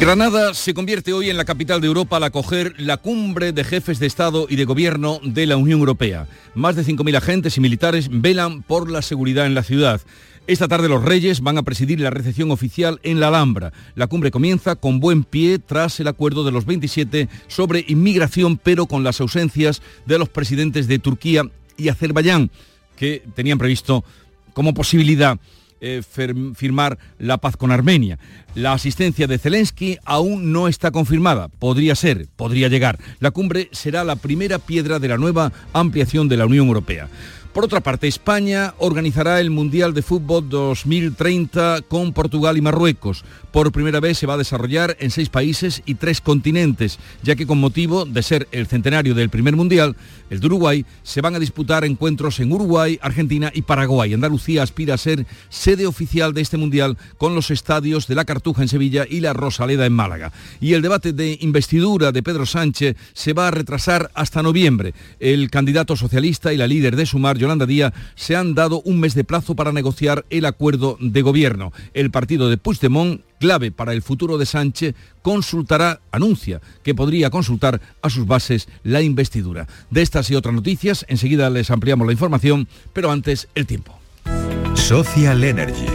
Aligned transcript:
Granada 0.00 0.54
se 0.54 0.72
convierte 0.72 1.12
hoy 1.12 1.28
en 1.28 1.36
la 1.36 1.44
capital 1.44 1.82
de 1.82 1.86
Europa 1.86 2.16
al 2.16 2.24
acoger 2.24 2.72
la 2.78 2.96
cumbre 2.96 3.52
de 3.52 3.64
jefes 3.64 3.98
de 3.98 4.06
Estado 4.06 4.46
y 4.48 4.56
de 4.56 4.64
Gobierno 4.64 5.20
de 5.22 5.44
la 5.44 5.58
Unión 5.58 5.80
Europea. 5.80 6.26
Más 6.54 6.74
de 6.74 6.86
5.000 6.86 7.18
agentes 7.18 7.58
y 7.58 7.60
militares 7.60 8.08
velan 8.10 8.62
por 8.62 8.90
la 8.90 9.02
seguridad 9.02 9.44
en 9.44 9.54
la 9.54 9.62
ciudad. 9.62 10.00
Esta 10.46 10.68
tarde 10.68 10.88
los 10.88 11.04
reyes 11.04 11.42
van 11.42 11.58
a 11.58 11.64
presidir 11.64 12.00
la 12.00 12.08
recepción 12.08 12.50
oficial 12.50 12.98
en 13.02 13.20
la 13.20 13.28
Alhambra. 13.28 13.74
La 13.94 14.06
cumbre 14.06 14.30
comienza 14.30 14.74
con 14.74 15.00
buen 15.00 15.22
pie 15.22 15.58
tras 15.58 16.00
el 16.00 16.08
acuerdo 16.08 16.44
de 16.44 16.52
los 16.52 16.64
27 16.64 17.28
sobre 17.46 17.84
inmigración, 17.86 18.56
pero 18.56 18.86
con 18.86 19.04
las 19.04 19.20
ausencias 19.20 19.82
de 20.06 20.18
los 20.18 20.30
presidentes 20.30 20.88
de 20.88 20.98
Turquía 20.98 21.42
y 21.76 21.90
Azerbaiyán, 21.90 22.50
que 22.96 23.22
tenían 23.34 23.58
previsto 23.58 24.02
como 24.54 24.72
posibilidad 24.72 25.38
eh, 25.80 26.02
firmar 26.54 26.98
la 27.18 27.38
paz 27.38 27.56
con 27.56 27.72
Armenia. 27.72 28.18
La 28.54 28.72
asistencia 28.72 29.26
de 29.26 29.38
Zelensky 29.38 29.98
aún 30.04 30.52
no 30.52 30.68
está 30.68 30.90
confirmada. 30.90 31.48
Podría 31.48 31.94
ser, 31.94 32.26
podría 32.36 32.68
llegar. 32.68 32.98
La 33.20 33.30
cumbre 33.30 33.68
será 33.72 34.04
la 34.04 34.16
primera 34.16 34.58
piedra 34.58 34.98
de 34.98 35.08
la 35.08 35.18
nueva 35.18 35.52
ampliación 35.72 36.28
de 36.28 36.36
la 36.36 36.46
Unión 36.46 36.66
Europea. 36.66 37.08
Por 37.52 37.64
otra 37.64 37.80
parte, 37.80 38.06
España 38.06 38.74
organizará 38.78 39.40
el 39.40 39.50
Mundial 39.50 39.92
de 39.92 40.02
Fútbol 40.02 40.48
2030 40.48 41.82
con 41.88 42.12
Portugal 42.12 42.56
y 42.56 42.60
Marruecos. 42.60 43.24
Por 43.50 43.72
primera 43.72 43.98
vez 43.98 44.18
se 44.18 44.26
va 44.26 44.34
a 44.34 44.38
desarrollar 44.38 44.96
en 45.00 45.10
seis 45.10 45.28
países 45.30 45.82
y 45.84 45.96
tres 45.96 46.20
continentes, 46.20 47.00
ya 47.24 47.34
que 47.34 47.48
con 47.48 47.58
motivo 47.58 48.04
de 48.04 48.22
ser 48.22 48.46
el 48.52 48.68
centenario 48.68 49.16
del 49.16 49.30
primer 49.30 49.56
Mundial, 49.56 49.96
el 50.30 50.38
de 50.38 50.46
Uruguay, 50.46 50.86
se 51.02 51.20
van 51.20 51.34
a 51.34 51.40
disputar 51.40 51.84
encuentros 51.84 52.38
en 52.38 52.52
Uruguay, 52.52 53.00
Argentina 53.02 53.50
y 53.52 53.62
Paraguay. 53.62 54.14
Andalucía 54.14 54.62
aspira 54.62 54.94
a 54.94 54.98
ser 54.98 55.26
sede 55.48 55.88
oficial 55.88 56.32
de 56.32 56.42
este 56.42 56.56
Mundial 56.56 56.96
con 57.18 57.34
los 57.34 57.50
estadios 57.50 58.06
de 58.06 58.14
la 58.14 58.24
Cartuja 58.24 58.62
en 58.62 58.68
Sevilla 58.68 59.06
y 59.10 59.18
la 59.18 59.32
Rosaleda 59.32 59.86
en 59.86 59.92
Málaga. 59.92 60.32
Y 60.60 60.74
el 60.74 60.82
debate 60.82 61.12
de 61.12 61.36
investidura 61.40 62.12
de 62.12 62.22
Pedro 62.22 62.46
Sánchez 62.46 62.96
se 63.12 63.32
va 63.32 63.48
a 63.48 63.50
retrasar 63.50 64.12
hasta 64.14 64.44
noviembre. 64.44 64.94
El 65.18 65.50
candidato 65.50 65.96
socialista 65.96 66.52
y 66.52 66.56
la 66.56 66.68
líder 66.68 66.94
de 66.94 67.06
Sumar, 67.06 67.39
Yolanda 67.40 67.66
Díaz, 67.66 67.92
se 68.14 68.36
han 68.36 68.54
dado 68.54 68.82
un 68.82 69.00
mes 69.00 69.14
de 69.14 69.24
plazo 69.24 69.56
para 69.56 69.72
negociar 69.72 70.24
el 70.30 70.44
acuerdo 70.44 70.96
de 71.00 71.22
gobierno. 71.22 71.72
El 71.94 72.10
partido 72.10 72.48
de 72.48 72.58
Puigdemont 72.58 73.22
clave 73.40 73.72
para 73.72 73.92
el 73.92 74.02
futuro 74.02 74.38
de 74.38 74.46
Sánchez, 74.46 74.94
consultará, 75.22 76.00
anuncia 76.12 76.60
que 76.84 76.94
podría 76.94 77.30
consultar 77.30 77.80
a 78.02 78.10
sus 78.10 78.26
bases 78.26 78.68
la 78.84 79.00
investidura. 79.02 79.66
De 79.90 80.02
estas 80.02 80.30
y 80.30 80.36
otras 80.36 80.54
noticias, 80.54 81.04
enseguida 81.08 81.50
les 81.50 81.70
ampliamos 81.70 82.06
la 82.06 82.12
información, 82.12 82.68
pero 82.92 83.10
antes 83.10 83.48
el 83.56 83.66
tiempo. 83.66 83.98
Social 84.74 85.42
Energy. 85.42 85.86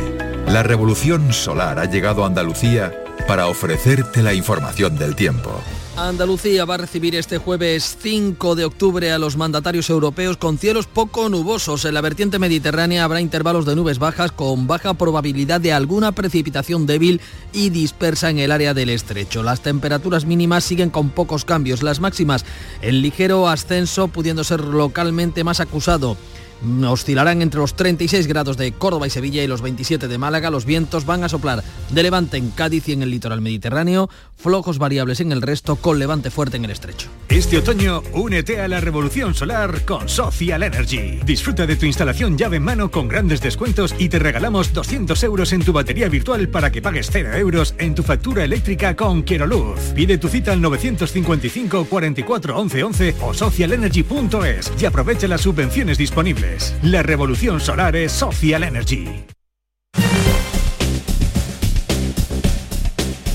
La 0.48 0.64
revolución 0.64 1.32
solar 1.32 1.80
ha 1.80 1.86
llegado 1.86 2.24
a 2.24 2.28
Andalucía 2.28 2.94
para 3.28 3.48
ofrecerte 3.48 4.22
la 4.22 4.34
información 4.34 4.98
del 4.98 5.16
tiempo. 5.16 5.62
Andalucía 5.98 6.66
va 6.66 6.76
a 6.76 6.80
recibir 6.80 7.16
este 7.16 7.38
jueves 7.38 7.98
5 8.02 8.56
de 8.56 8.66
octubre 8.66 9.14
a 9.14 9.18
los 9.18 9.38
mandatarios 9.38 9.90
europeos 9.90 10.36
con 10.36 10.58
cielos 10.58 10.88
poco 10.88 11.30
nubosos. 11.30 11.86
En 11.86 11.94
la 11.94 12.02
vertiente 12.02 12.38
mediterránea 12.38 13.06
habrá 13.06 13.22
intervalos 13.22 13.66
de 13.66 13.78
nubes 13.78 13.98
bajas 13.98 14.34
con 14.34 14.68
baja 14.68 14.96
probabilidad 14.96 15.62
de 15.62 15.72
alguna 15.72 16.12
precipitación 16.12 16.86
débil 16.86 17.22
y 17.54 17.70
dispersa 17.70 18.30
en 18.30 18.40
el 18.40 18.52
área 18.52 18.74
del 18.74 18.90
estrecho. 18.90 19.42
Las 19.42 19.62
temperaturas 19.62 20.26
mínimas 20.26 20.66
siguen 20.66 20.90
con 20.90 21.12
pocos 21.12 21.46
cambios, 21.46 21.82
las 21.82 22.02
máximas 22.02 22.44
en 22.82 23.02
ligero 23.02 23.48
ascenso 23.48 24.10
pudiendo 24.10 24.44
ser 24.44 24.60
localmente 24.66 25.46
más 25.46 25.62
acusado 25.62 26.18
oscilarán 26.86 27.42
entre 27.42 27.60
los 27.60 27.76
36 27.76 28.28
grados 28.28 28.58
de 28.58 28.72
Córdoba 28.72 29.08
y 29.08 29.10
Sevilla 29.10 29.44
y 29.44 29.48
los 29.48 29.62
27 29.62 30.08
de 30.08 30.18
Málaga. 30.18 30.50
Los 30.50 30.66
vientos 30.66 31.06
van 31.06 31.24
a 31.24 31.30
soplar 31.30 31.64
de 31.90 32.04
levante 32.04 32.38
en 32.38 32.50
Cádiz 32.52 32.88
y 32.90 32.94
en 32.94 33.02
el 33.02 33.12
litoral 33.12 33.42
mediterráneo, 33.42 34.10
flojos 34.38 34.78
variables 34.78 35.20
en 35.20 35.32
el 35.32 35.42
resto, 35.42 35.76
con 35.76 36.00
levante 36.00 36.32
fuerte 36.32 36.58
en 36.58 36.66
el 36.66 36.72
estrecho. 36.72 37.08
Este 37.30 37.58
otoño, 37.58 38.02
únete 38.14 38.62
a 38.62 38.68
la 38.68 38.80
revolución 38.80 39.34
solar 39.34 39.84
con 39.86 40.08
Social 40.08 40.64
Energy. 40.64 41.20
Disfruta 41.26 41.66
de 41.66 41.76
tu 41.76 41.86
instalación 41.86 42.38
llave 42.38 42.58
en 42.58 42.64
mano 42.64 42.92
con 42.92 43.08
grandes 43.08 43.42
descuentos 43.42 43.94
y 43.98 44.10
te 44.10 44.20
regalamos 44.20 44.74
200 44.74 45.22
euros 45.24 45.54
en 45.54 45.64
tu 45.64 45.74
batería 45.74 46.10
virtual 46.10 46.50
para 46.50 46.72
que 46.72 46.82
pagues 46.82 47.10
0 47.12 47.34
euros 47.36 47.76
en 47.78 47.96
tu 47.96 48.04
factura 48.04 48.44
eléctrica 48.44 48.96
con 48.96 49.26
Luz. 49.48 49.80
Pide 49.96 50.18
tu 50.18 50.30
cita 50.30 50.52
al 50.54 50.62
955 50.62 51.86
44 51.86 52.58
11 52.58 52.84
11 52.84 53.16
o 53.22 53.34
socialenergy.es 53.34 54.72
y 54.80 54.86
aprovecha 54.86 55.28
las 55.28 55.42
subvenciones 55.42 55.98
disponibles. 55.98 56.45
La 56.82 57.04
revolución 57.04 57.60
solar 57.60 57.96
es 57.96 58.12
Social 58.12 58.64
Energy. 58.64 59.26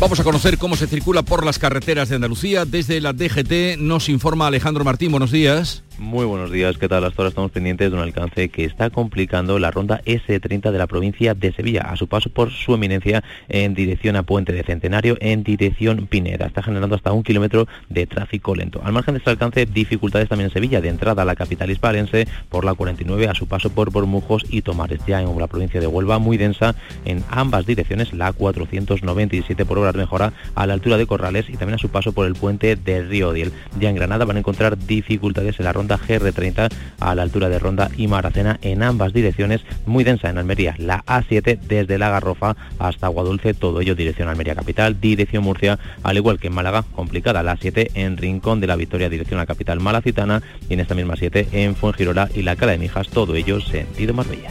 Vamos 0.00 0.19
a 0.19 0.25
conocer 0.25 0.56
cómo 0.56 0.76
se 0.76 0.87
circula 0.87 1.22
por 1.22 1.44
las 1.44 1.59
carreteras 1.59 2.09
de 2.09 2.15
Andalucía. 2.15 2.65
Desde 2.65 3.00
la 3.00 3.12
DGT 3.12 3.78
nos 3.78 4.09
informa 4.09 4.47
Alejandro 4.47 4.82
Martín. 4.82 5.10
Buenos 5.10 5.31
días. 5.31 5.82
Muy 6.00 6.25
buenos 6.25 6.50
días, 6.50 6.78
¿qué 6.78 6.88
tal? 6.88 7.05
Hasta 7.05 7.21
ahora 7.21 7.28
estamos 7.28 7.50
pendientes 7.50 7.91
de 7.91 7.94
un 7.94 8.03
alcance 8.03 8.49
que 8.49 8.65
está 8.65 8.88
complicando 8.88 9.59
la 9.59 9.71
ronda 9.71 10.00
S30 10.06 10.71
de 10.71 10.78
la 10.78 10.87
provincia 10.87 11.34
de 11.34 11.53
Sevilla, 11.53 11.83
a 11.83 11.97
su 11.97 12.09
paso 12.09 12.31
por 12.31 12.50
su 12.50 12.72
eminencia 12.72 13.22
en 13.50 13.75
dirección 13.75 14.16
a 14.16 14.22
Puente 14.22 14.55
de 14.55 14.62
Centenario, 14.62 15.19
en 15.21 15.43
dirección 15.43 16.06
Pineda. 16.06 16.47
Está 16.47 16.62
generando 16.62 16.97
hasta 16.97 17.12
un 17.12 17.22
kilómetro 17.22 17.69
de 17.91 18.06
tráfico 18.06 18.55
lento. 18.55 18.81
Al 18.83 18.94
margen 18.94 19.12
de 19.12 19.19
este 19.19 19.28
alcance, 19.28 19.66
dificultades 19.66 20.31
también 20.31 20.47
en 20.47 20.55
Sevilla, 20.55 20.81
de 20.81 20.89
entrada 20.89 21.21
a 21.21 21.27
la 21.27 21.37
capital 21.37 21.71
hispalense 21.71 22.27
por 22.49 22.65
la 22.65 22.72
49, 22.72 23.28
a 23.28 23.34
su 23.34 23.47
paso 23.47 23.69
por 23.69 23.91
Bormujos 23.91 24.47
y 24.49 24.62
Tomares, 24.62 25.00
ya 25.06 25.21
en 25.21 25.39
la 25.39 25.49
provincia 25.49 25.83
de 25.83 25.87
Huelva, 25.87 26.19
muy 26.19 26.39
densa 26.39 26.77
en 27.05 27.22
ambas 27.28 27.66
direcciones, 27.66 28.15
la 28.15 28.33
497 28.33 29.66
por 29.66 29.78
hora 29.78 29.93
mejora 29.93 30.33
a 30.55 30.66
la 30.66 30.72
altura 30.72 30.97
de 30.97 31.06
Corrales 31.06 31.50
y 31.50 31.59
también 31.59 31.75
a 31.75 31.78
su 31.78 31.91
paso 31.91 32.12
por 32.12 32.27
el 32.27 32.37
puente 32.37 32.75
de 32.75 33.03
Río 33.03 33.34
Diel. 33.34 33.53
Ya 33.78 33.91
en 33.91 33.97
Granada 33.97 34.25
van 34.25 34.37
a 34.37 34.41
encontrar 34.41 34.78
dificultades 34.78 35.59
en 35.59 35.66
la 35.66 35.75
ronda 35.75 35.90
GR30 35.99 36.69
a 37.01 37.15
la 37.15 37.23
altura 37.23 37.49
de 37.49 37.59
Ronda 37.59 37.91
y 37.97 38.06
Maracena 38.06 38.59
en 38.62 38.83
ambas 38.83 39.12
direcciones, 39.12 39.62
muy 39.87 40.05
densa 40.05 40.31
en 40.31 40.39
Almería, 40.39 40.75
la 40.78 41.05
A7 41.05 41.59
desde 41.61 41.99
la 41.99 42.11
Garrofa 42.11 42.56
hasta 42.78 43.06
Aguadulce, 43.06 43.55
todo 43.55 43.81
ello 43.81 43.95
dirección 43.95 44.28
Almería 44.28 44.55
Capital, 44.55 45.01
dirección 45.01 45.45
Murcia, 45.45 45.78
al 46.03 46.17
igual 46.17 46.39
que 46.39 46.49
en 46.49 46.55
Málaga, 46.55 46.84
complicada 46.95 47.43
la 47.43 47.56
A7 47.56 47.91
en 47.95 48.17
Rincón 48.17 48.61
de 48.61 48.67
la 48.67 48.77
Victoria, 48.77 49.09
dirección 49.09 49.39
a 49.39 49.43
la 49.43 49.47
capital 49.47 49.81
malacitana 49.81 50.43
y 50.69 50.75
en 50.75 50.81
esta 50.81 50.95
misma 50.95 51.17
7 51.17 51.49
en 51.53 51.75
Fuengirola 51.75 52.28
y 52.34 52.43
la 52.43 52.57
Cala 52.57 52.72
de 52.72 52.78
Mijas, 52.78 53.09
todo 53.09 53.34
ello 53.34 53.61
sentido 53.61 54.15
Marbella. 54.15 54.51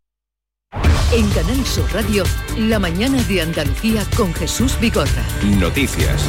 En 1.13 1.29
Canal 1.31 1.65
Sur 1.65 1.83
Radio, 1.91 2.23
la 2.57 2.79
mañana 2.79 3.21
de 3.23 3.41
Andalucía 3.41 4.05
con 4.15 4.33
Jesús 4.33 4.79
Bigorra. 4.79 5.25
Noticias. 5.59 6.25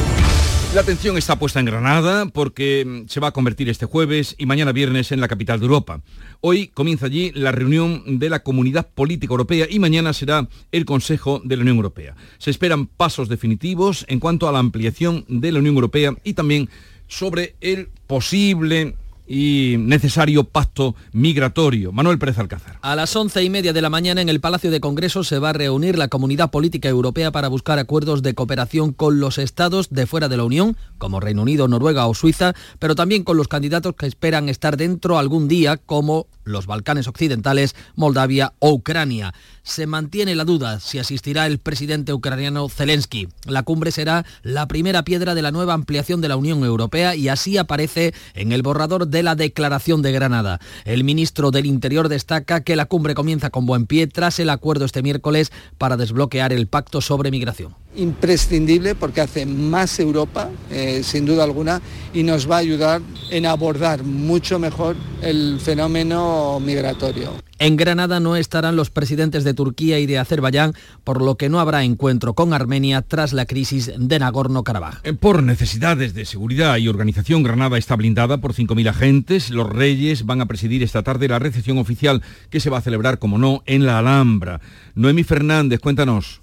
La 0.75 0.81
atención 0.81 1.17
está 1.17 1.39
puesta 1.39 1.61
en 1.61 1.67
Granada 1.67 2.25
porque 2.25 2.83
mm, 2.85 3.07
se 3.07 3.21
va 3.21 3.29
a 3.29 3.31
convertir 3.31 3.69
este 3.69 3.85
jueves 3.85 4.35
y 4.37 4.45
mañana 4.45 4.73
viernes 4.73 5.13
en 5.13 5.21
la 5.21 5.29
capital 5.29 5.61
de 5.61 5.67
Europa. 5.67 6.01
Hoy 6.41 6.67
comienza 6.67 7.05
allí 7.05 7.31
la 7.33 7.53
reunión 7.53 8.19
de 8.19 8.29
la 8.29 8.43
Comunidad 8.43 8.89
Política 8.93 9.31
Europea 9.31 9.67
y 9.69 9.79
mañana 9.79 10.11
será 10.11 10.49
el 10.73 10.83
Consejo 10.83 11.41
de 11.45 11.55
la 11.55 11.61
Unión 11.61 11.77
Europea. 11.77 12.17
Se 12.37 12.49
esperan 12.49 12.87
pasos 12.87 13.29
definitivos 13.29 14.03
en 14.09 14.19
cuanto 14.19 14.49
a 14.49 14.51
la 14.51 14.59
ampliación 14.59 15.23
de 15.29 15.53
la 15.53 15.59
Unión 15.59 15.75
Europea 15.75 16.13
y 16.25 16.33
también 16.33 16.67
sobre 17.07 17.55
el 17.61 17.87
posible 18.05 18.97
y 19.27 19.75
necesario 19.79 20.43
pacto 20.43 20.95
migratorio. 21.11 21.91
Manuel 21.91 22.19
Pérez 22.19 22.39
Alcázar. 22.39 22.77
A 22.81 22.95
las 22.95 23.15
once 23.15 23.43
y 23.43 23.49
media 23.49 23.73
de 23.73 23.81
la 23.81 23.89
mañana 23.89 24.21
en 24.21 24.29
el 24.29 24.41
Palacio 24.41 24.71
de 24.71 24.79
Congreso 24.79 25.23
se 25.23 25.39
va 25.39 25.49
a 25.49 25.53
reunir 25.53 25.97
la 25.97 26.07
Comunidad 26.07 26.51
Política 26.51 26.89
Europea 26.89 27.31
para 27.31 27.47
buscar 27.47 27.79
acuerdos 27.79 28.21
de 28.21 28.33
cooperación 28.33 28.93
con 28.93 29.19
los 29.19 29.37
estados 29.37 29.89
de 29.89 30.05
fuera 30.05 30.29
de 30.29 30.37
la 30.37 30.43
Unión, 30.43 30.77
como 30.97 31.19
Reino 31.19 31.41
Unido, 31.41 31.67
Noruega 31.67 32.07
o 32.07 32.13
Suiza, 32.13 32.53
pero 32.79 32.95
también 32.95 33.23
con 33.23 33.37
los 33.37 33.47
candidatos 33.47 33.95
que 33.95 34.07
esperan 34.07 34.49
estar 34.49 34.77
dentro 34.77 35.17
algún 35.17 35.47
día, 35.47 35.77
como 35.77 36.27
los 36.43 36.67
Balcanes 36.67 37.07
Occidentales, 37.07 37.75
Moldavia 37.95 38.53
o 38.59 38.71
Ucrania. 38.71 39.33
Se 39.63 39.87
mantiene 39.87 40.35
la 40.35 40.43
duda 40.43 40.81
si 40.81 40.99
asistirá 40.99 41.47
el 41.47 41.57
presidente 41.57 42.13
ucraniano 42.13 42.67
Zelensky. 42.67 43.29
La 43.45 43.63
cumbre 43.63 43.91
será 43.91 44.25
la 44.41 44.67
primera 44.67 45.03
piedra 45.03 45.35
de 45.35 45.41
la 45.41 45.51
nueva 45.51 45.73
ampliación 45.73 46.19
de 46.19 46.27
la 46.27 46.35
Unión 46.35 46.63
Europea 46.63 47.15
y 47.15 47.29
así 47.29 47.57
aparece 47.57 48.13
en 48.33 48.51
el 48.51 48.61
borrador 48.61 49.07
de 49.07 49.22
la 49.23 49.35
Declaración 49.35 50.01
de 50.01 50.11
Granada. 50.11 50.59
El 50.85 51.03
ministro 51.03 51.51
del 51.51 51.65
Interior 51.65 52.09
destaca 52.09 52.63
que 52.63 52.75
la 52.75 52.85
cumbre 52.85 53.15
comienza 53.15 53.49
con 53.49 53.65
buen 53.65 53.85
pie 53.85 54.07
tras 54.07 54.39
el 54.39 54.49
acuerdo 54.49 54.85
este 54.85 55.01
miércoles 55.01 55.51
para 55.77 55.97
desbloquear 55.97 56.53
el 56.53 56.67
pacto 56.67 57.01
sobre 57.01 57.31
migración 57.31 57.82
imprescindible 57.95 58.95
porque 58.95 59.21
hace 59.21 59.45
más 59.45 59.99
Europa, 59.99 60.49
eh, 60.69 61.01
sin 61.03 61.25
duda 61.25 61.43
alguna, 61.43 61.81
y 62.13 62.23
nos 62.23 62.49
va 62.49 62.57
a 62.57 62.59
ayudar 62.59 63.01
en 63.29 63.45
abordar 63.45 64.03
mucho 64.03 64.59
mejor 64.59 64.95
el 65.21 65.59
fenómeno 65.59 66.59
migratorio. 66.59 67.31
En 67.59 67.77
Granada 67.77 68.19
no 68.19 68.35
estarán 68.35 68.75
los 68.75 68.89
presidentes 68.89 69.43
de 69.43 69.53
Turquía 69.53 69.97
y 69.99 70.05
de 70.05 70.17
Azerbaiyán, 70.17 70.73
por 71.03 71.21
lo 71.21 71.37
que 71.37 71.47
no 71.47 71.59
habrá 71.59 71.83
encuentro 71.83 72.33
con 72.33 72.53
Armenia 72.53 73.01
tras 73.01 73.31
la 73.31 73.45
crisis 73.45 73.91
de 73.97 74.19
Nagorno-Karabaj. 74.19 74.99
Eh, 75.03 75.13
por 75.13 75.43
necesidades 75.43 76.13
de 76.13 76.25
seguridad 76.25 76.75
y 76.77 76.89
organización, 76.89 77.41
Granada 77.41 77.77
está 77.77 77.95
blindada 77.95 78.39
por 78.39 78.53
5.000 78.53 78.89
agentes. 78.89 79.49
Los 79.49 79.69
reyes 79.69 80.25
van 80.25 80.41
a 80.41 80.45
presidir 80.45 80.83
esta 80.83 81.03
tarde 81.03 81.27
la 81.27 81.39
recepción 81.39 81.77
oficial 81.77 82.21
que 82.49 82.59
se 82.59 82.69
va 82.69 82.79
a 82.79 82.81
celebrar, 82.81 83.17
como 83.17 83.37
no, 83.37 83.63
en 83.65 83.85
la 83.85 83.99
Alhambra. 83.99 84.59
Noemi 84.95 85.23
Fernández, 85.23 85.79
cuéntanos. 85.79 86.41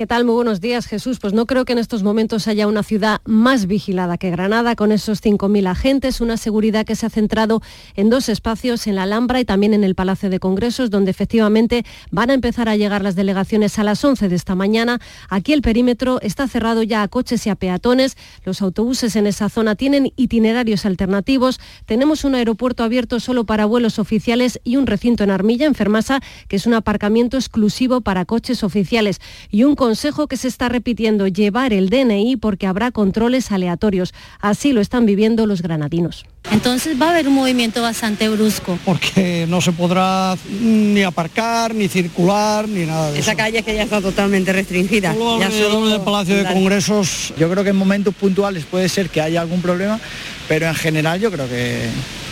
¿Qué 0.00 0.06
tal? 0.06 0.24
Muy 0.24 0.34
buenos 0.34 0.62
días, 0.62 0.86
Jesús. 0.86 1.18
Pues 1.18 1.34
no 1.34 1.44
creo 1.44 1.66
que 1.66 1.74
en 1.74 1.78
estos 1.78 2.02
momentos 2.02 2.48
haya 2.48 2.66
una 2.66 2.82
ciudad 2.82 3.20
más 3.26 3.66
vigilada 3.66 4.16
que 4.16 4.30
Granada, 4.30 4.74
con 4.74 4.92
esos 4.92 5.22
5.000 5.22 5.68
agentes, 5.68 6.22
una 6.22 6.38
seguridad 6.38 6.86
que 6.86 6.96
se 6.96 7.04
ha 7.04 7.10
centrado 7.10 7.60
en 7.96 8.08
dos 8.08 8.30
espacios, 8.30 8.86
en 8.86 8.94
la 8.94 9.02
Alhambra 9.02 9.40
y 9.40 9.44
también 9.44 9.74
en 9.74 9.84
el 9.84 9.94
Palacio 9.94 10.30
de 10.30 10.40
Congresos, 10.40 10.88
donde 10.88 11.10
efectivamente 11.10 11.84
van 12.10 12.30
a 12.30 12.32
empezar 12.32 12.70
a 12.70 12.76
llegar 12.76 13.02
las 13.02 13.14
delegaciones 13.14 13.78
a 13.78 13.84
las 13.84 14.02
11 14.02 14.30
de 14.30 14.36
esta 14.36 14.54
mañana. 14.54 15.02
Aquí 15.28 15.52
el 15.52 15.60
perímetro 15.60 16.18
está 16.22 16.48
cerrado 16.48 16.82
ya 16.82 17.02
a 17.02 17.08
coches 17.08 17.46
y 17.46 17.50
a 17.50 17.54
peatones. 17.54 18.16
Los 18.46 18.62
autobuses 18.62 19.16
en 19.16 19.26
esa 19.26 19.50
zona 19.50 19.74
tienen 19.74 20.14
itinerarios 20.16 20.86
alternativos. 20.86 21.60
Tenemos 21.84 22.24
un 22.24 22.36
aeropuerto 22.36 22.84
abierto 22.84 23.20
solo 23.20 23.44
para 23.44 23.66
vuelos 23.66 23.98
oficiales 23.98 24.60
y 24.64 24.76
un 24.76 24.86
recinto 24.86 25.24
en 25.24 25.30
Armilla, 25.30 25.66
en 25.66 25.74
Fermasa, 25.74 26.22
que 26.48 26.56
es 26.56 26.66
un 26.66 26.72
aparcamiento 26.72 27.36
exclusivo 27.36 28.00
para 28.00 28.24
coches 28.24 28.64
oficiales. 28.64 29.20
Y 29.50 29.64
un 29.64 29.74
consejo 29.90 30.28
que 30.28 30.36
se 30.36 30.46
está 30.46 30.68
repitiendo, 30.68 31.26
llevar 31.26 31.72
el 31.72 31.90
DNI 31.90 32.36
porque 32.36 32.68
habrá 32.68 32.92
controles 32.92 33.50
aleatorios. 33.50 34.14
Así 34.40 34.72
lo 34.72 34.80
están 34.80 35.04
viviendo 35.04 35.46
los 35.46 35.62
granadinos. 35.62 36.26
Entonces 36.52 36.96
va 36.96 37.08
a 37.08 37.10
haber 37.10 37.26
un 37.26 37.34
movimiento 37.34 37.82
bastante 37.82 38.28
brusco. 38.28 38.78
Porque 38.84 39.46
no 39.48 39.60
se 39.60 39.72
podrá 39.72 40.36
ni 40.60 41.02
aparcar, 41.02 41.74
ni 41.74 41.88
circular, 41.88 42.68
ni 42.68 42.86
nada 42.86 43.10
de 43.10 43.18
Esa 43.18 43.34
calle 43.34 43.64
que 43.64 43.74
ya 43.74 43.82
está 43.82 44.00
totalmente 44.00 44.52
restringida. 44.52 45.12
ya 45.40 45.50
solo 45.50 45.88
del 45.88 46.02
Palacio 46.02 46.36
de 46.36 46.44
Congresos. 46.44 47.34
Yo 47.36 47.50
creo 47.50 47.64
que 47.64 47.70
en 47.70 47.76
momentos 47.76 48.14
puntuales 48.14 48.66
puede 48.66 48.88
ser 48.88 49.10
que 49.10 49.20
haya 49.20 49.40
algún 49.40 49.60
problema, 49.60 49.98
pero 50.46 50.68
en 50.68 50.74
general 50.76 51.18
yo 51.18 51.32
creo 51.32 51.48
que, 51.48 51.88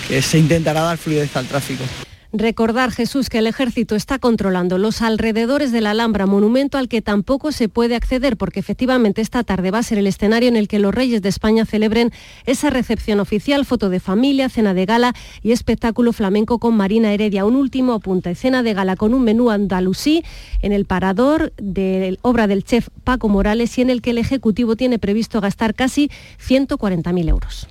que 0.06 0.22
se 0.22 0.38
intentará 0.38 0.82
dar 0.82 0.96
fluidez 0.96 1.34
al 1.34 1.46
tráfico. 1.46 1.82
Recordar, 2.38 2.92
Jesús, 2.92 3.30
que 3.30 3.38
el 3.38 3.48
ejército 3.48 3.96
está 3.96 4.20
controlando 4.20 4.78
los 4.78 5.02
alrededores 5.02 5.72
de 5.72 5.80
la 5.80 5.90
Alhambra, 5.90 6.24
monumento 6.24 6.78
al 6.78 6.86
que 6.86 7.02
tampoco 7.02 7.50
se 7.50 7.68
puede 7.68 7.96
acceder, 7.96 8.36
porque 8.36 8.60
efectivamente 8.60 9.20
esta 9.20 9.42
tarde 9.42 9.72
va 9.72 9.78
a 9.78 9.82
ser 9.82 9.98
el 9.98 10.06
escenario 10.06 10.48
en 10.48 10.56
el 10.56 10.68
que 10.68 10.78
los 10.78 10.94
reyes 10.94 11.20
de 11.20 11.30
España 11.30 11.66
celebren 11.66 12.12
esa 12.46 12.70
recepción 12.70 13.18
oficial, 13.18 13.66
foto 13.66 13.90
de 13.90 13.98
familia, 13.98 14.48
cena 14.48 14.72
de 14.72 14.86
gala 14.86 15.14
y 15.42 15.50
espectáculo 15.50 16.12
flamenco 16.12 16.60
con 16.60 16.76
Marina 16.76 17.12
Heredia. 17.12 17.44
Un 17.44 17.56
último 17.56 17.94
apunte, 17.94 18.36
cena 18.36 18.62
de 18.62 18.72
gala 18.72 18.94
con 18.94 19.14
un 19.14 19.24
menú 19.24 19.50
andalusí 19.50 20.22
en 20.62 20.70
el 20.70 20.84
parador 20.84 21.52
de 21.56 22.18
obra 22.22 22.46
del 22.46 22.62
chef 22.62 22.86
Paco 23.02 23.28
Morales 23.28 23.76
y 23.78 23.82
en 23.82 23.90
el 23.90 24.00
que 24.00 24.10
el 24.10 24.18
Ejecutivo 24.18 24.76
tiene 24.76 25.00
previsto 25.00 25.40
gastar 25.40 25.74
casi 25.74 26.08
140.000 26.38 27.28
euros. 27.28 27.68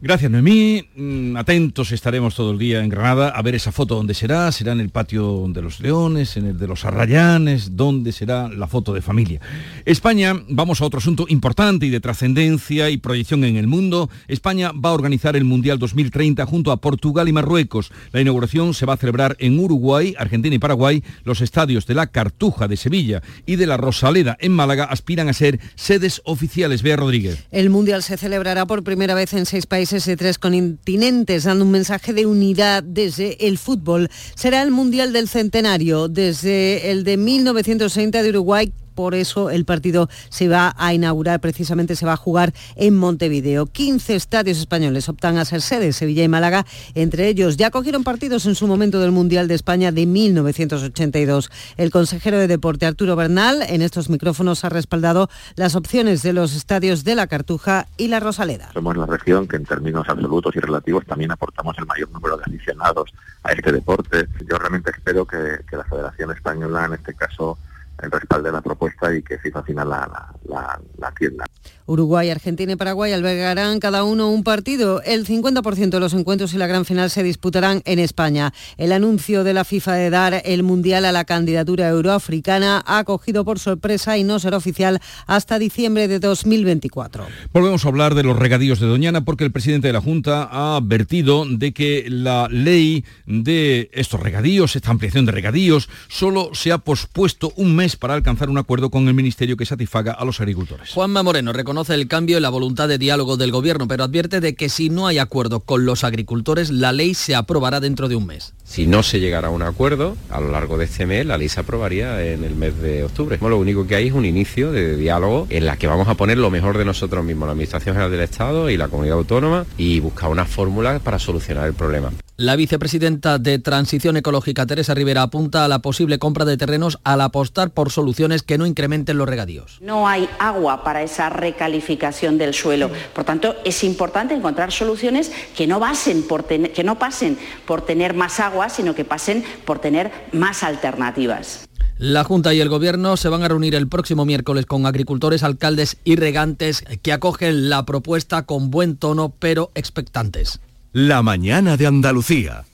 Gracias, 0.00 0.30
Noemí. 0.30 0.84
Mm, 0.96 1.36
atentos 1.36 1.92
estaremos 1.92 2.34
todo 2.34 2.50
el 2.50 2.58
día 2.58 2.82
en 2.82 2.90
Granada 2.90 3.28
a 3.28 3.40
ver 3.42 3.54
esa 3.54 3.72
foto 3.72 3.94
donde 3.94 4.12
será. 4.12 4.50
Será 4.52 4.72
en 4.72 4.80
el 4.80 4.90
patio 4.90 5.46
de 5.48 5.62
los 5.62 5.80
Leones, 5.80 6.36
en 6.36 6.46
el 6.46 6.58
de 6.58 6.66
los 6.66 6.84
Arrayanes, 6.84 7.76
donde 7.76 8.12
será 8.12 8.48
la 8.48 8.66
foto 8.66 8.92
de 8.92 9.00
familia. 9.00 9.40
España, 9.84 10.34
vamos 10.48 10.80
a 10.80 10.84
otro 10.84 10.98
asunto 10.98 11.26
importante 11.28 11.86
y 11.86 11.90
de 11.90 12.00
trascendencia 12.00 12.90
y 12.90 12.98
proyección 12.98 13.44
en 13.44 13.56
el 13.56 13.66
mundo. 13.66 14.10
España 14.28 14.72
va 14.72 14.90
a 14.90 14.94
organizar 14.94 15.36
el 15.36 15.44
Mundial 15.44 15.78
2030 15.78 16.44
junto 16.44 16.72
a 16.72 16.78
Portugal 16.78 17.28
y 17.28 17.32
Marruecos. 17.32 17.90
La 18.12 18.20
inauguración 18.20 18.74
se 18.74 18.86
va 18.86 18.94
a 18.94 18.98
celebrar 18.98 19.36
en 19.38 19.58
Uruguay, 19.58 20.14
Argentina 20.18 20.54
y 20.54 20.58
Paraguay. 20.58 21.02
Los 21.22 21.40
estadios 21.40 21.86
de 21.86 21.94
la 21.94 22.08
Cartuja 22.08 22.68
de 22.68 22.76
Sevilla 22.76 23.22
y 23.46 23.56
de 23.56 23.66
la 23.66 23.76
Rosaleda 23.76 24.36
en 24.40 24.52
Málaga 24.52 24.84
aspiran 24.84 25.28
a 25.28 25.32
ser 25.32 25.60
sedes 25.76 26.20
oficiales. 26.24 26.82
Bea 26.82 26.96
Rodríguez. 26.96 27.46
El 27.52 27.70
Mundial 27.70 28.02
se 28.02 28.18
celebrará 28.18 28.66
por 28.66 28.82
primera 28.82 29.14
vez 29.14 29.32
en 29.32 29.46
seis 29.46 29.66
países 29.66 29.83
de 29.90 30.16
tres 30.16 30.38
continentes, 30.38 31.44
dando 31.44 31.64
un 31.64 31.70
mensaje 31.70 32.14
de 32.14 32.24
unidad 32.24 32.82
desde 32.82 33.46
el 33.46 33.58
fútbol. 33.58 34.08
Será 34.34 34.62
el 34.62 34.70
Mundial 34.70 35.12
del 35.12 35.28
Centenario, 35.28 36.08
desde 36.08 36.90
el 36.90 37.04
de 37.04 37.18
1960 37.18 38.22
de 38.22 38.28
Uruguay 38.30 38.72
por 38.94 39.14
eso 39.14 39.50
el 39.50 39.64
partido 39.64 40.08
se 40.28 40.48
va 40.48 40.74
a 40.78 40.94
inaugurar, 40.94 41.40
precisamente 41.40 41.96
se 41.96 42.06
va 42.06 42.14
a 42.14 42.16
jugar 42.16 42.52
en 42.76 42.96
Montevideo. 42.96 43.66
15 43.66 44.14
estadios 44.14 44.58
españoles 44.58 45.08
optan 45.08 45.38
a 45.38 45.44
ser 45.44 45.60
sedes, 45.60 45.96
Sevilla 45.96 46.24
y 46.24 46.28
Málaga, 46.28 46.66
entre 46.94 47.28
ellos 47.28 47.56
ya 47.56 47.70
cogieron 47.70 48.04
partidos 48.04 48.46
en 48.46 48.54
su 48.54 48.66
momento 48.66 49.00
del 49.00 49.12
Mundial 49.12 49.48
de 49.48 49.54
España 49.54 49.92
de 49.92 50.06
1982. 50.06 51.50
El 51.76 51.90
consejero 51.90 52.38
de 52.38 52.46
Deporte 52.46 52.86
Arturo 52.86 53.16
Bernal 53.16 53.62
en 53.62 53.82
estos 53.82 54.10
micrófonos 54.10 54.64
ha 54.64 54.68
respaldado 54.68 55.28
las 55.56 55.74
opciones 55.74 56.22
de 56.22 56.32
los 56.32 56.54
estadios 56.54 57.04
de 57.04 57.14
la 57.14 57.26
Cartuja 57.26 57.86
y 57.96 58.08
la 58.08 58.20
Rosaleda. 58.20 58.70
Somos 58.72 58.96
la 58.96 59.06
región 59.06 59.48
que 59.48 59.56
en 59.56 59.64
términos 59.64 60.08
absolutos 60.08 60.54
y 60.56 60.60
relativos 60.60 61.04
también 61.06 61.30
aportamos 61.30 61.76
el 61.78 61.86
mayor 61.86 62.10
número 62.10 62.36
de 62.36 62.44
aficionados 62.44 63.12
a 63.42 63.52
este 63.52 63.72
deporte. 63.72 64.28
Yo 64.48 64.58
realmente 64.58 64.90
espero 64.90 65.26
que, 65.26 65.60
que 65.68 65.76
la 65.76 65.84
Federación 65.84 66.30
Española 66.30 66.86
en 66.86 66.94
este 66.94 67.14
caso 67.14 67.58
el 68.02 68.10
respaldo 68.10 68.48
de 68.48 68.52
la 68.52 68.60
propuesta 68.60 69.14
y 69.14 69.22
que 69.22 69.38
FIFA 69.38 69.62
final 69.62 69.88
la, 69.88 70.34
la, 70.44 70.80
la, 70.98 71.12
tienda. 71.12 71.44
Uruguay, 71.86 72.30
Argentina 72.30 72.72
y 72.72 72.76
Paraguay 72.76 73.12
albergarán 73.12 73.78
cada 73.78 74.04
uno 74.04 74.30
un 74.30 74.42
partido. 74.42 75.02
El 75.02 75.26
50% 75.26 75.90
de 75.90 76.00
los 76.00 76.14
encuentros 76.14 76.54
y 76.54 76.58
la 76.58 76.66
gran 76.66 76.84
final 76.84 77.10
se 77.10 77.22
disputarán 77.22 77.82
en 77.84 77.98
España. 77.98 78.52
El 78.78 78.92
anuncio 78.92 79.44
de 79.44 79.52
la 79.52 79.64
FIFA 79.64 79.94
de 79.94 80.10
dar 80.10 80.42
el 80.44 80.62
Mundial 80.62 81.04
a 81.04 81.12
la 81.12 81.24
candidatura 81.24 81.88
euroafricana 81.88 82.82
ha 82.86 83.04
cogido 83.04 83.44
por 83.44 83.58
sorpresa 83.58 84.16
y 84.16 84.24
no 84.24 84.38
será 84.38 84.56
oficial 84.56 85.00
hasta 85.26 85.58
diciembre 85.58 86.08
de 86.08 86.18
2024. 86.20 87.26
Volvemos 87.52 87.84
a 87.84 87.88
hablar 87.88 88.14
de 88.14 88.22
los 88.22 88.38
regadíos 88.38 88.80
de 88.80 88.86
Doñana 88.86 89.24
porque 89.24 89.44
el 89.44 89.52
presidente 89.52 89.88
de 89.88 89.92
la 89.92 90.00
Junta 90.00 90.48
ha 90.50 90.76
advertido 90.76 91.44
de 91.46 91.72
que 91.72 92.06
la 92.08 92.48
ley 92.50 93.04
de 93.26 93.90
estos 93.92 94.20
regadíos, 94.20 94.76
esta 94.76 94.90
ampliación 94.90 95.26
de 95.26 95.32
regadíos, 95.32 95.88
solo 96.08 96.50
se 96.54 96.72
ha 96.72 96.78
pospuesto 96.78 97.52
un 97.56 97.76
mes 97.76 97.96
para 97.96 98.14
alcanzar 98.14 98.48
un 98.48 98.58
acuerdo 98.58 98.90
con 98.90 99.08
el 99.08 99.14
Ministerio 99.14 99.56
que 99.56 99.66
satisfaga 99.66 100.12
a 100.12 100.24
los 100.24 100.40
agricultores. 100.40 100.90
Juanma 100.90 101.22
Moreno 101.22 101.52
reconoce 101.74 101.94
el 101.94 102.06
cambio 102.06 102.38
y 102.38 102.40
la 102.40 102.50
voluntad 102.50 102.86
de 102.86 102.98
diálogo 102.98 103.36
del 103.36 103.50
Gobierno, 103.50 103.88
pero 103.88 104.04
advierte 104.04 104.38
de 104.38 104.54
que 104.54 104.68
si 104.68 104.90
no 104.90 105.08
hay 105.08 105.18
acuerdo 105.18 105.58
con 105.58 105.84
los 105.84 106.04
agricultores, 106.04 106.70
la 106.70 106.92
ley 106.92 107.14
se 107.14 107.34
aprobará 107.34 107.80
dentro 107.80 108.08
de 108.08 108.14
un 108.14 108.26
mes. 108.26 108.54
Si 108.64 108.86
no 108.86 109.02
se 109.02 109.20
llegara 109.20 109.48
a 109.48 109.50
un 109.50 109.62
acuerdo, 109.62 110.16
a 110.30 110.40
lo 110.40 110.50
largo 110.50 110.78
de 110.78 110.86
este 110.86 111.06
mes, 111.06 111.26
la 111.26 111.36
ley 111.36 111.48
se 111.48 111.60
aprobaría 111.60 112.24
en 112.24 112.44
el 112.44 112.54
mes 112.56 112.80
de 112.80 113.04
octubre. 113.04 113.38
Lo 113.40 113.58
único 113.58 113.86
que 113.86 113.94
hay 113.94 114.08
es 114.08 114.14
un 114.14 114.24
inicio 114.24 114.72
de 114.72 114.96
diálogo 114.96 115.46
en 115.50 115.66
la 115.66 115.76
que 115.76 115.86
vamos 115.86 116.08
a 116.08 116.14
poner 116.14 116.38
lo 116.38 116.50
mejor 116.50 116.78
de 116.78 116.84
nosotros 116.84 117.24
mismos, 117.24 117.46
la 117.46 117.52
Administración 117.52 117.94
General 117.94 118.10
del 118.10 118.22
Estado 118.22 118.70
y 118.70 118.76
la 118.76 118.88
Comunidad 118.88 119.18
Autónoma, 119.18 119.66
y 119.76 120.00
buscar 120.00 120.30
una 120.30 120.46
fórmula 120.46 120.98
para 120.98 121.18
solucionar 121.18 121.68
el 121.68 121.74
problema. 121.74 122.10
La 122.36 122.56
vicepresidenta 122.56 123.38
de 123.38 123.60
Transición 123.60 124.16
Ecológica, 124.16 124.66
Teresa 124.66 124.92
Rivera, 124.92 125.22
apunta 125.22 125.64
a 125.64 125.68
la 125.68 125.78
posible 125.78 126.18
compra 126.18 126.44
de 126.44 126.56
terrenos 126.56 126.98
al 127.04 127.20
apostar 127.20 127.70
por 127.70 127.92
soluciones 127.92 128.42
que 128.42 128.58
no 128.58 128.66
incrementen 128.66 129.18
los 129.18 129.28
regadíos. 129.28 129.78
No 129.80 130.08
hay 130.08 130.28
agua 130.40 130.82
para 130.82 131.04
esa 131.04 131.30
recalificación 131.30 132.36
del 132.36 132.52
suelo. 132.52 132.90
Por 133.14 133.22
tanto, 133.22 133.54
es 133.64 133.84
importante 133.84 134.34
encontrar 134.34 134.72
soluciones 134.72 135.30
que 135.56 135.68
no, 135.68 135.80
por 136.28 136.46
que 136.46 136.82
no 136.82 136.98
pasen 136.98 137.38
por 137.66 137.82
tener 137.82 138.14
más 138.14 138.40
agua, 138.40 138.63
sino 138.68 138.94
que 138.94 139.04
pasen 139.04 139.44
por 139.64 139.78
tener 139.78 140.10
más 140.32 140.62
alternativas. 140.62 141.68
La 141.98 142.24
Junta 142.24 142.52
y 142.52 142.60
el 142.60 142.68
Gobierno 142.68 143.16
se 143.16 143.28
van 143.28 143.42
a 143.42 143.48
reunir 143.48 143.74
el 143.74 143.88
próximo 143.88 144.24
miércoles 144.24 144.66
con 144.66 144.84
agricultores, 144.84 145.44
alcaldes 145.44 145.96
y 146.02 146.16
regantes 146.16 146.84
que 147.02 147.12
acogen 147.12 147.68
la 147.68 147.86
propuesta 147.86 148.46
con 148.46 148.70
buen 148.70 148.96
tono 148.96 149.32
pero 149.38 149.70
expectantes. 149.74 150.60
La 150.92 151.22
mañana 151.22 151.76
de 151.76 151.86
Andalucía. 151.86 152.64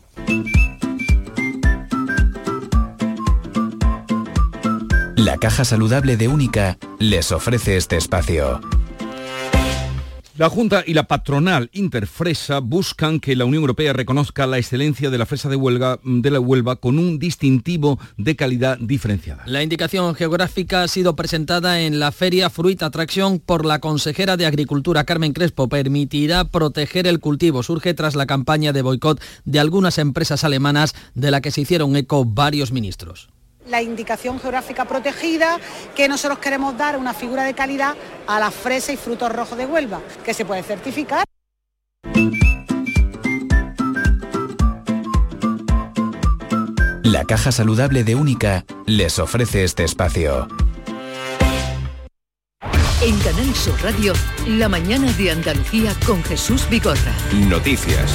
La 5.17 5.37
caja 5.37 5.65
saludable 5.67 6.17
de 6.17 6.29
Única 6.29 6.79
les 6.99 7.31
ofrece 7.31 7.77
este 7.77 7.99
espacio. 7.99 8.61
La 10.41 10.49
Junta 10.49 10.83
y 10.87 10.95
la 10.95 11.03
patronal 11.03 11.69
Interfresa 11.75 12.61
buscan 12.61 13.21
que 13.21 13.37
la 13.37 13.45
Unión 13.45 13.61
Europea 13.61 13.93
reconozca 13.93 14.47
la 14.47 14.57
excelencia 14.57 15.11
de 15.11 15.19
la 15.19 15.27
fresa 15.27 15.51
de, 15.51 15.57
Huelga, 15.57 16.01
la 16.03 16.41
Huelva 16.41 16.77
con 16.77 16.99
un 16.99 17.19
distintivo 17.19 17.99
de 18.17 18.37
calidad 18.37 18.79
diferenciada. 18.79 19.43
La 19.45 19.63
indicación 19.63 20.15
geográfica 20.15 20.83
ha 20.83 20.89
sido 20.89 21.15
presentada 21.15 21.83
en 21.83 22.01
la 22.01 22.11
Feria 22.11 22.49
Fruit 22.49 22.83
Attraction 22.83 23.39
por 23.39 23.67
la 23.67 23.81
consejera 23.81 24.39
de 24.39 24.47
Agricultura 24.47 25.05
Carmen 25.05 25.35
Crespo. 25.35 25.69
Permitirá 25.69 26.47
proteger 26.47 27.07
el 27.07 27.21
cultivo. 27.21 27.63
Surge 27.63 27.93
tras 27.93 28.15
la 28.15 28.25
campaña 28.25 28.73
de 28.73 28.81
boicot 28.81 29.21
de 29.45 29.61
algunas 29.61 29.99
empresas 29.99 30.43
alemanas 30.43 30.95
de 31.13 31.33
la 31.33 31.43
que 31.43 31.51
se 31.51 31.61
hicieron 31.61 31.97
eco 31.97 32.25
varios 32.25 32.73
ministros 32.73 33.29
la 33.67 33.83
indicación 33.83 34.41
geográfica 34.41 34.85
protegida, 34.85 35.59
que 35.95 36.09
nosotros 36.09 36.39
queremos 36.39 36.77
dar 36.77 36.97
una 36.97 37.15
figura 37.15 37.45
de 37.45 37.55
calidad 37.55 37.95
a 38.27 38.39
la 38.39 38.51
fresa 38.51 38.93
y 38.93 38.97
frutos 38.97 39.33
rojos 39.33 39.57
de 39.57 39.67
Huelva, 39.67 40.01
que 40.25 40.35
se 40.35 40.45
puede 40.45 40.63
certificar. 40.63 41.25
La 47.03 47.25
caja 47.25 47.51
saludable 47.51 48.05
de 48.05 48.15
Única 48.15 48.65
les 48.87 49.19
ofrece 49.19 49.65
este 49.65 49.85
espacio. 49.85 50.47
En 53.03 53.19
Canal 53.21 53.55
Sur 53.55 53.83
Radio, 53.83 54.13
la 54.47 54.69
mañana 54.69 55.11
de 55.15 55.31
Andalucía 55.31 55.93
con 56.07 56.23
Jesús 56.23 56.69
Bigorra. 56.69 57.15
Noticias. 57.49 58.13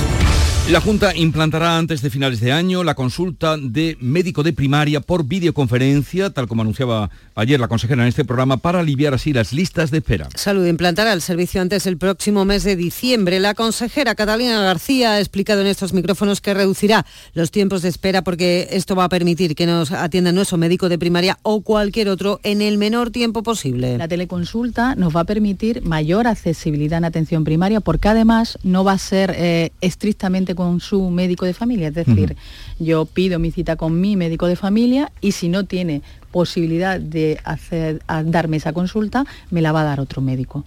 La 0.68 0.82
Junta 0.82 1.16
implantará 1.16 1.78
antes 1.78 2.02
de 2.02 2.10
finales 2.10 2.40
de 2.40 2.52
año 2.52 2.84
la 2.84 2.96
consulta 2.96 3.56
de 3.56 3.98
médico 4.02 4.42
de 4.42 4.52
primaria 4.52 5.00
por 5.00 5.24
videoconferencia, 5.24 6.32
tal 6.32 6.48
como 6.48 6.64
anunciaba 6.64 7.12
ayer 7.36 7.60
la 7.60 7.68
consejera 7.68 8.02
en 8.02 8.08
este 8.08 8.26
programa, 8.26 8.58
para 8.58 8.80
aliviar 8.80 9.14
así 9.14 9.32
las 9.32 9.54
listas 9.54 9.92
de 9.92 10.00
espera. 10.00 10.28
Salud 10.34 10.66
implantará 10.66 11.14
el 11.14 11.22
servicio 11.22 11.62
antes 11.62 11.84
del 11.84 12.00
próximo 12.00 12.46
mes 12.46 12.64
de 12.64 12.76
diciembre. 12.76 13.40
La 13.40 13.54
consejera 13.54 14.16
Catalina 14.16 14.60
García 14.60 15.12
ha 15.12 15.20
explicado 15.20 15.62
en 15.62 15.68
estos 15.68 15.94
micrófonos 15.94 16.42
que 16.42 16.56
reducirá 16.56 17.06
los 17.36 17.52
tiempos 17.52 17.84
de 17.84 17.90
espera 17.90 18.24
porque 18.24 18.68
esto 18.72 18.96
va 18.96 19.04
a 19.04 19.10
permitir 19.10 19.54
que 19.54 19.68
nos 19.68 19.92
atienda 19.92 20.32
nuestro 20.32 20.58
médico 20.58 20.90
de 20.90 20.98
primaria 20.98 21.38
o 21.44 21.62
cualquier 21.62 22.10
otro 22.10 22.40
en 22.42 22.64
el 22.64 22.80
menor 22.80 23.12
tiempo 23.12 23.44
posible. 23.44 24.00
La 24.00 24.08
teleconsulta 24.08 24.96
nos 24.96 25.16
va 25.16 25.20
a 25.20 25.26
permitir 25.26 25.84
mayor 25.84 26.26
accesibilidad 26.26 26.98
en 26.98 27.06
atención 27.06 27.44
primaria 27.44 27.82
porque 27.82 28.08
además 28.08 28.58
no 28.64 28.84
va 28.84 28.94
a 28.94 28.98
ser 28.98 29.32
eh, 29.38 29.70
estrictamente 29.80 30.55
con 30.56 30.80
su 30.80 31.10
médico 31.10 31.46
de 31.46 31.54
familia. 31.54 31.90
Es 31.90 31.94
decir, 31.94 32.36
yo 32.80 33.06
pido 33.06 33.40
mi 33.40 33.52
cita 33.52 33.76
con 33.76 34.00
mi 34.00 34.16
médico 34.16 34.48
de 34.48 34.56
familia 34.56 35.12
y 35.22 35.34
si 35.34 35.50
no 35.50 35.66
tiene 35.66 36.02
posibilidad 36.32 37.00
de 37.00 37.40
hacer, 37.44 38.02
darme 38.26 38.58
esa 38.58 38.74
consulta, 38.74 39.26
me 39.52 39.62
la 39.62 39.72
va 39.72 39.82
a 39.82 39.86
dar 39.86 40.00
otro 40.00 40.22
médico. 40.22 40.64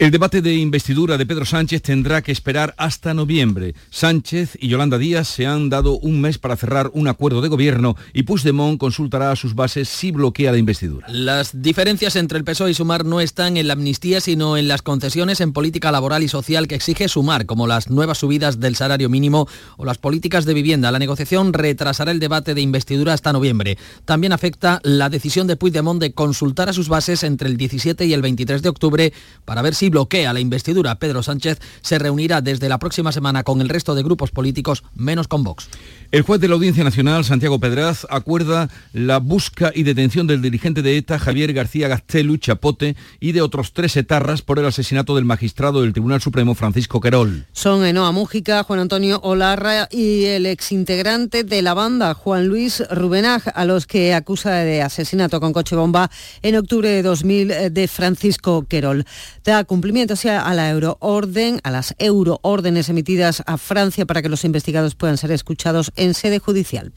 El 0.00 0.10
debate 0.10 0.40
de 0.40 0.54
investidura 0.54 1.18
de 1.18 1.26
Pedro 1.26 1.44
Sánchez 1.44 1.82
tendrá 1.82 2.22
que 2.22 2.32
esperar 2.32 2.74
hasta 2.78 3.12
noviembre. 3.12 3.74
Sánchez 3.90 4.56
y 4.58 4.68
Yolanda 4.68 4.96
Díaz 4.96 5.28
se 5.28 5.44
han 5.44 5.68
dado 5.68 5.98
un 5.98 6.22
mes 6.22 6.38
para 6.38 6.56
cerrar 6.56 6.90
un 6.94 7.06
acuerdo 7.06 7.42
de 7.42 7.48
gobierno 7.48 7.96
y 8.14 8.22
Puigdemont 8.22 8.80
consultará 8.80 9.30
a 9.30 9.36
sus 9.36 9.54
bases 9.54 9.90
si 9.90 10.10
bloquea 10.10 10.52
la 10.52 10.56
investidura. 10.56 11.06
Las 11.10 11.60
diferencias 11.60 12.16
entre 12.16 12.38
el 12.38 12.44
PSOE 12.44 12.70
y 12.70 12.74
Sumar 12.74 13.04
no 13.04 13.20
están 13.20 13.58
en 13.58 13.66
la 13.66 13.74
amnistía, 13.74 14.22
sino 14.22 14.56
en 14.56 14.68
las 14.68 14.80
concesiones 14.80 15.42
en 15.42 15.52
política 15.52 15.92
laboral 15.92 16.22
y 16.22 16.28
social 16.28 16.66
que 16.66 16.76
exige 16.76 17.06
Sumar, 17.06 17.44
como 17.44 17.66
las 17.66 17.90
nuevas 17.90 18.16
subidas 18.16 18.58
del 18.58 18.76
salario 18.76 19.10
mínimo 19.10 19.48
o 19.76 19.84
las 19.84 19.98
políticas 19.98 20.46
de 20.46 20.54
vivienda. 20.54 20.90
La 20.92 20.98
negociación 20.98 21.52
retrasará 21.52 22.10
el 22.10 22.20
debate 22.20 22.54
de 22.54 22.62
investidura 22.62 23.12
hasta 23.12 23.34
noviembre. 23.34 23.76
También 24.06 24.32
afecta 24.32 24.80
la 24.82 25.10
decisión 25.10 25.46
de 25.46 25.56
Puigdemont 25.56 26.00
de 26.00 26.14
consultar 26.14 26.70
a 26.70 26.72
sus 26.72 26.88
bases 26.88 27.22
entre 27.22 27.50
el 27.50 27.58
17 27.58 28.06
y 28.06 28.14
el 28.14 28.22
23 28.22 28.62
de 28.62 28.68
octubre 28.70 29.12
para 29.44 29.60
ver 29.60 29.74
si 29.74 29.89
bloquea 29.90 30.32
la 30.32 30.40
investidura. 30.40 30.98
Pedro 30.98 31.22
Sánchez 31.22 31.58
se 31.82 31.98
reunirá 31.98 32.40
desde 32.40 32.68
la 32.68 32.78
próxima 32.78 33.12
semana 33.12 33.42
con 33.42 33.60
el 33.60 33.68
resto 33.68 33.94
de 33.94 34.02
grupos 34.02 34.30
políticos, 34.30 34.84
menos 34.94 35.28
con 35.28 35.44
Vox. 35.44 35.68
El 36.12 36.22
juez 36.22 36.40
de 36.40 36.48
la 36.48 36.54
Audiencia 36.54 36.82
Nacional, 36.82 37.24
Santiago 37.24 37.60
Pedraz, 37.60 38.04
acuerda 38.10 38.68
la 38.92 39.18
busca 39.18 39.70
y 39.72 39.84
detención 39.84 40.26
del 40.26 40.42
dirigente 40.42 40.82
de 40.82 40.96
ETA, 40.96 41.20
Javier 41.20 41.52
García 41.52 41.86
Gastelu 41.86 42.36
Chapote, 42.36 42.96
y 43.20 43.30
de 43.30 43.42
otros 43.42 43.72
tres 43.72 43.96
etarras 43.96 44.42
por 44.42 44.58
el 44.58 44.66
asesinato 44.66 45.14
del 45.14 45.24
magistrado 45.24 45.82
del 45.82 45.92
Tribunal 45.92 46.20
Supremo, 46.20 46.56
Francisco 46.56 47.00
Querol. 47.00 47.46
Son 47.52 47.84
Enoa 47.84 48.10
Mújica, 48.10 48.64
Juan 48.64 48.80
Antonio 48.80 49.20
Olarra 49.22 49.86
y 49.88 50.24
el 50.24 50.46
exintegrante 50.46 51.44
de 51.44 51.62
la 51.62 51.74
banda, 51.74 52.12
Juan 52.14 52.48
Luis 52.48 52.82
Rubenaj, 52.90 53.44
a 53.54 53.64
los 53.64 53.86
que 53.86 54.12
acusa 54.12 54.50
de 54.50 54.82
asesinato 54.82 55.38
con 55.38 55.52
coche 55.52 55.76
bomba 55.76 56.10
en 56.42 56.56
octubre 56.56 56.88
de 56.88 57.04
2000 57.04 57.72
de 57.72 57.86
Francisco 57.86 58.66
Querol. 58.66 59.06
Da 59.44 59.62
cumplimiento 59.62 60.14
a 60.24 60.54
la 60.54 60.70
euroorden, 60.70 61.60
a 61.62 61.70
las 61.70 61.94
euroórdenes 62.00 62.88
emitidas 62.88 63.44
a 63.46 63.56
Francia 63.58 64.06
para 64.06 64.22
que 64.22 64.28
los 64.28 64.44
investigados 64.44 64.96
puedan 64.96 65.16
ser 65.16 65.30
escuchados 65.30 65.92
en 66.00 66.14
sede 66.14 66.40
judicial. 66.40 66.92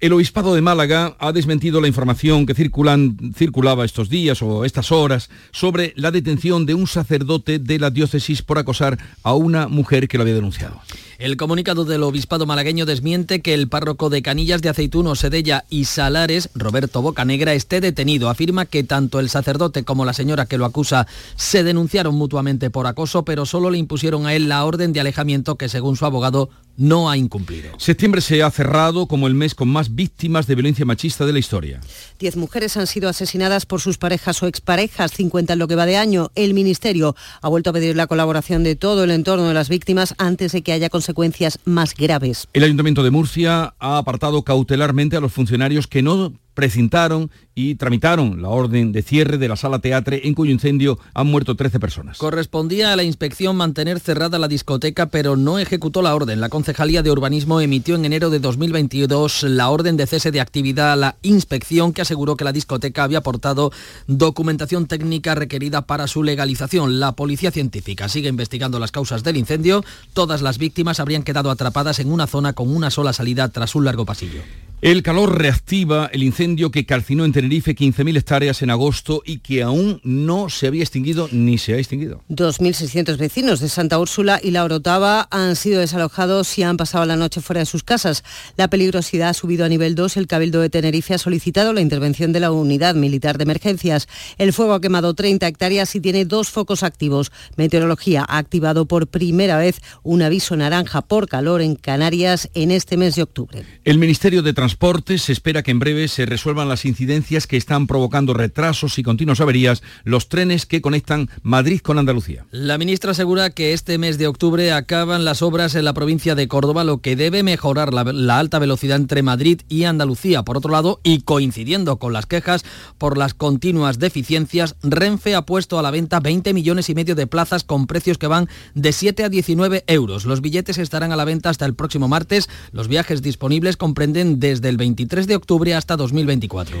El 0.00 0.12
Obispado 0.12 0.54
de 0.54 0.60
Málaga 0.60 1.16
ha 1.18 1.32
desmentido 1.32 1.80
la 1.80 1.88
información 1.88 2.46
que 2.46 2.54
circulaba 2.54 3.84
estos 3.84 4.08
días 4.08 4.42
o 4.42 4.64
estas 4.64 4.92
horas 4.92 5.28
sobre 5.50 5.92
la 5.96 6.12
detención 6.12 6.66
de 6.66 6.74
un 6.74 6.86
sacerdote 6.86 7.58
de 7.58 7.80
la 7.80 7.90
diócesis 7.90 8.42
por 8.42 8.58
acosar 8.58 8.98
a 9.24 9.34
una 9.34 9.66
mujer 9.66 10.06
que 10.06 10.16
lo 10.16 10.22
había 10.22 10.36
denunciado. 10.36 10.80
El 11.18 11.36
comunicado 11.36 11.84
del 11.84 12.04
Obispado 12.04 12.46
malagueño 12.46 12.86
desmiente 12.86 13.42
que 13.42 13.52
el 13.52 13.68
párroco 13.68 14.08
de 14.08 14.22
Canillas 14.22 14.62
de 14.62 14.68
Aceituno, 14.68 15.16
Sedella 15.16 15.64
y 15.68 15.86
Salares, 15.86 16.48
Roberto 16.54 17.02
Bocanegra, 17.02 17.54
esté 17.54 17.80
detenido. 17.80 18.30
Afirma 18.30 18.66
que 18.66 18.84
tanto 18.84 19.18
el 19.18 19.28
sacerdote 19.28 19.82
como 19.82 20.04
la 20.04 20.12
señora 20.12 20.46
que 20.46 20.58
lo 20.58 20.64
acusa 20.64 21.08
se 21.34 21.64
denunciaron 21.64 22.14
mutuamente 22.14 22.70
por 22.70 22.86
acoso, 22.86 23.24
pero 23.24 23.46
solo 23.46 23.68
le 23.70 23.78
impusieron 23.78 24.26
a 24.26 24.34
él 24.34 24.48
la 24.48 24.64
orden 24.64 24.92
de 24.92 25.00
alejamiento 25.00 25.56
que, 25.56 25.68
según 25.68 25.96
su 25.96 26.06
abogado, 26.06 26.50
no 26.78 27.10
ha 27.10 27.16
incumplido. 27.16 27.72
Septiembre 27.78 28.20
se 28.20 28.40
ha 28.42 28.50
cerrado 28.52 29.06
como 29.06 29.26
el 29.26 29.34
mes 29.34 29.56
con 29.56 29.68
más 29.68 29.96
víctimas 29.96 30.46
de 30.46 30.54
violencia 30.54 30.84
machista 30.84 31.26
de 31.26 31.32
la 31.32 31.40
historia. 31.40 31.80
Diez 32.20 32.36
mujeres 32.36 32.76
han 32.76 32.86
sido 32.86 33.08
asesinadas 33.08 33.66
por 33.66 33.80
sus 33.80 33.98
parejas 33.98 34.40
o 34.44 34.46
exparejas, 34.46 35.10
50 35.10 35.54
en 35.54 35.58
lo 35.58 35.66
que 35.66 35.74
va 35.74 35.86
de 35.86 35.96
año. 35.96 36.30
El 36.36 36.54
Ministerio 36.54 37.16
ha 37.42 37.48
vuelto 37.48 37.70
a 37.70 37.72
pedir 37.72 37.96
la 37.96 38.06
colaboración 38.06 38.62
de 38.62 38.76
todo 38.76 39.02
el 39.02 39.10
entorno 39.10 39.48
de 39.48 39.54
las 39.54 39.68
víctimas 39.68 40.14
antes 40.18 40.52
de 40.52 40.62
que 40.62 40.72
haya 40.72 40.88
consecuencias 41.08 41.58
más 41.64 41.94
graves. 41.94 42.48
El 42.52 42.64
Ayuntamiento 42.64 43.02
de 43.02 43.10
Murcia 43.10 43.74
ha 43.78 43.96
apartado 43.96 44.42
cautelarmente 44.42 45.16
a 45.16 45.20
los 45.20 45.32
funcionarios 45.32 45.86
que 45.86 46.02
no 46.02 46.34
precintaron 46.58 47.30
y 47.54 47.76
tramitaron 47.76 48.42
la 48.42 48.48
orden 48.48 48.90
de 48.90 49.02
cierre 49.02 49.38
de 49.38 49.46
la 49.46 49.54
sala 49.54 49.78
teatre 49.78 50.26
en 50.26 50.34
cuyo 50.34 50.50
incendio 50.50 50.98
han 51.14 51.28
muerto 51.28 51.54
13 51.54 51.78
personas. 51.78 52.18
Correspondía 52.18 52.92
a 52.92 52.96
la 52.96 53.04
inspección 53.04 53.54
mantener 53.54 54.00
cerrada 54.00 54.40
la 54.40 54.48
discoteca, 54.48 55.06
pero 55.06 55.36
no 55.36 55.60
ejecutó 55.60 56.02
la 56.02 56.16
orden. 56.16 56.40
La 56.40 56.48
Concejalía 56.48 57.04
de 57.04 57.12
Urbanismo 57.12 57.60
emitió 57.60 57.94
en 57.94 58.06
enero 58.06 58.28
de 58.30 58.40
2022 58.40 59.44
la 59.44 59.70
orden 59.70 59.96
de 59.96 60.08
cese 60.08 60.32
de 60.32 60.40
actividad 60.40 60.94
a 60.94 60.96
la 60.96 61.16
inspección 61.22 61.92
que 61.92 62.02
aseguró 62.02 62.34
que 62.34 62.42
la 62.42 62.50
discoteca 62.50 63.04
había 63.04 63.18
aportado 63.18 63.70
documentación 64.08 64.86
técnica 64.86 65.36
requerida 65.36 65.82
para 65.82 66.08
su 66.08 66.24
legalización. 66.24 66.98
La 66.98 67.12
policía 67.12 67.52
científica 67.52 68.08
sigue 68.08 68.30
investigando 68.30 68.80
las 68.80 68.90
causas 68.90 69.22
del 69.22 69.36
incendio. 69.36 69.84
Todas 70.12 70.42
las 70.42 70.58
víctimas 70.58 70.98
habrían 70.98 71.22
quedado 71.22 71.52
atrapadas 71.52 72.00
en 72.00 72.10
una 72.10 72.26
zona 72.26 72.52
con 72.52 72.68
una 72.74 72.90
sola 72.90 73.12
salida 73.12 73.48
tras 73.48 73.76
un 73.76 73.84
largo 73.84 74.04
pasillo. 74.04 74.42
El 74.80 75.02
calor 75.02 75.36
reactiva 75.36 76.08
el 76.12 76.22
incendio 76.22 76.70
que 76.70 76.86
calcinó 76.86 77.24
en 77.24 77.32
Tenerife 77.32 77.74
15.000 77.74 78.16
hectáreas 78.16 78.62
en 78.62 78.70
agosto 78.70 79.24
y 79.26 79.38
que 79.38 79.64
aún 79.64 80.00
no 80.04 80.50
se 80.50 80.68
había 80.68 80.84
extinguido 80.84 81.28
ni 81.32 81.58
se 81.58 81.74
ha 81.74 81.78
extinguido. 81.78 82.22
2.600 82.28 83.16
vecinos 83.16 83.58
de 83.58 83.68
Santa 83.70 83.98
Úrsula 83.98 84.38
y 84.40 84.52
La 84.52 84.62
Orotava 84.62 85.26
han 85.32 85.56
sido 85.56 85.80
desalojados 85.80 86.56
y 86.58 86.62
han 86.62 86.76
pasado 86.76 87.04
la 87.06 87.16
noche 87.16 87.40
fuera 87.40 87.58
de 87.58 87.66
sus 87.66 87.82
casas. 87.82 88.22
La 88.56 88.70
peligrosidad 88.70 89.30
ha 89.30 89.34
subido 89.34 89.64
a 89.64 89.68
nivel 89.68 89.96
2. 89.96 90.16
El 90.16 90.28
Cabildo 90.28 90.60
de 90.60 90.70
Tenerife 90.70 91.12
ha 91.12 91.18
solicitado 91.18 91.72
la 91.72 91.80
intervención 91.80 92.32
de 92.32 92.38
la 92.38 92.52
Unidad 92.52 92.94
Militar 92.94 93.36
de 93.36 93.42
Emergencias. 93.42 94.06
El 94.38 94.52
fuego 94.52 94.74
ha 94.74 94.80
quemado 94.80 95.12
30 95.12 95.44
hectáreas 95.48 95.92
y 95.96 96.00
tiene 96.00 96.24
dos 96.24 96.50
focos 96.50 96.84
activos. 96.84 97.32
Meteorología 97.56 98.24
ha 98.28 98.38
activado 98.38 98.86
por 98.86 99.08
primera 99.08 99.58
vez 99.58 99.80
un 100.04 100.22
aviso 100.22 100.56
naranja 100.56 101.02
por 101.02 101.26
calor 101.26 101.62
en 101.62 101.74
Canarias 101.74 102.48
en 102.54 102.70
este 102.70 102.96
mes 102.96 103.16
de 103.16 103.24
octubre. 103.24 103.64
El 103.84 103.98
Ministerio 103.98 104.42
de 104.42 104.54
transporte 104.68 105.16
se 105.16 105.32
espera 105.32 105.62
que 105.62 105.70
en 105.70 105.78
breve 105.78 106.08
se 106.08 106.26
resuelvan 106.26 106.68
las 106.68 106.84
incidencias 106.84 107.46
que 107.46 107.56
están 107.56 107.86
provocando 107.86 108.34
retrasos 108.34 108.98
y 108.98 109.02
continuas 109.02 109.40
averías 109.40 109.82
los 110.04 110.28
trenes 110.28 110.66
que 110.66 110.82
conectan 110.82 111.30
Madrid 111.42 111.80
con 111.80 111.98
Andalucía. 111.98 112.44
La 112.50 112.76
ministra 112.76 113.12
asegura 113.12 113.48
que 113.48 113.72
este 113.72 113.96
mes 113.96 114.18
de 114.18 114.26
octubre 114.26 114.70
acaban 114.72 115.24
las 115.24 115.40
obras 115.40 115.74
en 115.74 115.86
la 115.86 115.94
provincia 115.94 116.34
de 116.34 116.48
Córdoba, 116.48 116.84
lo 116.84 116.98
que 116.98 117.16
debe 117.16 117.42
mejorar 117.42 117.94
la 117.94 118.38
alta 118.38 118.58
velocidad 118.58 118.98
entre 118.98 119.22
Madrid 119.22 119.62
y 119.70 119.84
Andalucía. 119.84 120.42
Por 120.42 120.58
otro 120.58 120.70
lado, 120.70 121.00
y 121.02 121.22
coincidiendo 121.22 121.96
con 121.98 122.12
las 122.12 122.26
quejas 122.26 122.62
por 122.98 123.16
las 123.16 123.32
continuas 123.32 123.98
deficiencias, 123.98 124.76
Renfe 124.82 125.34
ha 125.34 125.46
puesto 125.46 125.78
a 125.78 125.82
la 125.82 125.90
venta 125.90 126.20
20 126.20 126.52
millones 126.52 126.90
y 126.90 126.94
medio 126.94 127.14
de 127.14 127.26
plazas 127.26 127.64
con 127.64 127.86
precios 127.86 128.18
que 128.18 128.26
van 128.26 128.50
de 128.74 128.92
7 128.92 129.24
a 129.24 129.28
19 129.30 129.84
euros. 129.86 130.26
Los 130.26 130.42
billetes 130.42 130.76
estarán 130.76 131.12
a 131.12 131.16
la 131.16 131.24
venta 131.24 131.48
hasta 131.48 131.64
el 131.64 131.74
próximo 131.74 132.06
martes. 132.06 132.50
Los 132.72 132.88
viajes 132.88 133.22
disponibles 133.22 133.78
comprenden 133.78 134.38
desde 134.38 134.57
el 134.62 134.76
23 134.76 135.26
de 135.26 135.36
octubre 135.36 135.74
hasta 135.74 135.96
2024. 135.96 136.76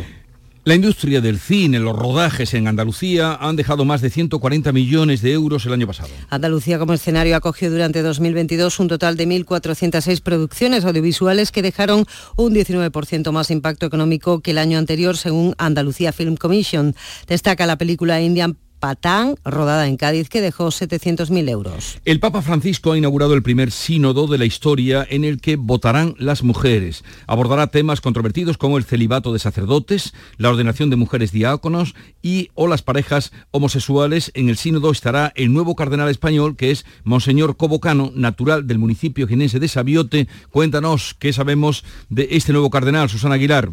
La 0.68 0.74
industria 0.74 1.22
del 1.22 1.38
cine, 1.38 1.78
los 1.78 1.96
rodajes 1.96 2.52
en 2.52 2.68
Andalucía 2.68 3.38
han 3.40 3.56
dejado 3.56 3.86
más 3.86 4.02
de 4.02 4.10
140 4.10 4.70
millones 4.72 5.22
de 5.22 5.32
euros 5.32 5.64
el 5.64 5.72
año 5.72 5.86
pasado. 5.86 6.10
Andalucía 6.28 6.78
como 6.78 6.92
escenario 6.92 7.36
acogió 7.36 7.70
durante 7.70 8.02
2022 8.02 8.78
un 8.80 8.88
total 8.88 9.16
de 9.16 9.26
1.406 9.26 10.20
producciones 10.20 10.84
audiovisuales 10.84 11.52
que 11.52 11.62
dejaron 11.62 12.04
un 12.36 12.54
19% 12.54 13.32
más 13.32 13.50
impacto 13.50 13.86
económico 13.86 14.40
que 14.40 14.50
el 14.50 14.58
año 14.58 14.76
anterior 14.78 15.16
según 15.16 15.54
Andalucía 15.56 16.12
Film 16.12 16.36
Commission. 16.36 16.94
Destaca 17.26 17.64
la 17.64 17.78
película 17.78 18.20
Indian 18.20 18.58
Patán, 18.78 19.36
rodada 19.44 19.86
en 19.86 19.96
Cádiz, 19.96 20.28
que 20.28 20.40
dejó 20.40 20.68
700.000 20.68 21.48
euros. 21.48 21.98
El 22.04 22.20
Papa 22.20 22.42
Francisco 22.42 22.92
ha 22.92 22.98
inaugurado 22.98 23.34
el 23.34 23.42
primer 23.42 23.70
sínodo 23.70 24.26
de 24.26 24.38
la 24.38 24.44
historia 24.44 25.06
en 25.08 25.24
el 25.24 25.40
que 25.40 25.56
votarán 25.56 26.14
las 26.18 26.42
mujeres. 26.42 27.04
Abordará 27.26 27.68
temas 27.68 28.00
controvertidos 28.00 28.58
como 28.58 28.78
el 28.78 28.84
celibato 28.84 29.32
de 29.32 29.38
sacerdotes, 29.38 30.14
la 30.36 30.50
ordenación 30.50 30.90
de 30.90 30.96
mujeres 30.96 31.32
diáconos 31.32 31.94
y 32.22 32.50
o 32.54 32.66
las 32.66 32.82
parejas 32.82 33.32
homosexuales. 33.50 34.30
En 34.34 34.48
el 34.48 34.56
sínodo 34.56 34.90
estará 34.90 35.32
el 35.36 35.52
nuevo 35.52 35.74
cardenal 35.74 36.08
español 36.08 36.56
que 36.56 36.70
es 36.70 36.84
Monseñor 37.04 37.56
Cobocano, 37.56 38.12
natural 38.14 38.66
del 38.66 38.78
municipio 38.78 39.26
jienense 39.26 39.60
de 39.60 39.68
Sabiote. 39.68 40.28
Cuéntanos 40.50 41.14
qué 41.18 41.32
sabemos 41.32 41.84
de 42.08 42.28
este 42.32 42.52
nuevo 42.52 42.70
cardenal, 42.70 43.08
Susana 43.08 43.34
Aguilar. 43.34 43.70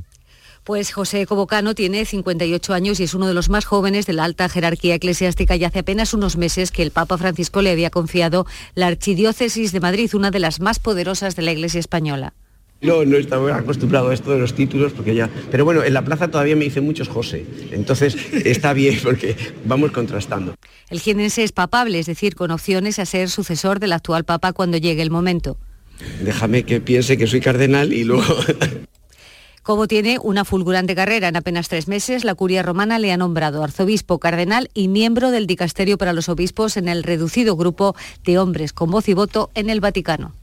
Pues 0.65 0.91
José 0.91 1.27
Cobocano 1.27 1.75
tiene 1.75 2.05
58 2.05 2.74
años 2.74 3.00
y 3.00 3.03
es 3.03 3.13
uno 3.13 3.27
de 3.27 3.36
los 3.36 3.50
más 3.50 3.65
jóvenes 3.65 4.07
de 4.07 4.13
la 4.13 4.24
alta 4.24 4.50
jerarquía 4.50 4.95
eclesiástica 4.95 5.55
y 5.55 5.63
hace 5.63 5.77
apenas 5.77 6.15
unos 6.15 6.38
meses 6.38 6.72
que 6.72 6.81
el 6.81 6.89
Papa 6.89 7.19
Francisco 7.19 7.62
le 7.62 7.69
había 7.69 7.91
confiado 7.91 8.48
la 8.74 8.88
Archidiócesis 8.88 9.72
de 9.72 9.79
Madrid, 9.79 10.10
una 10.15 10.31
de 10.31 10.39
las 10.39 10.60
más 10.62 10.79
poderosas 10.79 11.36
de 11.36 11.43
la 11.43 11.51
Iglesia 11.51 11.79
española. 11.79 12.34
No, 12.81 13.05
no 13.05 13.15
estaba 13.15 13.55
acostumbrado 13.55 14.10
a 14.10 14.15
esto 14.15 14.31
de 14.31 14.39
los 14.39 14.55
títulos 14.55 14.91
porque 14.93 15.13
ya... 15.13 15.29
Pero 15.51 15.65
bueno, 15.65 15.84
en 15.84 15.93
la 15.93 16.03
plaza 16.03 16.31
todavía 16.31 16.55
me 16.55 16.65
dicen 16.65 16.84
muchos 16.84 17.10
José, 17.10 17.45
entonces 17.69 18.17
está 18.34 18.74
bien 18.74 19.00
porque 19.03 19.36
vamos 19.65 19.91
contrastando. 19.91 20.55
El 20.89 21.00
jienense 21.00 21.43
es 21.43 21.51
papable, 21.51 22.00
es 22.00 22.07
decir, 22.07 22.34
con 22.34 22.50
opciones 22.50 22.98
a 22.98 23.05
ser 23.05 23.29
sucesor 23.29 23.79
del 23.79 23.93
actual 23.93 24.24
Papa 24.24 24.51
cuando 24.51 24.77
llegue 24.77 25.03
el 25.03 25.12
momento. 25.12 25.60
Déjame 26.24 26.63
que 26.63 26.81
piense 26.81 27.19
que 27.19 27.27
soy 27.27 27.39
cardenal 27.39 27.93
y 27.93 28.03
luego... 28.03 28.24
Cobo 29.65 29.88
tiene 29.88 30.19
una 30.22 30.45
fulgurante 30.45 30.93
carrera. 30.93 31.27
En 31.27 31.36
apenas 31.36 31.69
tres 31.69 31.88
meses, 31.88 32.24
la 32.24 32.36
curia 32.36 32.62
romana 32.62 33.00
le 33.00 33.12
ha 33.12 33.17
nombrado 33.17 33.63
arzobispo, 33.63 34.19
cardenal 34.19 34.69
y 34.75 34.89
miembro 34.89 35.31
del 35.31 35.48
dicasterio 35.48 35.98
para 35.98 36.13
los 36.13 36.29
obispos 36.29 36.77
en 36.77 36.88
el 36.88 37.01
reducido 37.01 37.55
grupo 37.55 37.95
de 38.24 38.38
hombres 38.38 38.74
con 38.74 38.91
voz 38.91 39.10
y 39.10 39.15
voto 39.15 39.50
en 39.55 39.72
el 39.72 39.79
Vaticano. 39.79 40.34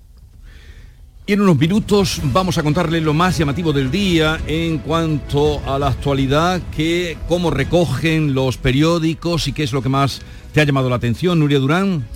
Y 1.25 1.35
en 1.35 1.41
unos 1.41 1.57
minutos 1.57 2.21
vamos 2.33 2.59
a 2.59 2.65
contarle 2.65 3.01
lo 3.01 3.15
más 3.15 3.39
llamativo 3.39 3.73
del 3.73 3.93
día 3.93 4.41
en 4.49 4.79
cuanto 4.79 5.61
a 5.73 5.79
la 5.79 5.87
actualidad, 5.87 6.61
que 6.77 7.17
cómo 7.29 7.53
recogen 7.53 8.35
los 8.35 8.57
periódicos 8.57 9.47
y 9.47 9.53
qué 9.53 9.63
es 9.63 9.73
lo 9.73 9.83
que 9.83 9.89
más 9.89 10.21
te 10.53 10.61
ha 10.61 10.65
llamado 10.65 10.91
la 10.91 10.97
atención, 10.97 11.39
Nuria 11.39 11.61
Durán. 11.61 12.09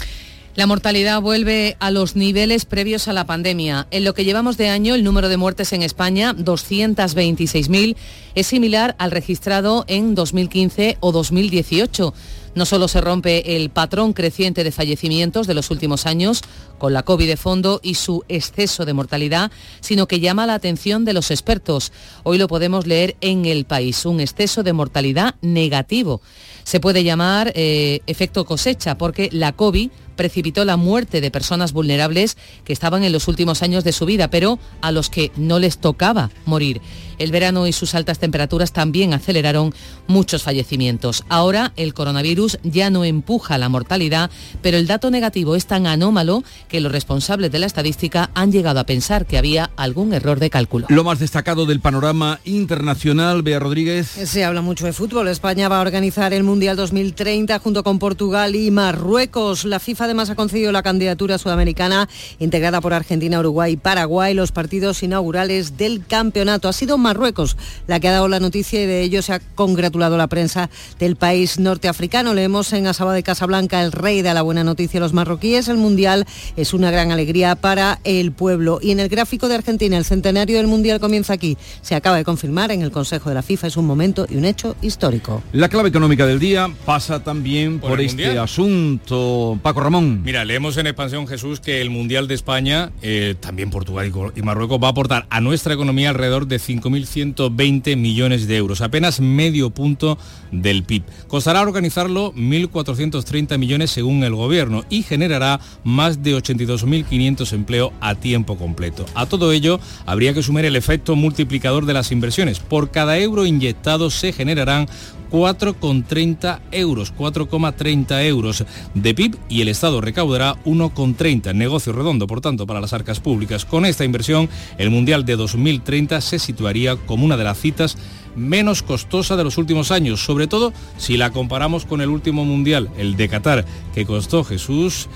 La 0.56 0.66
mortalidad 0.66 1.20
vuelve 1.20 1.76
a 1.80 1.90
los 1.90 2.16
niveles 2.16 2.64
previos 2.64 3.08
a 3.08 3.12
la 3.12 3.26
pandemia. 3.26 3.86
En 3.90 4.04
lo 4.04 4.14
que 4.14 4.24
llevamos 4.24 4.56
de 4.56 4.70
año, 4.70 4.94
el 4.94 5.04
número 5.04 5.28
de 5.28 5.36
muertes 5.36 5.74
en 5.74 5.82
España, 5.82 6.34
226.000, 6.34 7.94
es 8.34 8.46
similar 8.46 8.96
al 8.98 9.10
registrado 9.10 9.84
en 9.86 10.14
2015 10.14 10.96
o 11.00 11.12
2018. 11.12 12.14
No 12.54 12.64
solo 12.64 12.88
se 12.88 13.02
rompe 13.02 13.54
el 13.56 13.68
patrón 13.68 14.14
creciente 14.14 14.64
de 14.64 14.72
fallecimientos 14.72 15.46
de 15.46 15.52
los 15.52 15.70
últimos 15.70 16.06
años, 16.06 16.40
con 16.78 16.94
la 16.94 17.02
COVID 17.02 17.28
de 17.28 17.36
fondo 17.36 17.80
y 17.82 17.96
su 17.96 18.24
exceso 18.30 18.86
de 18.86 18.94
mortalidad, 18.94 19.52
sino 19.80 20.08
que 20.08 20.20
llama 20.20 20.46
la 20.46 20.54
atención 20.54 21.04
de 21.04 21.12
los 21.12 21.30
expertos. 21.30 21.92
Hoy 22.22 22.38
lo 22.38 22.48
podemos 22.48 22.86
leer 22.86 23.14
en 23.20 23.44
el 23.44 23.66
país, 23.66 24.06
un 24.06 24.20
exceso 24.20 24.62
de 24.62 24.72
mortalidad 24.72 25.34
negativo. 25.42 26.22
Se 26.64 26.80
puede 26.80 27.04
llamar 27.04 27.52
eh, 27.54 28.00
efecto 28.06 28.46
cosecha, 28.46 28.96
porque 28.96 29.28
la 29.30 29.52
COVID 29.52 29.90
precipitó 30.16 30.64
la 30.64 30.76
muerte 30.76 31.20
de 31.20 31.30
personas 31.30 31.72
vulnerables 31.72 32.36
que 32.64 32.72
estaban 32.72 33.04
en 33.04 33.12
los 33.12 33.28
últimos 33.28 33.62
años 33.62 33.84
de 33.84 33.92
su 33.92 34.06
vida, 34.06 34.28
pero 34.28 34.58
a 34.80 34.90
los 34.92 35.10
que 35.10 35.30
no 35.36 35.58
les 35.58 35.78
tocaba 35.78 36.30
morir. 36.44 36.80
El 37.18 37.30
verano 37.30 37.66
y 37.66 37.72
sus 37.72 37.94
altas 37.94 38.18
temperaturas 38.18 38.72
también 38.72 39.14
aceleraron 39.14 39.74
muchos 40.06 40.42
fallecimientos. 40.42 41.24
Ahora 41.28 41.72
el 41.76 41.94
coronavirus 41.94 42.58
ya 42.62 42.90
no 42.90 43.04
empuja 43.04 43.56
la 43.56 43.68
mortalidad, 43.68 44.30
pero 44.60 44.76
el 44.76 44.86
dato 44.86 45.10
negativo 45.10 45.56
es 45.56 45.66
tan 45.66 45.86
anómalo 45.86 46.44
que 46.68 46.80
los 46.80 46.92
responsables 46.92 47.50
de 47.50 47.58
la 47.58 47.66
estadística 47.66 48.30
han 48.34 48.52
llegado 48.52 48.80
a 48.80 48.84
pensar 48.84 49.26
que 49.26 49.38
había 49.38 49.70
algún 49.76 50.12
error 50.12 50.40
de 50.40 50.50
cálculo. 50.50 50.86
Lo 50.90 51.04
más 51.04 51.18
destacado 51.18 51.64
del 51.64 51.80
panorama 51.80 52.40
internacional, 52.44 53.42
Bea 53.42 53.60
Rodríguez. 53.60 54.06
Se 54.08 54.44
habla 54.44 54.60
mucho 54.60 54.84
de 54.84 54.92
fútbol. 54.92 55.28
España 55.28 55.68
va 55.68 55.78
a 55.78 55.82
organizar 55.82 56.32
el 56.32 56.42
Mundial 56.42 56.76
2030 56.76 57.58
junto 57.60 57.82
con 57.82 57.98
Portugal 57.98 58.54
y 58.54 58.70
Marruecos. 58.70 59.64
La 59.64 59.80
FIFA 59.80 60.05
además 60.06 60.30
ha 60.30 60.34
concedido 60.34 60.72
la 60.72 60.82
candidatura 60.82 61.38
sudamericana 61.38 62.08
integrada 62.38 62.80
por 62.80 62.94
Argentina, 62.94 63.38
Uruguay 63.38 63.74
y 63.74 63.76
Paraguay, 63.76 64.34
los 64.34 64.52
partidos 64.52 65.02
inaugurales 65.02 65.76
del 65.76 66.04
campeonato. 66.06 66.68
Ha 66.68 66.72
sido 66.72 66.98
Marruecos 66.98 67.56
la 67.86 68.00
que 68.00 68.08
ha 68.08 68.12
dado 68.12 68.28
la 68.28 68.40
noticia 68.40 68.82
y 68.82 68.86
de 68.86 69.02
ello 69.02 69.22
se 69.22 69.34
ha 69.34 69.40
congratulado 69.40 70.16
la 70.16 70.26
prensa 70.26 70.70
del 70.98 71.16
país 71.16 71.58
norteafricano. 71.58 72.34
Leemos 72.34 72.72
en 72.72 72.86
Asaba 72.86 73.14
de 73.14 73.22
Casablanca, 73.22 73.82
el 73.82 73.92
rey 73.92 74.22
de 74.22 74.34
la 74.34 74.42
buena 74.42 74.64
noticia 74.64 75.00
los 75.00 75.12
marroquíes. 75.12 75.68
El 75.68 75.76
Mundial 75.76 76.26
es 76.56 76.74
una 76.74 76.90
gran 76.90 77.12
alegría 77.12 77.54
para 77.56 78.00
el 78.04 78.32
pueblo. 78.32 78.78
Y 78.82 78.90
en 78.90 79.00
el 79.00 79.08
gráfico 79.08 79.48
de 79.48 79.56
Argentina, 79.56 79.96
el 79.96 80.04
centenario 80.04 80.56
del 80.56 80.66
Mundial 80.66 81.00
comienza 81.00 81.32
aquí. 81.32 81.56
Se 81.82 81.94
acaba 81.94 82.16
de 82.16 82.24
confirmar 82.24 82.70
en 82.70 82.82
el 82.82 82.90
Consejo 82.90 83.28
de 83.28 83.34
la 83.34 83.42
FIFA. 83.42 83.66
Es 83.66 83.76
un 83.76 83.86
momento 83.86 84.26
y 84.28 84.36
un 84.36 84.44
hecho 84.44 84.76
histórico. 84.82 85.42
La 85.52 85.68
clave 85.68 85.88
económica 85.88 86.26
del 86.26 86.38
día 86.38 86.70
pasa 86.84 87.22
también 87.22 87.80
por, 87.80 87.90
por 87.90 88.00
este 88.00 88.24
mundial? 88.24 88.44
asunto. 88.44 89.58
Paco 89.62 89.80
Ramón. 89.80 89.95
Mira, 90.00 90.44
leemos 90.44 90.76
en 90.76 90.86
Expansión 90.86 91.26
Jesús 91.26 91.60
que 91.60 91.80
el 91.80 91.90
Mundial 91.90 92.28
de 92.28 92.34
España, 92.34 92.92
eh, 93.02 93.34
también 93.38 93.70
Portugal 93.70 94.12
y 94.34 94.42
Marruecos, 94.42 94.80
va 94.82 94.88
a 94.88 94.90
aportar 94.90 95.26
a 95.30 95.40
nuestra 95.40 95.74
economía 95.74 96.10
alrededor 96.10 96.46
de 96.46 96.58
5.120 96.58 97.96
millones 97.96 98.46
de 98.46 98.56
euros, 98.56 98.80
apenas 98.80 99.20
medio 99.20 99.70
punto 99.70 100.18
del 100.52 100.82
PIB. 100.84 101.04
Costará 101.28 101.62
organizarlo 101.62 102.32
1.430 102.34 103.58
millones 103.58 103.90
según 103.90 104.24
el 104.24 104.34
gobierno 104.34 104.84
y 104.90 105.02
generará 105.02 105.60
más 105.84 106.22
de 106.22 106.36
82.500 106.36 107.52
empleos 107.52 107.92
a 108.00 108.14
tiempo 108.14 108.56
completo. 108.56 109.06
A 109.14 109.26
todo 109.26 109.52
ello, 109.52 109.80
habría 110.04 110.34
que 110.34 110.42
sumar 110.42 110.64
el 110.64 110.76
efecto 110.76 111.16
multiplicador 111.16 111.86
de 111.86 111.94
las 111.94 112.12
inversiones. 112.12 112.60
Por 112.60 112.90
cada 112.90 113.18
euro 113.18 113.46
inyectado 113.46 114.10
se 114.10 114.32
generarán 114.32 114.88
4,30 115.30 116.60
euros, 116.72 117.14
4,30 117.14 118.24
euros 118.26 118.64
de 118.94 119.14
PIB 119.14 119.36
y 119.48 119.62
el 119.62 119.68
Estado 119.68 120.00
recaudará 120.00 120.56
1,30. 120.64 121.54
Negocio 121.54 121.92
redondo, 121.92 122.26
por 122.26 122.40
tanto, 122.40 122.66
para 122.66 122.80
las 122.80 122.92
arcas 122.92 123.20
públicas. 123.20 123.64
Con 123.64 123.84
esta 123.84 124.04
inversión, 124.04 124.48
el 124.78 124.90
Mundial 124.90 125.24
de 125.24 125.36
2030 125.36 126.20
se 126.20 126.38
situaría 126.38 126.96
como 126.96 127.24
una 127.24 127.36
de 127.36 127.44
las 127.44 127.58
citas 127.58 127.96
menos 128.34 128.82
costosa 128.82 129.36
de 129.36 129.44
los 129.44 129.58
últimos 129.58 129.90
años, 129.90 130.24
sobre 130.24 130.46
todo 130.46 130.72
si 130.98 131.16
la 131.16 131.30
comparamos 131.30 131.86
con 131.86 132.00
el 132.00 132.10
último 132.10 132.44
Mundial, 132.44 132.90
el 132.98 133.16
de 133.16 133.28
Qatar, 133.28 133.64
que 133.94 134.04
costó 134.04 134.44
Jesús 134.44 135.08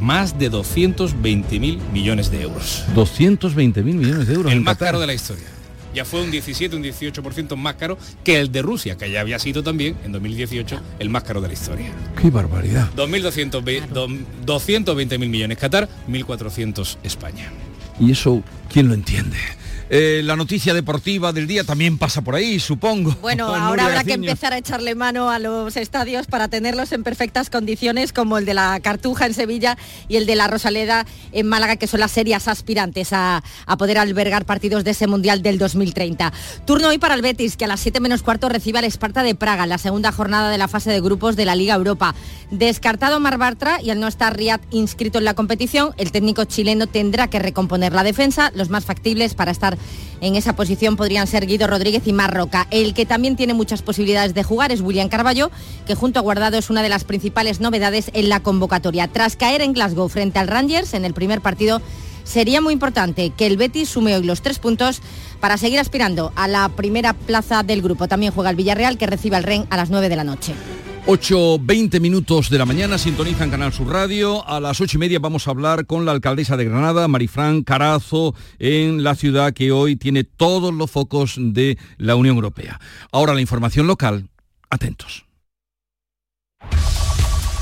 más 0.00 0.38
de 0.38 0.50
220 0.50 1.60
mil 1.60 1.78
millones 1.92 2.30
de 2.30 2.42
euros. 2.42 2.84
220 2.94 3.82
mil 3.82 3.96
millones 3.96 4.26
de 4.26 4.34
euros. 4.34 4.52
El 4.52 4.60
más 4.60 4.76
caro 4.76 5.00
de 5.00 5.06
la 5.06 5.14
historia 5.14 5.61
ya 5.94 6.04
fue 6.04 6.20
un 6.22 6.30
17, 6.30 6.76
un 6.76 6.82
18% 6.82 7.56
más 7.56 7.76
caro 7.76 7.96
que 8.24 8.40
el 8.40 8.52
de 8.52 8.62
Rusia, 8.62 8.96
que 8.96 9.10
ya 9.10 9.20
había 9.20 9.38
sido 9.38 9.62
también 9.62 9.96
en 10.04 10.12
2018 10.12 10.80
el 10.98 11.10
más 11.10 11.24
caro 11.24 11.40
de 11.40 11.48
la 11.48 11.54
historia. 11.54 11.90
¡Qué 12.20 12.30
barbaridad! 12.30 12.90
2.220 12.94 15.18
mil 15.18 15.28
millones 15.28 15.58
Qatar, 15.58 15.88
1.400 16.08 16.98
España. 17.02 17.50
¿Y 18.00 18.12
eso 18.12 18.42
quién 18.70 18.88
lo 18.88 18.94
entiende? 18.94 19.36
Eh, 19.94 20.22
la 20.24 20.36
noticia 20.36 20.72
deportiva 20.72 21.34
del 21.34 21.46
día 21.46 21.64
también 21.64 21.98
pasa 21.98 22.22
por 22.22 22.34
ahí, 22.34 22.58
supongo. 22.58 23.14
Bueno, 23.20 23.46
ahora 23.54 23.84
habrá 23.84 24.04
que 24.04 24.14
empezar 24.14 24.54
a 24.54 24.56
echarle 24.56 24.94
mano 24.94 25.28
a 25.28 25.38
los 25.38 25.76
estadios 25.76 26.26
para 26.26 26.48
tenerlos 26.48 26.92
en 26.92 27.02
perfectas 27.02 27.50
condiciones, 27.50 28.14
como 28.14 28.38
el 28.38 28.46
de 28.46 28.54
la 28.54 28.80
Cartuja 28.80 29.26
en 29.26 29.34
Sevilla 29.34 29.76
y 30.08 30.16
el 30.16 30.24
de 30.24 30.34
la 30.34 30.48
Rosaleda 30.48 31.04
en 31.32 31.46
Málaga, 31.46 31.76
que 31.76 31.86
son 31.86 32.00
las 32.00 32.10
serias 32.10 32.48
aspirantes 32.48 33.12
a, 33.12 33.44
a 33.66 33.76
poder 33.76 33.98
albergar 33.98 34.46
partidos 34.46 34.82
de 34.82 34.92
ese 34.92 35.06
Mundial 35.06 35.42
del 35.42 35.58
2030. 35.58 36.32
Turno 36.64 36.88
hoy 36.88 36.96
para 36.96 37.12
el 37.12 37.20
Betis, 37.20 37.58
que 37.58 37.66
a 37.66 37.68
las 37.68 37.80
7 37.80 38.00
menos 38.00 38.22
cuarto 38.22 38.48
recibe 38.48 38.78
al 38.78 38.86
Esparta 38.86 39.22
de 39.22 39.34
Praga, 39.34 39.64
en 39.64 39.68
la 39.68 39.76
segunda 39.76 40.10
jornada 40.10 40.48
de 40.48 40.56
la 40.56 40.68
fase 40.68 40.90
de 40.90 41.02
grupos 41.02 41.36
de 41.36 41.44
la 41.44 41.54
Liga 41.54 41.74
Europa. 41.74 42.14
Descartado 42.50 43.20
Mar 43.20 43.36
Bartra 43.36 43.82
y 43.82 43.90
al 43.90 44.00
no 44.00 44.08
estar 44.08 44.34
Riyad 44.34 44.60
inscrito 44.70 45.18
en 45.18 45.26
la 45.26 45.34
competición, 45.34 45.92
el 45.98 46.12
técnico 46.12 46.44
chileno 46.46 46.86
tendrá 46.86 47.28
que 47.28 47.38
recomponer 47.38 47.92
la 47.92 48.04
defensa. 48.04 48.52
Los 48.54 48.70
más 48.70 48.86
factibles 48.86 49.34
para 49.34 49.50
estar 49.50 49.76
en 50.22 50.36
esa 50.36 50.54
posición 50.54 50.96
podrían 50.96 51.26
ser 51.26 51.46
Guido 51.46 51.66
Rodríguez 51.66 52.06
y 52.06 52.12
Marroca. 52.12 52.68
El 52.70 52.94
que 52.94 53.06
también 53.06 53.34
tiene 53.36 53.54
muchas 53.54 53.82
posibilidades 53.82 54.34
de 54.34 54.44
jugar 54.44 54.70
es 54.70 54.80
William 54.80 55.08
Carballo, 55.08 55.50
que 55.84 55.96
junto 55.96 56.20
a 56.20 56.22
Guardado 56.22 56.56
es 56.56 56.70
una 56.70 56.82
de 56.82 56.88
las 56.88 57.02
principales 57.04 57.60
novedades 57.60 58.10
en 58.14 58.28
la 58.28 58.40
convocatoria. 58.40 59.08
Tras 59.08 59.36
caer 59.36 59.62
en 59.62 59.72
Glasgow 59.72 60.08
frente 60.08 60.38
al 60.38 60.46
Rangers 60.46 60.94
en 60.94 61.04
el 61.04 61.12
primer 61.12 61.40
partido, 61.40 61.82
sería 62.22 62.60
muy 62.60 62.72
importante 62.72 63.30
que 63.30 63.46
el 63.46 63.56
Betis 63.56 63.88
sume 63.88 64.14
hoy 64.14 64.22
los 64.22 64.42
tres 64.42 64.60
puntos 64.60 65.02
para 65.40 65.58
seguir 65.58 65.80
aspirando 65.80 66.32
a 66.36 66.46
la 66.46 66.68
primera 66.68 67.14
plaza 67.14 67.64
del 67.64 67.82
grupo. 67.82 68.06
También 68.06 68.32
juega 68.32 68.50
el 68.50 68.56
Villarreal, 68.56 68.98
que 68.98 69.08
recibe 69.08 69.36
al 69.36 69.42
Ren 69.42 69.66
a 69.70 69.76
las 69.76 69.90
9 69.90 70.08
de 70.08 70.16
la 70.16 70.24
noche. 70.24 70.54
8.20 71.06 72.00
minutos 72.00 72.48
de 72.48 72.58
la 72.58 72.64
mañana, 72.64 72.96
sintonizan 72.96 73.50
Canal 73.50 73.72
Sur 73.72 73.88
Radio. 73.88 74.48
A 74.48 74.60
las 74.60 74.80
ocho 74.80 74.98
y 74.98 75.00
media 75.00 75.18
vamos 75.18 75.48
a 75.48 75.50
hablar 75.50 75.86
con 75.86 76.04
la 76.04 76.12
alcaldesa 76.12 76.56
de 76.56 76.64
Granada, 76.64 77.08
Marifran 77.08 77.64
Carazo, 77.64 78.36
en 78.60 79.02
la 79.02 79.16
ciudad 79.16 79.52
que 79.52 79.72
hoy 79.72 79.96
tiene 79.96 80.22
todos 80.22 80.72
los 80.72 80.90
focos 80.90 81.34
de 81.38 81.76
la 81.98 82.14
Unión 82.14 82.36
Europea. 82.36 82.78
Ahora 83.10 83.34
la 83.34 83.40
información 83.40 83.88
local, 83.88 84.28
atentos. 84.70 85.26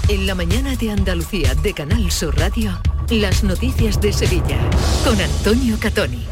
En 0.09 0.27
la 0.27 0.35
mañana 0.35 0.77
de 0.77 0.91
Andalucía 0.91 1.55
de 1.55 1.73
Canal 1.73 2.11
Sur 2.11 2.37
Radio, 2.37 2.79
las 3.09 3.43
noticias 3.43 4.01
de 4.03 4.13
Sevilla 4.13 4.59
con 5.03 5.19
Antonio 5.19 5.79
Catoni. 5.81 6.27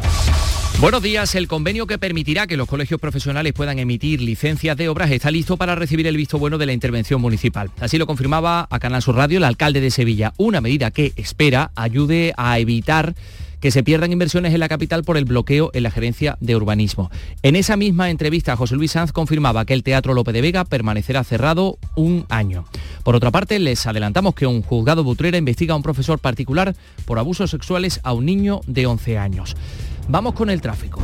Buenos 0.80 1.02
días. 1.02 1.34
El 1.34 1.48
convenio 1.48 1.88
que 1.88 1.98
permitirá 1.98 2.46
que 2.46 2.56
los 2.56 2.68
colegios 2.68 3.00
profesionales 3.00 3.52
puedan 3.52 3.80
emitir 3.80 4.22
licencias 4.22 4.76
de 4.76 4.88
obras 4.88 5.10
está 5.10 5.28
listo 5.32 5.56
para 5.56 5.74
recibir 5.74 6.06
el 6.06 6.16
visto 6.16 6.38
bueno 6.38 6.56
de 6.56 6.66
la 6.66 6.72
intervención 6.72 7.20
municipal. 7.20 7.72
Así 7.80 7.98
lo 7.98 8.06
confirmaba 8.06 8.68
a 8.70 8.78
Canal 8.78 9.02
Sur 9.02 9.16
Radio 9.16 9.38
el 9.38 9.44
alcalde 9.44 9.80
de 9.80 9.90
Sevilla, 9.90 10.34
una 10.36 10.60
medida 10.60 10.92
que 10.92 11.12
espera 11.16 11.72
ayude 11.74 12.32
a 12.36 12.60
evitar 12.60 13.16
que 13.58 13.72
se 13.72 13.82
pierdan 13.82 14.12
inversiones 14.12 14.54
en 14.54 14.60
la 14.60 14.68
capital 14.68 15.02
por 15.02 15.16
el 15.16 15.24
bloqueo 15.24 15.72
en 15.74 15.82
la 15.82 15.90
gerencia 15.90 16.38
de 16.40 16.54
urbanismo. 16.54 17.10
En 17.42 17.56
esa 17.56 17.76
misma 17.76 18.10
entrevista, 18.10 18.54
José 18.54 18.76
Luis 18.76 18.92
Sanz 18.92 19.10
confirmaba 19.10 19.64
que 19.64 19.74
el 19.74 19.82
Teatro 19.82 20.14
Lope 20.14 20.32
de 20.32 20.42
Vega 20.42 20.64
permanecerá 20.64 21.24
cerrado 21.24 21.76
un 21.96 22.24
año. 22.28 22.66
Por 23.02 23.16
otra 23.16 23.32
parte, 23.32 23.58
les 23.58 23.84
adelantamos 23.88 24.36
que 24.36 24.46
un 24.46 24.62
juzgado 24.62 25.02
butrera 25.02 25.38
investiga 25.38 25.72
a 25.72 25.76
un 25.76 25.82
profesor 25.82 26.20
particular 26.20 26.76
por 27.04 27.18
abusos 27.18 27.50
sexuales 27.50 27.98
a 28.04 28.12
un 28.12 28.26
niño 28.26 28.60
de 28.68 28.86
11 28.86 29.18
años. 29.18 29.56
Vamos 30.08 30.32
con 30.32 30.48
el 30.48 30.60
tráfico. 30.62 31.00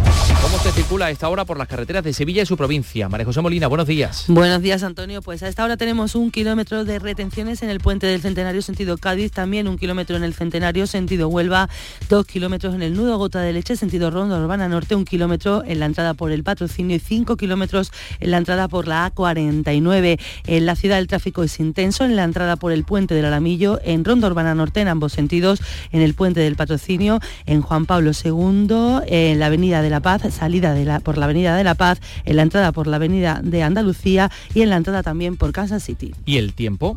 ¿Cómo 0.65 0.73
se 0.73 0.81
circula 0.81 1.07
a 1.07 1.11
esta 1.11 1.29
hora 1.29 1.45
por 1.45 1.59
las 1.59 1.69
carreteras 1.69 2.03
de 2.05 2.15
Sevilla 2.15 2.43
y 2.43 2.47
su 2.47 2.57
provincia? 2.57 3.11
María 3.11 3.27
José 3.27 3.43
Molina, 3.43 3.67
buenos 3.67 3.87
días. 3.87 4.25
Buenos 4.29 4.63
días, 4.63 4.83
Antonio. 4.83 5.21
Pues 5.21 5.43
a 5.43 5.49
esta 5.49 5.63
hora 5.63 5.77
tenemos 5.77 6.15
un 6.15 6.31
kilómetro 6.31 6.87
de 6.87 6.99
retenciones 6.99 7.63
en 7.63 7.69
el 7.69 7.81
puente 7.81 8.07
del 8.07 8.23
Centenario 8.23 8.63
sentido 8.63 8.97
Cádiz, 8.97 9.31
también 9.31 9.69
un 9.69 9.77
kilómetro 9.77 10.17
en 10.17 10.25
el 10.25 10.33
Centenario 10.33 10.87
sentido 10.87 11.29
Huelva, 11.29 11.69
dos 12.09 12.25
kilómetros 12.25 12.75
en 12.75 12.81
el 12.81 12.95
nudo 12.95 13.19
Gota 13.19 13.43
de 13.43 13.53
Leche 13.53 13.77
sentido 13.77 14.11
Ronda 14.11 14.41
Urbana 14.41 14.67
Norte, 14.67 14.95
un 14.95 15.05
kilómetro 15.05 15.63
en 15.67 15.81
la 15.81 15.85
entrada 15.85 16.15
por 16.15 16.33
el 16.33 16.43
patrocinio 16.43 16.97
y 16.97 16.99
cinco 16.99 17.37
kilómetros 17.37 17.93
en 18.21 18.31
la 18.31 18.39
entrada 18.39 18.67
por 18.67 18.89
la 18.89 19.13
A49. 19.13 20.19
En 20.47 20.65
la 20.65 20.77
ciudad 20.77 20.99
el 20.99 21.09
tráfico 21.09 21.43
es 21.43 21.61
intenso 21.61 22.07
en 22.07 22.17
la 22.17 22.25
entrada 22.25 22.57
por 22.57 22.73
el 22.73 22.85
puente 22.85 23.15
del 23.15 23.27
Alamillo, 23.27 23.81
en 23.85 24.03
Ronda 24.03 24.29
Urbana 24.29 24.55
Norte 24.55 24.81
en 24.81 24.89
ambos 24.89 25.13
sentidos, 25.13 25.61
en 25.93 26.01
el 26.01 26.15
puente 26.15 26.41
del 26.41 26.57
patrocinio, 26.57 27.21
en 27.45 27.61
Juan 27.61 27.85
Pablo 27.85 28.13
II, 28.13 29.03
en 29.09 29.39
la 29.39 29.47
Avenida 29.47 29.83
de 29.83 29.91
la 29.91 30.01
Paz, 30.01 30.23
salida 30.33 30.54
de 30.61 30.85
la, 30.85 31.01
por 31.01 31.19
la 31.19 31.25
Avenida 31.25 31.57
de 31.57 31.65
la 31.65 31.75
Paz, 31.75 32.01
en 32.25 32.37
la 32.37 32.43
entrada 32.43 32.73
por 32.73 32.87
la 32.87 32.97
Avenida 32.97 33.41
de 33.43 33.63
Andalucía 33.63 34.31
y 34.55 34.63
en 34.63 34.71
la 34.71 34.77
entrada 34.77 35.03
también 35.03 35.37
por 35.37 35.53
Kansas 35.53 35.83
City. 35.83 36.15
¿Y 36.25 36.39
el 36.39 36.55
tiempo? 36.55 36.95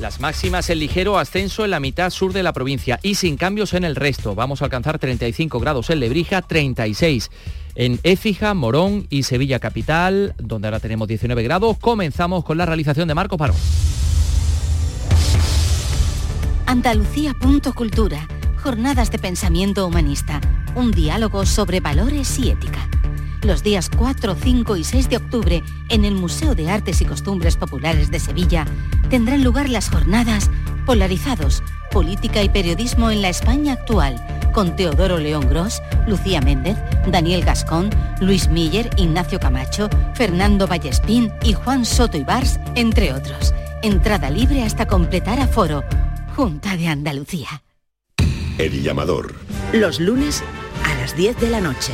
Las 0.00 0.20
máximas 0.20 0.68
en 0.68 0.78
ligero 0.78 1.18
ascenso 1.18 1.64
en 1.64 1.70
la 1.70 1.80
mitad 1.80 2.10
sur 2.10 2.32
de 2.32 2.42
la 2.42 2.52
provincia 2.52 3.00
y 3.02 3.14
sin 3.14 3.36
cambios 3.36 3.72
en 3.72 3.84
el 3.84 3.96
resto. 3.96 4.34
Vamos 4.34 4.60
a 4.60 4.66
alcanzar 4.66 4.98
35 4.98 5.58
grados 5.58 5.88
en 5.90 6.00
Lebrija, 6.00 6.42
36 6.42 7.30
en 7.76 8.00
Écija, 8.02 8.54
Morón 8.54 9.06
y 9.10 9.22
Sevilla 9.22 9.58
Capital, 9.58 10.34
donde 10.38 10.68
ahora 10.68 10.80
tenemos 10.80 11.06
19 11.06 11.42
grados. 11.42 11.76
Comenzamos 11.78 12.44
con 12.44 12.58
la 12.58 12.66
realización 12.66 13.06
de 13.06 13.14
Marco 13.14 13.36
Parón. 13.36 13.56
Andalucía.cultura. 16.66 18.26
Jornadas 18.66 19.12
de 19.12 19.20
pensamiento 19.20 19.86
humanista. 19.86 20.40
Un 20.74 20.90
diálogo 20.90 21.46
sobre 21.46 21.78
valores 21.78 22.36
y 22.40 22.50
ética. 22.50 22.88
Los 23.42 23.62
días 23.62 23.88
4, 23.96 24.34
5 24.34 24.76
y 24.76 24.82
6 24.82 25.08
de 25.08 25.18
octubre, 25.18 25.62
en 25.88 26.04
el 26.04 26.16
Museo 26.16 26.56
de 26.56 26.68
Artes 26.68 27.00
y 27.00 27.04
Costumbres 27.04 27.56
Populares 27.56 28.10
de 28.10 28.18
Sevilla, 28.18 28.66
tendrán 29.08 29.44
lugar 29.44 29.68
las 29.68 29.88
jornadas 29.88 30.50
Polarizados, 30.84 31.62
Política 31.92 32.42
y 32.42 32.48
Periodismo 32.48 33.12
en 33.12 33.22
la 33.22 33.28
España 33.28 33.74
actual, 33.74 34.20
con 34.52 34.74
Teodoro 34.74 35.18
León 35.18 35.48
Gros, 35.48 35.80
Lucía 36.08 36.40
Méndez, 36.40 36.76
Daniel 37.06 37.44
Gascón, 37.44 37.90
Luis 38.20 38.48
Miller, 38.48 38.90
Ignacio 38.96 39.38
Camacho, 39.38 39.88
Fernando 40.14 40.66
Vallespín 40.66 41.32
y 41.44 41.52
Juan 41.52 41.84
Soto 41.84 42.18
Ibars, 42.18 42.58
entre 42.74 43.12
otros. 43.12 43.54
Entrada 43.84 44.28
libre 44.28 44.64
hasta 44.64 44.88
completar 44.88 45.38
aforo. 45.38 45.84
Junta 46.34 46.76
de 46.76 46.88
Andalucía. 46.88 47.62
El 48.58 48.82
llamador. 48.82 49.34
Los 49.74 50.00
lunes 50.00 50.42
a 50.82 50.94
las 50.94 51.14
10 51.14 51.38
de 51.40 51.50
la 51.50 51.60
noche. 51.60 51.92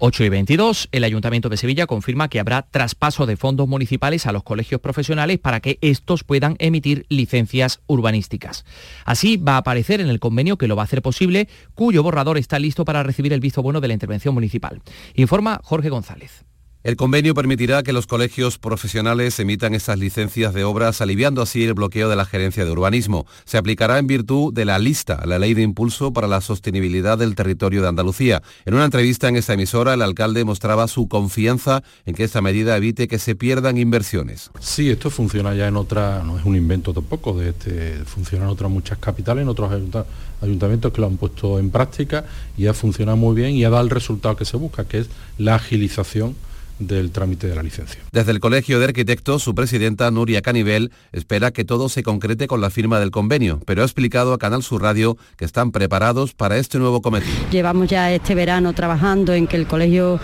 8 0.00 0.24
y 0.24 0.28
22, 0.28 0.88
el 0.90 1.04
Ayuntamiento 1.04 1.48
de 1.48 1.56
Sevilla 1.56 1.86
confirma 1.86 2.26
que 2.26 2.40
habrá 2.40 2.62
traspaso 2.62 3.26
de 3.26 3.36
fondos 3.36 3.68
municipales 3.68 4.26
a 4.26 4.32
los 4.32 4.42
colegios 4.42 4.80
profesionales 4.80 5.38
para 5.38 5.60
que 5.60 5.78
estos 5.80 6.24
puedan 6.24 6.56
emitir 6.58 7.06
licencias 7.08 7.80
urbanísticas. 7.86 8.64
Así 9.04 9.36
va 9.36 9.54
a 9.54 9.58
aparecer 9.58 10.00
en 10.00 10.08
el 10.08 10.18
convenio 10.18 10.58
que 10.58 10.66
lo 10.66 10.74
va 10.74 10.82
a 10.82 10.86
hacer 10.86 11.00
posible, 11.00 11.48
cuyo 11.76 12.02
borrador 12.02 12.38
está 12.38 12.58
listo 12.58 12.84
para 12.84 13.04
recibir 13.04 13.32
el 13.32 13.38
visto 13.38 13.62
bueno 13.62 13.80
de 13.80 13.86
la 13.86 13.94
intervención 13.94 14.34
municipal. 14.34 14.82
Informa 15.14 15.60
Jorge 15.62 15.90
González. 15.90 16.44
El 16.84 16.96
convenio 16.96 17.32
permitirá 17.32 17.84
que 17.84 17.92
los 17.92 18.08
colegios 18.08 18.58
profesionales 18.58 19.38
emitan 19.38 19.72
estas 19.72 20.00
licencias 20.00 20.52
de 20.52 20.64
obras, 20.64 21.00
aliviando 21.00 21.40
así 21.40 21.62
el 21.62 21.74
bloqueo 21.74 22.08
de 22.08 22.16
la 22.16 22.24
gerencia 22.24 22.64
de 22.64 22.72
urbanismo. 22.72 23.24
Se 23.44 23.56
aplicará 23.56 24.00
en 24.00 24.08
virtud 24.08 24.52
de 24.52 24.64
la 24.64 24.80
lista, 24.80 25.22
la 25.24 25.38
ley 25.38 25.54
de 25.54 25.62
impulso 25.62 26.12
para 26.12 26.26
la 26.26 26.40
sostenibilidad 26.40 27.18
del 27.18 27.36
territorio 27.36 27.82
de 27.82 27.88
Andalucía. 27.88 28.42
En 28.64 28.74
una 28.74 28.84
entrevista 28.84 29.28
en 29.28 29.36
esta 29.36 29.52
emisora, 29.52 29.94
el 29.94 30.02
alcalde 30.02 30.44
mostraba 30.44 30.88
su 30.88 31.06
confianza 31.06 31.84
en 32.04 32.16
que 32.16 32.24
esta 32.24 32.42
medida 32.42 32.76
evite 32.76 33.06
que 33.06 33.20
se 33.20 33.36
pierdan 33.36 33.78
inversiones. 33.78 34.50
Sí, 34.58 34.90
esto 34.90 35.08
funciona 35.08 35.54
ya 35.54 35.68
en 35.68 35.76
otra, 35.76 36.24
no 36.24 36.36
es 36.36 36.44
un 36.44 36.56
invento 36.56 36.92
tampoco, 36.92 37.38
de 37.38 37.50
este, 37.50 38.04
funciona 38.06 38.46
en 38.46 38.50
otras 38.50 38.72
muchas 38.72 38.98
capitales, 38.98 39.42
en 39.42 39.48
otros 39.48 39.70
ayuntamientos 40.40 40.92
que 40.92 41.00
lo 41.00 41.06
han 41.06 41.16
puesto 41.16 41.60
en 41.60 41.70
práctica 41.70 42.24
y 42.58 42.66
ha 42.66 42.74
funcionado 42.74 43.16
muy 43.16 43.36
bien 43.36 43.50
y 43.52 43.64
ha 43.64 43.70
dado 43.70 43.84
el 43.84 43.90
resultado 43.90 44.34
que 44.34 44.44
se 44.44 44.56
busca, 44.56 44.84
que 44.84 44.98
es 44.98 45.10
la 45.38 45.54
agilización 45.54 46.34
del 46.86 47.10
trámite 47.10 47.46
de 47.46 47.54
la 47.54 47.62
licencia. 47.62 48.00
Desde 48.12 48.32
el 48.32 48.40
Colegio 48.40 48.78
de 48.78 48.86
Arquitectos, 48.86 49.42
su 49.42 49.54
presidenta 49.54 50.10
Nuria 50.10 50.42
Canivel 50.42 50.92
espera 51.12 51.50
que 51.50 51.64
todo 51.64 51.88
se 51.88 52.02
concrete 52.02 52.46
con 52.46 52.60
la 52.60 52.70
firma 52.70 53.00
del 53.00 53.10
convenio, 53.10 53.60
pero 53.66 53.82
ha 53.82 53.84
explicado 53.84 54.32
a 54.32 54.38
Canal 54.38 54.62
Sur 54.62 54.82
Radio 54.82 55.16
que 55.36 55.44
están 55.44 55.72
preparados 55.72 56.34
para 56.34 56.58
este 56.58 56.78
nuevo 56.78 57.02
cometido. 57.02 57.32
Llevamos 57.50 57.88
ya 57.88 58.12
este 58.12 58.34
verano 58.34 58.72
trabajando 58.72 59.32
en 59.34 59.46
que 59.46 59.56
el 59.56 59.66
colegio 59.66 60.20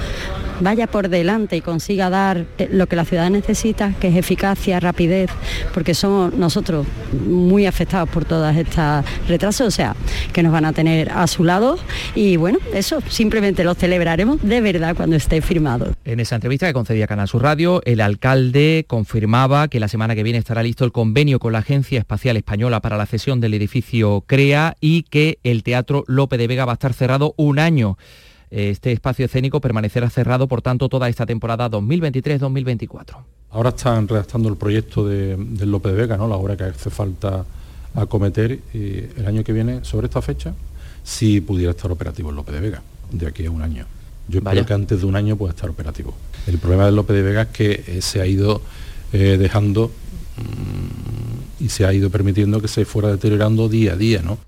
vaya 0.61 0.87
por 0.87 1.09
delante 1.09 1.57
y 1.57 1.61
consiga 1.61 2.11
dar 2.11 2.47
lo 2.71 2.87
que 2.87 2.97
la 2.97 3.05
ciudad 3.05 3.31
necesita, 3.31 3.95
que 4.01 4.09
es 4.09 4.17
eficacia, 4.17 4.81
rapidez, 4.81 5.31
porque 5.75 5.95
somos 5.95 6.35
nosotros 6.35 6.87
muy 7.27 7.67
afectados 7.67 8.09
por 8.09 8.25
todas 8.25 8.57
estas 8.57 9.05
retrasos, 9.29 9.67
o 9.67 9.71
sea, 9.71 9.97
que 10.33 10.43
nos 10.43 10.53
van 10.53 10.65
a 10.65 10.73
tener 10.73 11.11
a 11.11 11.27
su 11.27 11.45
lado 11.45 11.79
y 12.15 12.37
bueno, 12.37 12.59
eso 12.75 13.01
simplemente 13.09 13.65
lo 13.65 13.75
celebraremos 13.75 14.43
de 14.43 14.61
verdad 14.61 14.97
cuando 14.97 15.17
esté 15.17 15.41
firmado. 15.41 15.95
En 16.05 16.21
esa 16.21 16.35
entrevista 16.37 16.67
que 16.67 16.73
concedía 16.73 17.07
Canal 17.07 17.29
Sur 17.29 17.43
Radio, 17.43 17.81
el 17.85 18.01
alcalde 18.01 18.85
confirmaba 18.87 19.69
que 19.69 19.81
la 19.81 19.89
semana 19.89 20.15
que 20.15 20.23
viene 20.23 20.39
estará 20.39 20.63
listo 20.63 20.85
el 20.85 20.93
convenio 20.93 21.39
con 21.39 21.53
la 21.53 21.61
Agencia 21.61 21.99
Espacial 21.99 22.37
Española 22.37 22.81
para 22.81 22.97
la 22.97 23.07
cesión 23.07 23.41
del 23.41 23.55
edificio 23.55 24.25
CREA 24.27 24.77
y 24.81 25.03
que 25.05 25.39
el 25.45 25.63
Teatro 25.63 26.05
Lope 26.07 26.39
de 26.39 26.47
Vega 26.47 26.65
va 26.65 26.73
a 26.73 26.75
estar 26.75 26.93
cerrado 26.93 27.35
un 27.37 27.59
año. 27.59 27.97
Este 28.51 28.93
espacio 28.93 29.27
escénico 29.27 29.61
permanecerá 29.61 30.09
cerrado, 30.11 30.49
por 30.49 30.63
tanto, 30.63 30.89
toda 30.89 31.09
esta 31.09 31.27
temporada 31.27 31.71
2023-2024. 31.71 33.17
Ahora 33.51 33.71
están 33.71 34.09
redactando 34.09 34.49
el 34.49 34.57
proyecto 34.57 35.07
de, 35.07 35.37
del 35.37 35.71
Lope 35.71 35.91
de 35.91 35.95
Vega, 35.95 36.17
¿no? 36.17 36.29
la 36.29 36.37
obra 36.37 36.57
que 36.57 36.65
hace 36.65 36.91
falta 36.91 37.45
acometer 37.95 38.61
y 38.75 39.19
el 39.19 39.27
año 39.27 39.43
que 39.43 39.53
viene, 39.53 39.85
sobre 39.85 40.07
esta 40.07 40.23
fecha, 40.23 40.55
si 41.03 41.41
pudiera 41.41 41.71
estar 41.71 41.91
operativo 41.91 42.31
el 42.31 42.37
Lope 42.37 42.53
de 42.53 42.61
Vega. 42.61 42.83
de 43.11 43.27
aquí 43.27 43.47
a 43.47 43.51
un 43.51 43.63
año. 43.63 43.87
Yo 44.29 44.41
espero 44.41 44.67
que 44.67 44.75
antes 44.75 45.01
de 45.01 45.07
un 45.07 45.17
año 45.17 45.37
pueda 45.37 45.53
estar 45.53 45.71
operativo. 45.71 46.15
El 46.47 46.59
problema 46.59 46.85
de 46.87 46.93
López 46.93 47.17
de 47.17 47.23
Vega 47.23 47.43
es 47.43 47.49
que 47.49 47.85
eh, 47.87 48.03
se 48.03 48.21
ha 48.21 48.27
ido 48.27 48.61
eh, 49.13 49.37
dejando 49.39 49.91
mm, 50.37 51.65
y 51.65 51.69
se 51.71 51.87
ha 51.87 51.93
ido 51.93 52.11
permitiendo 52.11 52.61
que 52.61 52.69
se 52.69 52.85
fuera 52.85 53.09
deteriorando 53.09 53.69
día 53.69 53.95
a 53.95 53.97
día, 53.97 54.23
¿no? 54.23 54.39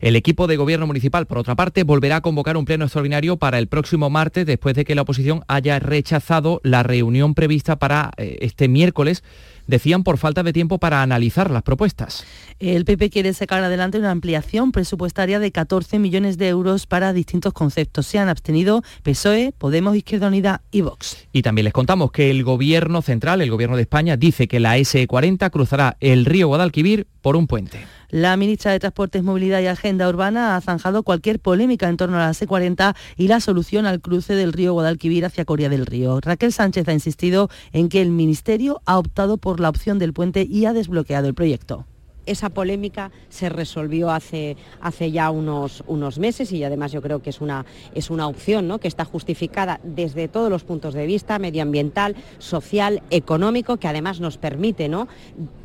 El 0.00 0.16
equipo 0.16 0.46
de 0.46 0.56
gobierno 0.56 0.86
municipal, 0.86 1.26
por 1.26 1.36
otra 1.36 1.54
parte, 1.54 1.84
volverá 1.84 2.16
a 2.16 2.20
convocar 2.22 2.56
un 2.56 2.64
pleno 2.64 2.86
extraordinario 2.86 3.36
para 3.36 3.58
el 3.58 3.66
próximo 3.66 4.08
martes 4.08 4.46
después 4.46 4.74
de 4.74 4.86
que 4.86 4.94
la 4.94 5.02
oposición 5.02 5.42
haya 5.46 5.78
rechazado 5.78 6.62
la 6.64 6.82
reunión 6.82 7.34
prevista 7.34 7.76
para 7.76 8.10
eh, 8.16 8.38
este 8.40 8.66
miércoles 8.66 9.22
decían 9.70 10.04
por 10.04 10.18
falta 10.18 10.42
de 10.42 10.52
tiempo 10.52 10.78
para 10.78 11.02
analizar 11.02 11.50
las 11.50 11.62
propuestas. 11.62 12.24
El 12.58 12.84
PP 12.84 13.08
quiere 13.08 13.32
sacar 13.32 13.64
adelante 13.64 13.98
una 13.98 14.10
ampliación 14.10 14.72
presupuestaria 14.72 15.38
de 15.38 15.50
14 15.50 15.98
millones 15.98 16.36
de 16.36 16.48
euros 16.48 16.86
para 16.86 17.14
distintos 17.14 17.54
conceptos. 17.54 18.06
Se 18.06 18.18
han 18.18 18.28
abstenido 18.28 18.82
PSOE, 19.02 19.54
Podemos, 19.56 19.96
Izquierda 19.96 20.28
Unida 20.28 20.60
y 20.70 20.82
Vox. 20.82 21.26
Y 21.32 21.42
también 21.42 21.64
les 21.64 21.72
contamos 21.72 22.12
que 22.12 22.30
el 22.30 22.44
Gobierno 22.44 23.00
central, 23.00 23.40
el 23.40 23.50
Gobierno 23.50 23.76
de 23.76 23.82
España, 23.82 24.16
dice 24.16 24.46
que 24.46 24.60
la 24.60 24.76
SE40 24.76 25.50
cruzará 25.50 25.96
el 26.00 26.26
río 26.26 26.48
Guadalquivir 26.48 27.06
por 27.22 27.36
un 27.36 27.46
puente. 27.46 27.78
La 28.10 28.36
ministra 28.36 28.72
de 28.72 28.80
Transportes, 28.80 29.22
Movilidad 29.22 29.60
y 29.60 29.68
Agenda 29.68 30.08
Urbana 30.08 30.56
ha 30.56 30.60
zanjado 30.60 31.04
cualquier 31.04 31.38
polémica 31.38 31.88
en 31.88 31.96
torno 31.96 32.16
a 32.16 32.26
la 32.26 32.32
C40 32.32 32.96
y 33.16 33.28
la 33.28 33.38
solución 33.38 33.86
al 33.86 34.00
cruce 34.00 34.34
del 34.34 34.52
río 34.52 34.72
Guadalquivir 34.72 35.24
hacia 35.24 35.44
Corea 35.44 35.68
del 35.68 35.86
Río. 35.86 36.18
Raquel 36.20 36.52
Sánchez 36.52 36.88
ha 36.88 36.92
insistido 36.92 37.50
en 37.72 37.88
que 37.88 38.02
el 38.02 38.10
Ministerio 38.10 38.82
ha 38.84 38.98
optado 38.98 39.36
por 39.36 39.59
la 39.60 39.68
opción 39.68 39.98
del 39.98 40.12
puente 40.12 40.46
y 40.48 40.64
ha 40.64 40.72
desbloqueado 40.72 41.28
el 41.28 41.34
proyecto 41.34 41.86
esa 42.26 42.50
polémica 42.50 43.10
se 43.28 43.48
resolvió 43.48 44.10
hace, 44.10 44.56
hace 44.80 45.10
ya 45.10 45.30
unos, 45.30 45.82
unos, 45.86 46.18
meses 46.18 46.52
y 46.52 46.62
además 46.64 46.92
yo 46.92 47.02
creo 47.02 47.22
que 47.22 47.30
es 47.30 47.40
una, 47.40 47.64
es 47.94 48.10
una 48.10 48.26
opción 48.26 48.68
¿no? 48.68 48.78
que 48.78 48.88
está 48.88 49.04
justificada 49.04 49.80
desde 49.82 50.28
todos 50.28 50.50
los 50.50 50.64
puntos 50.64 50.94
de 50.94 51.06
vista, 51.06 51.38
medioambiental, 51.38 52.16
social, 52.38 53.02
económico, 53.10 53.78
que 53.78 53.88
además 53.88 54.20
nos 54.20 54.38
permite 54.38 54.88
¿no? 54.88 55.08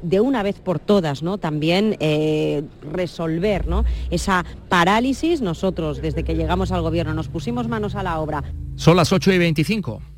de 0.02 0.20
una 0.20 0.44
vez 0.44 0.60
por 0.60 0.80
todas 0.80 1.24
¿no? 1.24 1.38
también 1.38 1.98
eh, 2.00 2.64
resolver 2.92 3.68
¿no? 3.68 3.86
esa 4.10 4.46
parálisis. 4.70 5.42
Nosotros 5.42 6.02
desde 6.02 6.24
que 6.24 6.36
llegamos 6.36 6.72
al 6.72 6.82
gobierno 6.82 7.14
nos 7.14 7.28
pusimos 7.28 7.68
manos 7.68 7.96
a 7.96 8.04
la 8.04 8.20
obra. 8.20 8.44
Son 8.76 8.96
las 8.96 9.12
8 9.12 9.34
y 9.34 9.38
25. 9.38 10.15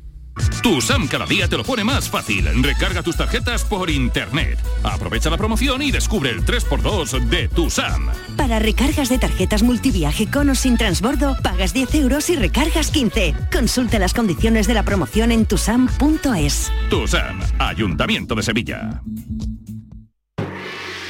Tu 0.62 0.80
SAM 0.80 1.06
cada 1.06 1.24
día 1.24 1.48
te 1.48 1.56
lo 1.56 1.64
pone 1.64 1.84
más 1.84 2.08
fácil. 2.08 2.46
Recarga 2.62 3.02
tus 3.02 3.16
tarjetas 3.16 3.64
por 3.64 3.90
internet. 3.90 4.58
Aprovecha 4.82 5.30
la 5.30 5.36
promoción 5.36 5.82
y 5.82 5.90
descubre 5.90 6.30
el 6.30 6.44
3x2 6.44 7.28
de 7.28 7.48
tu 7.48 7.70
SAM. 7.70 8.10
Para 8.36 8.58
recargas 8.58 9.08
de 9.08 9.18
tarjetas 9.18 9.62
multiviaje 9.62 10.30
con 10.30 10.50
o 10.50 10.54
sin 10.54 10.76
transbordo, 10.76 11.36
pagas 11.42 11.72
10 11.72 11.94
euros 11.94 12.28
y 12.30 12.36
recargas 12.36 12.90
15. 12.90 13.34
Consulta 13.52 13.98
las 13.98 14.14
condiciones 14.14 14.66
de 14.66 14.74
la 14.74 14.82
promoción 14.82 15.32
en 15.32 15.46
tusam.es. 15.46 16.72
Tu 16.90 17.06
SAM, 17.06 17.40
Ayuntamiento 17.58 18.34
de 18.34 18.42
Sevilla. 18.42 19.02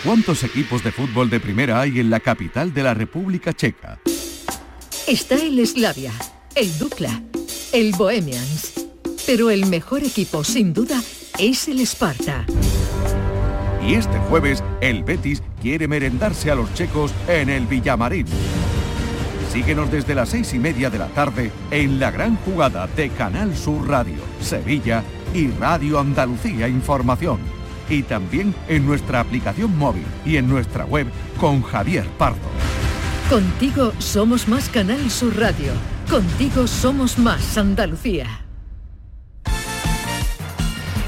¿Cuántos 0.04 0.44
equipos 0.44 0.84
de 0.84 0.92
fútbol 0.92 1.28
de 1.28 1.40
primera 1.40 1.80
hay 1.80 1.98
en 1.98 2.10
la 2.10 2.20
capital 2.20 2.72
de 2.72 2.82
la 2.82 2.94
República 2.94 3.52
Checa? 3.52 3.98
Está 5.06 5.34
el 5.34 5.66
Slavia, 5.66 6.12
el 6.54 6.78
Dukla, 6.78 7.20
el 7.72 7.92
Bohemians 7.92 8.77
pero 9.26 9.50
el 9.50 9.66
mejor 9.66 10.04
equipo, 10.04 10.44
sin 10.44 10.72
duda, 10.72 11.02
es 11.38 11.68
el 11.68 11.80
Sparta. 11.80 12.46
Y 13.86 13.94
este 13.94 14.18
jueves, 14.28 14.62
el 14.80 15.04
Betis 15.04 15.42
quiere 15.62 15.88
merendarse 15.88 16.50
a 16.50 16.54
los 16.54 16.72
checos 16.74 17.12
en 17.26 17.48
el 17.48 17.66
Villamarín. 17.66 18.26
Síguenos 19.52 19.90
desde 19.90 20.14
las 20.14 20.28
seis 20.28 20.52
y 20.52 20.58
media 20.58 20.90
de 20.90 20.98
la 20.98 21.08
tarde 21.08 21.50
en 21.70 21.98
la 21.98 22.10
gran 22.10 22.36
jugada 22.36 22.86
de 22.86 23.08
Canal 23.10 23.56
Sur 23.56 23.88
Radio, 23.88 24.18
Sevilla 24.40 25.02
y 25.32 25.48
Radio 25.48 25.98
Andalucía 25.98 26.68
Información. 26.68 27.38
Y 27.88 28.02
también 28.02 28.54
en 28.68 28.84
nuestra 28.84 29.20
aplicación 29.20 29.76
móvil 29.78 30.04
y 30.26 30.36
en 30.36 30.48
nuestra 30.48 30.84
web 30.84 31.06
con 31.40 31.62
Javier 31.62 32.06
Pardo. 32.18 32.36
Contigo 33.30 33.92
somos 33.98 34.48
más 34.48 34.68
Canal 34.68 35.10
Sur 35.10 35.36
Radio. 35.38 35.72
Contigo 36.10 36.66
somos 36.66 37.18
más 37.18 37.56
Andalucía. 37.56 38.47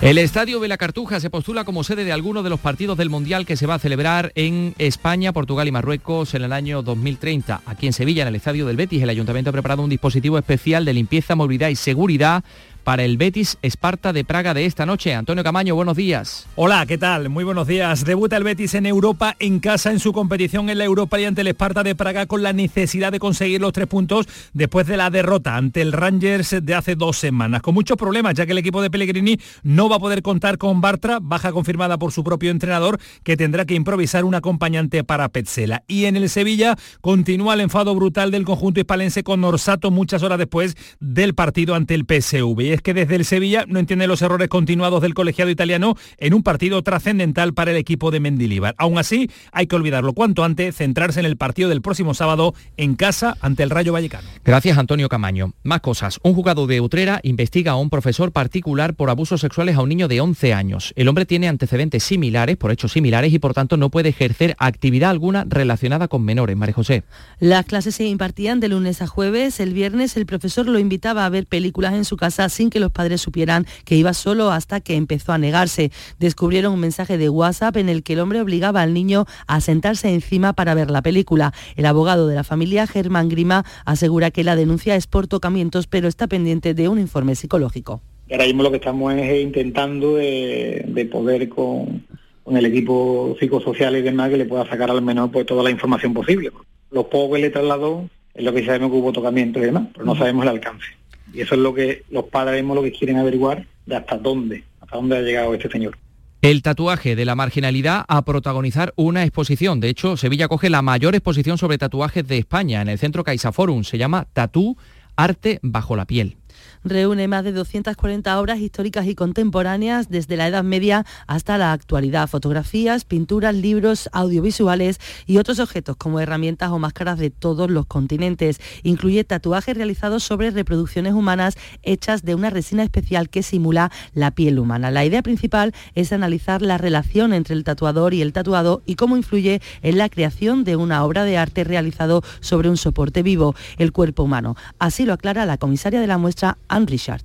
El 0.02 0.16
Estadio 0.16 0.60
de 0.60 0.68
la 0.68 0.78
Cartuja 0.78 1.20
se 1.20 1.28
postula 1.28 1.64
como 1.64 1.84
sede 1.84 2.06
de 2.06 2.12
alguno 2.12 2.42
de 2.42 2.48
los 2.48 2.58
partidos 2.58 2.96
del 2.96 3.10
Mundial 3.10 3.44
que 3.44 3.58
se 3.58 3.66
va 3.66 3.74
a 3.74 3.78
celebrar 3.78 4.32
en 4.34 4.74
España, 4.78 5.34
Portugal 5.34 5.68
y 5.68 5.72
Marruecos 5.72 6.32
en 6.32 6.42
el 6.42 6.54
año 6.54 6.82
2030. 6.82 7.60
Aquí 7.66 7.86
en 7.86 7.92
Sevilla, 7.92 8.22
en 8.22 8.28
el 8.28 8.36
Estadio 8.36 8.66
del 8.66 8.78
Betis, 8.78 9.02
el 9.02 9.10
Ayuntamiento 9.10 9.50
ha 9.50 9.52
preparado 9.52 9.82
un 9.82 9.90
dispositivo 9.90 10.38
especial 10.38 10.86
de 10.86 10.94
limpieza, 10.94 11.36
movilidad 11.36 11.68
y 11.68 11.76
seguridad 11.76 12.44
para 12.84 13.04
el 13.04 13.16
Betis 13.16 13.58
Esparta 13.62 14.12
de 14.12 14.24
Praga 14.24 14.54
de 14.54 14.64
esta 14.64 14.86
noche. 14.86 15.14
Antonio 15.14 15.44
Camaño, 15.44 15.74
buenos 15.74 15.96
días. 15.96 16.46
Hola, 16.56 16.84
¿qué 16.86 16.98
tal? 16.98 17.28
Muy 17.28 17.44
buenos 17.44 17.66
días. 17.66 18.04
Debuta 18.04 18.36
el 18.36 18.44
Betis 18.44 18.74
en 18.74 18.86
Europa 18.86 19.36
en 19.38 19.60
casa 19.60 19.90
en 19.90 19.98
su 19.98 20.12
competición 20.12 20.70
en 20.70 20.78
la 20.78 20.84
Europa 20.84 21.20
y 21.20 21.24
ante 21.24 21.42
el 21.42 21.48
Esparta 21.48 21.82
de 21.82 21.94
Praga 21.94 22.26
con 22.26 22.42
la 22.42 22.52
necesidad 22.52 23.12
de 23.12 23.18
conseguir 23.18 23.60
los 23.60 23.72
tres 23.72 23.86
puntos 23.86 24.26
después 24.52 24.86
de 24.86 24.96
la 24.96 25.10
derrota 25.10 25.56
ante 25.56 25.82
el 25.82 25.92
Rangers 25.92 26.56
de 26.62 26.74
hace 26.74 26.94
dos 26.96 27.16
semanas. 27.16 27.62
Con 27.62 27.74
muchos 27.74 27.96
problemas, 27.96 28.34
ya 28.34 28.46
que 28.46 28.52
el 28.52 28.58
equipo 28.58 28.82
de 28.82 28.90
Pellegrini 28.90 29.38
no 29.62 29.88
va 29.88 29.96
a 29.96 30.00
poder 30.00 30.22
contar 30.22 30.58
con 30.58 30.80
Bartra, 30.80 31.18
baja 31.20 31.52
confirmada 31.52 31.98
por 31.98 32.12
su 32.12 32.24
propio 32.24 32.50
entrenador, 32.50 32.98
que 33.22 33.36
tendrá 33.36 33.64
que 33.64 33.74
improvisar 33.74 34.24
un 34.24 34.34
acompañante 34.34 35.04
para 35.04 35.28
Petzela. 35.28 35.82
Y 35.86 36.06
en 36.06 36.16
el 36.16 36.28
Sevilla 36.28 36.76
continúa 37.00 37.54
el 37.54 37.60
enfado 37.60 37.94
brutal 37.94 38.30
del 38.30 38.44
conjunto 38.44 38.80
hispalense 38.80 39.22
con 39.22 39.42
Orsato 39.44 39.90
muchas 39.90 40.22
horas 40.22 40.38
después 40.38 40.76
del 41.00 41.34
partido 41.34 41.74
ante 41.74 41.94
el 41.94 42.04
PSV 42.04 42.69
es 42.72 42.82
que 42.82 42.94
desde 42.94 43.16
el 43.16 43.24
Sevilla 43.24 43.64
no 43.68 43.78
entiende 43.78 44.06
los 44.06 44.22
errores 44.22 44.48
continuados 44.48 45.02
del 45.02 45.14
colegiado 45.14 45.50
italiano 45.50 45.96
en 46.18 46.34
un 46.34 46.42
partido 46.42 46.82
trascendental 46.82 47.54
para 47.54 47.70
el 47.70 47.76
equipo 47.76 48.10
de 48.10 48.20
Mendilibar. 48.20 48.74
Aún 48.78 48.98
así, 48.98 49.30
hay 49.52 49.66
que 49.66 49.76
olvidarlo 49.76 50.12
cuanto 50.12 50.44
antes, 50.44 50.76
centrarse 50.76 51.20
en 51.20 51.26
el 51.26 51.36
partido 51.36 51.68
del 51.68 51.82
próximo 51.82 52.14
sábado 52.14 52.54
en 52.76 52.94
casa 52.94 53.36
ante 53.40 53.62
el 53.62 53.70
Rayo 53.70 53.92
Vallecano. 53.92 54.28
Gracias, 54.44 54.78
Antonio 54.78 55.08
Camaño. 55.08 55.52
Más 55.62 55.80
cosas. 55.80 56.18
Un 56.22 56.34
juzgado 56.34 56.66
de 56.66 56.80
Utrera 56.80 57.20
investiga 57.22 57.72
a 57.72 57.76
un 57.76 57.90
profesor 57.90 58.32
particular 58.32 58.94
por 58.94 59.10
abusos 59.10 59.40
sexuales 59.40 59.76
a 59.76 59.82
un 59.82 59.88
niño 59.88 60.08
de 60.08 60.20
11 60.20 60.54
años. 60.54 60.92
El 60.96 61.08
hombre 61.08 61.26
tiene 61.26 61.48
antecedentes 61.48 62.02
similares, 62.04 62.56
por 62.56 62.70
hechos 62.70 62.92
similares, 62.92 63.32
y 63.32 63.38
por 63.38 63.54
tanto 63.54 63.76
no 63.76 63.90
puede 63.90 64.10
ejercer 64.10 64.56
actividad 64.58 65.10
alguna 65.10 65.44
relacionada 65.48 66.08
con 66.08 66.22
menores. 66.22 66.56
María 66.56 66.74
José. 66.74 67.04
Las 67.38 67.66
clases 67.66 67.94
se 67.94 68.06
impartían 68.06 68.60
de 68.60 68.68
lunes 68.68 69.02
a 69.02 69.06
jueves. 69.06 69.60
El 69.60 69.74
viernes 69.74 70.16
el 70.16 70.26
profesor 70.26 70.66
lo 70.66 70.78
invitaba 70.78 71.24
a 71.24 71.28
ver 71.28 71.46
películas 71.46 71.94
en 71.94 72.04
su 72.04 72.16
casa 72.16 72.48
sin 72.60 72.68
que 72.68 72.78
los 72.78 72.92
padres 72.92 73.22
supieran 73.22 73.64
que 73.86 73.96
iba 73.96 74.12
solo 74.12 74.50
hasta 74.50 74.80
que 74.80 74.94
empezó 74.94 75.32
a 75.32 75.38
negarse. 75.38 75.90
Descubrieron 76.18 76.74
un 76.74 76.80
mensaje 76.80 77.16
de 77.16 77.30
WhatsApp 77.30 77.78
en 77.78 77.88
el 77.88 78.02
que 78.02 78.12
el 78.12 78.20
hombre 78.20 78.42
obligaba 78.42 78.82
al 78.82 78.92
niño 78.92 79.24
a 79.46 79.62
sentarse 79.62 80.12
encima 80.12 80.52
para 80.52 80.74
ver 80.74 80.90
la 80.90 81.00
película. 81.00 81.54
El 81.76 81.86
abogado 81.86 82.26
de 82.26 82.34
la 82.34 82.44
familia, 82.44 82.86
Germán 82.86 83.30
Grima, 83.30 83.64
asegura 83.86 84.30
que 84.30 84.44
la 84.44 84.56
denuncia 84.56 84.94
es 84.94 85.06
por 85.06 85.26
tocamientos, 85.26 85.86
pero 85.86 86.06
está 86.06 86.26
pendiente 86.26 86.74
de 86.74 86.90
un 86.90 86.98
informe 86.98 87.34
psicológico. 87.34 88.02
Ahora 88.30 88.44
mismo 88.44 88.62
lo 88.62 88.70
que 88.70 88.76
estamos 88.76 89.14
es 89.14 89.40
intentando 89.40 90.16
de, 90.16 91.08
poder 91.10 91.48
con, 91.48 92.04
el 92.44 92.66
equipo 92.66 93.38
psicosocial 93.40 93.96
y 93.96 94.02
demás 94.02 94.28
que 94.28 94.36
le 94.36 94.44
pueda 94.44 94.68
sacar 94.68 94.90
al 94.90 95.00
menor 95.00 95.30
pues, 95.30 95.46
toda 95.46 95.62
la 95.62 95.70
información 95.70 96.12
posible. 96.12 96.50
Los 96.90 97.06
pocos 97.06 97.36
que 97.36 97.42
le 97.42 97.48
trasladó 97.48 98.06
es 98.34 98.44
lo 98.44 98.52
que 98.52 98.66
sabemos 98.66 98.90
que 98.90 98.98
hubo 98.98 99.12
tocamiento 99.12 99.60
y 99.60 99.62
demás, 99.62 99.84
pero 99.94 100.04
no 100.04 100.14
sabemos 100.14 100.42
el 100.42 100.50
alcance. 100.50 101.00
Y 101.32 101.40
eso 101.42 101.54
es 101.54 101.60
lo 101.60 101.74
que 101.74 102.02
los 102.10 102.24
padres 102.24 102.64
lo 102.64 102.82
que 102.82 102.92
quieren 102.92 103.16
averiguar 103.16 103.66
de 103.86 103.96
hasta 103.96 104.16
dónde, 104.16 104.64
hasta 104.80 104.96
dónde 104.96 105.16
ha 105.16 105.20
llegado 105.20 105.54
este 105.54 105.70
señor. 105.70 105.96
El 106.42 106.62
tatuaje 106.62 107.16
de 107.16 107.24
la 107.26 107.34
marginalidad 107.34 108.04
a 108.08 108.22
protagonizar 108.24 108.94
una 108.96 109.24
exposición. 109.24 109.78
De 109.80 109.90
hecho, 109.90 110.16
Sevilla 110.16 110.48
coge 110.48 110.70
la 110.70 110.80
mayor 110.80 111.14
exposición 111.14 111.58
sobre 111.58 111.76
tatuajes 111.76 112.26
de 112.26 112.38
España 112.38 112.80
en 112.80 112.88
el 112.88 112.98
centro 112.98 113.24
Caixa 113.24 113.52
Forum. 113.52 113.84
Se 113.84 113.98
llama 113.98 114.26
Tatú, 114.32 114.76
Arte 115.16 115.58
bajo 115.62 115.96
la 115.96 116.06
piel 116.06 116.36
reúne 116.84 117.28
más 117.28 117.44
de 117.44 117.52
240 117.52 118.40
obras 118.40 118.58
históricas 118.58 119.06
y 119.06 119.14
contemporáneas 119.14 120.08
desde 120.08 120.36
la 120.36 120.48
Edad 120.48 120.64
Media 120.64 121.04
hasta 121.26 121.58
la 121.58 121.72
actualidad, 121.72 122.28
fotografías, 122.28 123.04
pinturas, 123.04 123.54
libros, 123.54 124.08
audiovisuales 124.12 124.98
y 125.26 125.38
otros 125.38 125.58
objetos 125.58 125.96
como 125.96 126.20
herramientas 126.20 126.70
o 126.70 126.78
máscaras 126.78 127.18
de 127.18 127.30
todos 127.30 127.70
los 127.70 127.86
continentes. 127.86 128.60
Incluye 128.82 129.24
tatuajes 129.24 129.76
realizados 129.76 130.22
sobre 130.22 130.50
reproducciones 130.50 131.14
humanas 131.14 131.56
hechas 131.82 132.24
de 132.24 132.34
una 132.34 132.50
resina 132.50 132.82
especial 132.82 133.30
que 133.30 133.42
simula 133.42 133.90
la 134.14 134.30
piel 134.30 134.58
humana. 134.58 134.90
La 134.90 135.04
idea 135.04 135.22
principal 135.22 135.74
es 135.94 136.12
analizar 136.12 136.62
la 136.62 136.78
relación 136.78 137.32
entre 137.32 137.54
el 137.54 137.64
tatuador 137.64 138.14
y 138.14 138.22
el 138.22 138.32
tatuado 138.32 138.82
y 138.86 138.94
cómo 138.94 139.16
influye 139.16 139.60
en 139.82 139.98
la 139.98 140.08
creación 140.08 140.64
de 140.64 140.76
una 140.76 141.04
obra 141.04 141.24
de 141.24 141.36
arte 141.36 141.64
realizado 141.64 142.22
sobre 142.40 142.68
un 142.68 142.76
soporte 142.76 143.22
vivo, 143.22 143.54
el 143.78 143.92
cuerpo 143.92 144.22
humano. 144.22 144.56
Así 144.78 145.04
lo 145.04 145.12
aclara 145.12 145.46
la 145.46 145.58
comisaria 145.58 146.00
de 146.00 146.06
la 146.06 146.18
muestra 146.18 146.49
Anne 146.68 146.86
Richard. 146.86 147.24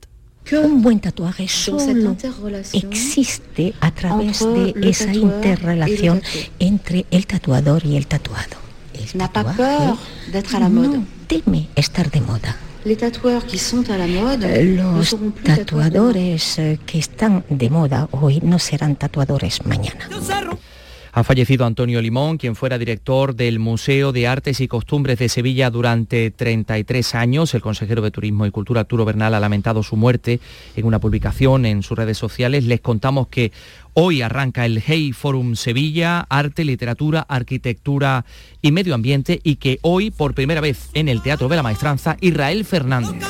Un 0.51 0.83
buen 0.83 0.99
tatuaje 0.99 1.47
solo 1.47 2.15
existe 2.73 3.73
a 3.79 3.91
través 3.91 4.41
de 4.41 4.75
esa 4.83 5.11
interrelación 5.11 6.21
entre 6.59 7.07
el 7.09 7.25
tatuador 7.25 7.83
y 7.85 7.97
el 7.97 8.05
tatuado. 8.05 8.57
El 8.93 9.07
tatuaje 9.19 9.95
no 10.69 11.05
teme 11.27 11.69
estar 11.75 12.11
de 12.11 12.21
moda. 12.21 12.55
Los 12.85 12.99
tatuadores 15.43 16.59
eh, 16.59 16.79
que 16.85 16.99
están 16.99 17.43
de 17.49 17.71
moda 17.71 18.07
hoy 18.11 18.39
no 18.43 18.59
serán 18.59 18.95
tatuadores 18.95 19.65
mañana. 19.65 20.07
Ha 21.17 21.23
fallecido 21.23 21.65
Antonio 21.65 22.01
Limón, 22.01 22.37
quien 22.37 22.57
fuera 22.57 22.77
director 22.77 23.35
del 23.35 23.57
Museo 23.57 24.11
de 24.11 24.27
Artes 24.27 24.59
y 24.59 24.67
Costumbres 24.67 25.17
de 25.17 25.29
Sevilla 25.29 25.69
durante 25.69 26.29
33 26.29 27.15
años. 27.15 27.53
El 27.53 27.61
consejero 27.61 28.01
de 28.01 28.11
Turismo 28.11 28.45
y 28.45 28.51
Cultura, 28.51 28.81
Arturo 28.81 29.05
Bernal, 29.05 29.33
ha 29.33 29.39
lamentado 29.39 29.81
su 29.81 29.95
muerte 29.95 30.41
en 30.75 30.85
una 30.85 30.99
publicación 30.99 31.65
en 31.65 31.83
sus 31.83 31.97
redes 31.97 32.17
sociales. 32.17 32.65
Les 32.65 32.81
contamos 32.81 33.29
que 33.29 33.53
hoy 33.93 34.23
arranca 34.23 34.65
el 34.65 34.83
Hey 34.85 35.13
Forum 35.13 35.55
Sevilla, 35.55 36.25
Arte, 36.27 36.65
Literatura, 36.65 37.25
Arquitectura 37.29 38.25
y 38.61 38.73
Medio 38.73 38.93
Ambiente 38.93 39.39
y 39.41 39.55
que 39.55 39.79
hoy, 39.83 40.11
por 40.11 40.33
primera 40.33 40.59
vez 40.59 40.89
en 40.95 41.07
el 41.07 41.21
Teatro 41.21 41.47
de 41.47 41.55
la 41.55 41.63
Maestranza, 41.63 42.17
Israel 42.19 42.65
Fernández. 42.65 43.23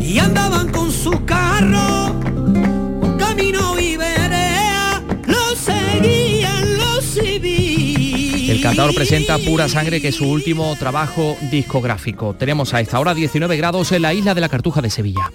y 0.00 0.18
andaban 0.18 0.68
con 0.72 0.90
Presenta 8.92 9.38
Pura 9.38 9.68
Sangre, 9.68 10.00
que 10.00 10.08
es 10.08 10.16
su 10.16 10.28
último 10.28 10.74
trabajo 10.76 11.36
discográfico. 11.50 12.34
Tenemos 12.34 12.74
a 12.74 12.80
esta 12.80 12.98
hora 12.98 13.14
19 13.14 13.56
grados 13.56 13.92
en 13.92 14.02
la 14.02 14.14
isla 14.14 14.34
de 14.34 14.40
la 14.40 14.48
Cartuja 14.48 14.80
de 14.80 14.90
Sevilla. 14.90 15.30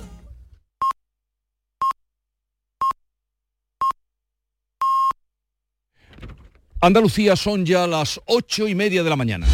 Andalucía 6.82 7.36
son 7.36 7.66
ya 7.66 7.88
las 7.88 8.20
ocho 8.26 8.68
y 8.68 8.76
media 8.76 9.04
de 9.04 9.10
la 9.10 9.16
mañana. 9.16 9.48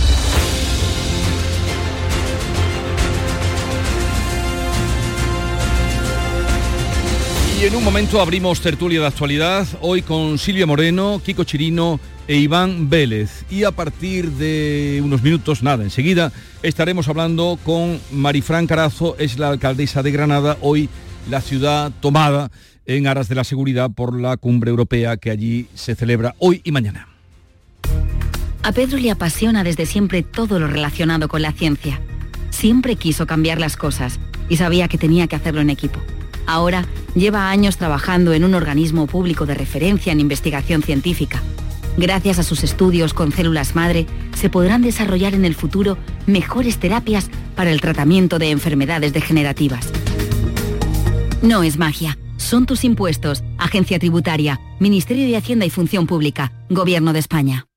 Y 7.60 7.66
en 7.66 7.76
un 7.76 7.84
momento 7.84 8.22
abrimos 8.22 8.62
tertulia 8.62 9.02
de 9.02 9.08
actualidad, 9.08 9.68
hoy 9.82 10.02
con 10.02 10.38
Silvia 10.38 10.66
Moreno, 10.66 11.22
Kiko 11.26 11.44
Chirino 11.44 12.00
e 12.26 12.38
Iván 12.38 12.90
Vélez. 12.90 13.44
Y 13.50 13.66
a 13.66 13.72
partir 13.72 14.32
de 14.32 15.02
unos 15.04 15.22
minutos, 15.22 15.62
nada, 15.62 15.84
enseguida 15.84 16.32
estaremos 16.64 17.10
hablando 17.10 17.60
con 17.66 18.00
Marifran 18.14 18.66
Carazo, 18.66 19.18
es 19.20 19.38
la 19.38 19.50
alcaldesa 19.50 20.02
de 20.04 20.12
Granada, 20.12 20.58
hoy 20.62 20.88
la 21.30 21.42
ciudad 21.42 21.92
tomada 22.00 22.50
en 22.86 23.08
aras 23.08 23.28
de 23.28 23.36
la 23.36 23.44
seguridad 23.44 23.92
por 23.92 24.18
la 24.18 24.38
cumbre 24.38 24.70
europea 24.70 25.18
que 25.18 25.30
allí 25.30 25.68
se 25.74 25.96
celebra 25.96 26.36
hoy 26.40 26.62
y 26.64 26.72
mañana. 26.72 27.10
A 28.64 28.72
Pedro 28.72 29.00
le 29.00 29.12
apasiona 29.12 29.66
desde 29.66 29.86
siempre 29.86 30.24
todo 30.24 30.60
lo 30.60 30.68
relacionado 30.68 31.28
con 31.28 31.42
la 31.42 31.52
ciencia. 31.52 32.00
Siempre 32.52 32.96
quiso 32.96 33.28
cambiar 33.28 33.60
las 33.60 33.76
cosas 33.76 34.18
y 34.48 34.56
sabía 34.56 34.88
que 34.88 34.98
tenía 34.98 35.28
que 35.28 35.36
hacerlo 35.36 35.60
en 35.60 35.72
equipo. 35.72 36.00
Ahora 36.50 36.88
lleva 37.14 37.52
años 37.52 37.78
trabajando 37.78 38.34
en 38.34 38.44
un 38.44 38.56
organismo 38.56 39.06
público 39.06 39.46
de 39.46 39.54
referencia 39.54 40.12
en 40.12 40.20
investigación 40.20 40.82
científica. 40.82 41.44
Gracias 41.96 42.40
a 42.40 42.44
sus 42.44 42.64
estudios 42.64 43.14
con 43.14 43.32
células 43.32 43.76
madre, 43.76 44.08
se 44.36 44.50
podrán 44.50 44.82
desarrollar 44.82 45.36
en 45.36 45.46
el 45.46 45.54
futuro 45.54 46.00
mejores 46.26 46.80
terapias 46.80 47.30
para 47.56 47.70
el 47.70 47.82
tratamiento 47.82 48.40
de 48.40 48.50
enfermedades 48.50 49.14
degenerativas. 49.14 49.92
No 51.44 51.62
es 51.62 51.78
magia, 51.78 52.18
son 52.38 52.66
tus 52.66 52.84
impuestos, 52.84 53.44
Agencia 53.60 54.00
Tributaria, 54.00 54.60
Ministerio 54.80 55.28
de 55.28 55.38
Hacienda 55.38 55.68
y 55.68 55.70
Función 55.70 56.08
Pública, 56.08 56.52
Gobierno 56.72 57.14
de 57.14 57.20
España. 57.20 57.68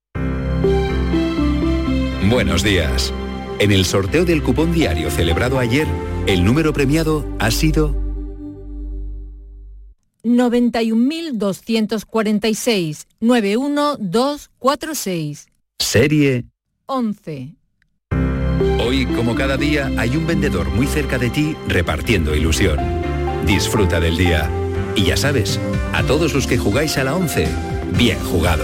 Buenos 2.27 2.63
días. 2.63 3.13
En 3.59 3.71
el 3.71 3.85
sorteo 3.85 4.25
del 4.25 4.41
cupón 4.41 4.71
diario 4.71 5.11
celebrado 5.11 5.59
ayer, 5.59 5.85
el 6.25 6.43
número 6.43 6.73
premiado 6.73 7.23
ha 7.37 7.51
sido 7.51 8.02
91.246 10.23 13.07
91246. 13.19 15.47
Serie 15.79 16.45
11. 16.85 17.55
Hoy, 18.79 19.07
como 19.07 19.33
cada 19.35 19.57
día, 19.57 19.91
hay 19.97 20.15
un 20.15 20.25
vendedor 20.27 20.69
muy 20.69 20.87
cerca 20.87 21.17
de 21.17 21.29
ti 21.29 21.57
repartiendo 21.67 22.33
ilusión. 22.35 22.79
Disfruta 23.45 23.99
del 23.99 24.15
día. 24.17 24.49
Y 24.95 25.05
ya 25.05 25.17
sabes, 25.17 25.59
a 25.93 26.03
todos 26.03 26.33
los 26.33 26.47
que 26.47 26.57
jugáis 26.57 26.97
a 26.97 27.03
la 27.03 27.15
11, 27.15 27.47
bien 27.97 28.19
jugado. 28.19 28.63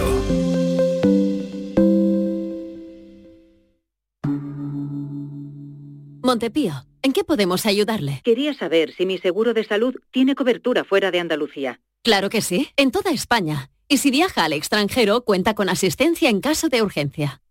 Montepío, 6.22 6.74
¿en 7.02 7.12
qué 7.12 7.24
podemos 7.24 7.66
ayudarle? 7.66 8.20
Quería 8.24 8.54
saber 8.54 8.92
si 8.94 9.06
mi 9.06 9.18
seguro 9.18 9.54
de 9.54 9.64
salud 9.64 9.94
tiene 10.10 10.34
cobertura 10.34 10.84
fuera 10.84 11.10
de 11.10 11.20
Andalucía. 11.20 11.80
Claro 12.02 12.30
que 12.30 12.40
sí, 12.40 12.68
en 12.76 12.90
toda 12.90 13.10
España. 13.10 13.70
Y 13.88 13.98
si 13.98 14.10
viaja 14.10 14.44
al 14.44 14.52
extranjero, 14.52 15.22
cuenta 15.22 15.54
con 15.54 15.68
asistencia 15.68 16.30
en 16.30 16.40
caso 16.40 16.68
de 16.68 16.82
urgencia. 16.82 17.42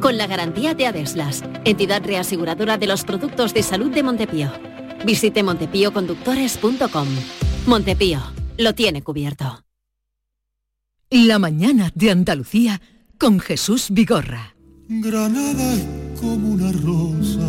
Con 0.00 0.16
la 0.16 0.26
garantía 0.28 0.74
de 0.74 0.86
Adeslas, 0.86 1.42
entidad 1.64 2.04
reaseguradora 2.04 2.78
de 2.78 2.86
los 2.86 3.04
productos 3.04 3.52
de 3.52 3.62
salud 3.64 3.90
de 3.90 4.02
Montepío. 4.04 4.52
Visite 5.04 5.42
montepíoconductores.com. 5.42 7.08
Montepío, 7.66 8.20
lo 8.56 8.74
tiene 8.74 9.02
cubierto. 9.02 9.64
La 11.10 11.38
mañana 11.38 11.90
de 11.94 12.10
Andalucía 12.10 12.80
con 13.18 13.40
Jesús 13.40 13.88
Vigorra. 13.90 14.54
Granada 14.88 15.74
es 15.74 15.86
como 16.20 16.50
una 16.50 16.70
rosa, 16.72 17.47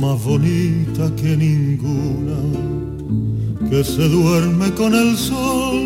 más 0.00 0.22
bonita 0.22 1.10
que 1.16 1.36
ninguna, 1.36 2.38
que 3.70 3.82
se 3.82 4.08
duerme 4.08 4.72
con 4.74 4.94
el 4.94 5.16
sol 5.16 5.78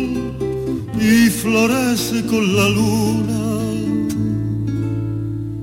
y 0.99 1.29
florece 1.29 2.25
con 2.25 2.55
la 2.55 2.69
luna. 2.69 3.39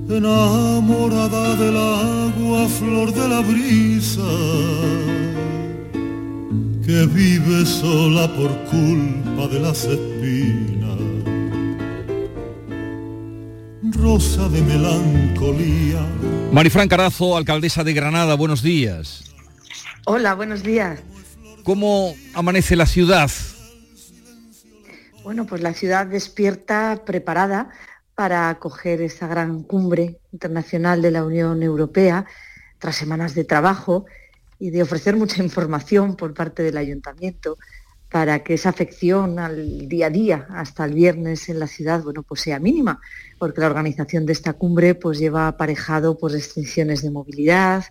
Enamorada 0.09 1.55
del 1.55 1.77
agua, 1.77 2.67
flor 2.67 3.13
de 3.13 3.27
la 3.29 3.41
brisa, 3.41 4.31
que 6.85 7.05
vive 7.05 7.65
sola 7.65 8.27
por 8.35 8.51
culpa 8.71 9.47
de 9.47 9.59
las 9.59 9.85
espinas 9.85 10.08
rosa 13.91 14.47
de 14.49 14.61
melancolía. 14.61 16.05
Marifran 16.51 16.87
Carazo, 16.87 17.37
alcaldesa 17.37 17.83
de 17.83 17.93
Granada, 17.93 18.35
buenos 18.35 18.61
días. 18.61 19.33
Hola, 20.05 20.33
buenos 20.35 20.63
días. 20.63 20.99
¿Cómo 21.63 22.15
amanece 22.33 22.75
la 22.75 22.85
ciudad? 22.85 23.29
Bueno, 25.23 25.45
pues 25.45 25.61
la 25.61 25.73
ciudad 25.73 26.07
despierta, 26.07 27.03
preparada 27.05 27.69
para 28.15 28.49
acoger 28.49 29.01
esa 29.01 29.27
gran 29.27 29.63
cumbre 29.63 30.19
internacional 30.31 31.01
de 31.01 31.11
la 31.11 31.23
Unión 31.23 31.61
Europea 31.63 32.25
tras 32.79 32.95
semanas 32.95 33.35
de 33.35 33.43
trabajo 33.43 34.05
y 34.57 34.71
de 34.71 34.81
ofrecer 34.81 35.15
mucha 35.15 35.43
información 35.43 36.15
por 36.15 36.33
parte 36.33 36.63
del 36.63 36.77
ayuntamiento 36.77 37.57
para 38.09 38.43
que 38.43 38.55
esa 38.55 38.69
afección 38.69 39.37
al 39.39 39.87
día 39.87 40.07
a 40.07 40.09
día 40.09 40.47
hasta 40.49 40.85
el 40.85 40.93
viernes 40.93 41.47
en 41.49 41.59
la 41.59 41.67
ciudad 41.67 42.01
bueno, 42.03 42.23
pues 42.23 42.41
sea 42.41 42.59
mínima, 42.59 42.99
porque 43.37 43.61
la 43.61 43.67
organización 43.67 44.25
de 44.25 44.33
esta 44.33 44.53
cumbre 44.53 44.95
pues 44.95 45.19
lleva 45.19 45.47
aparejado 45.47 46.17
pues, 46.17 46.33
restricciones 46.33 47.03
de 47.03 47.11
movilidad, 47.11 47.85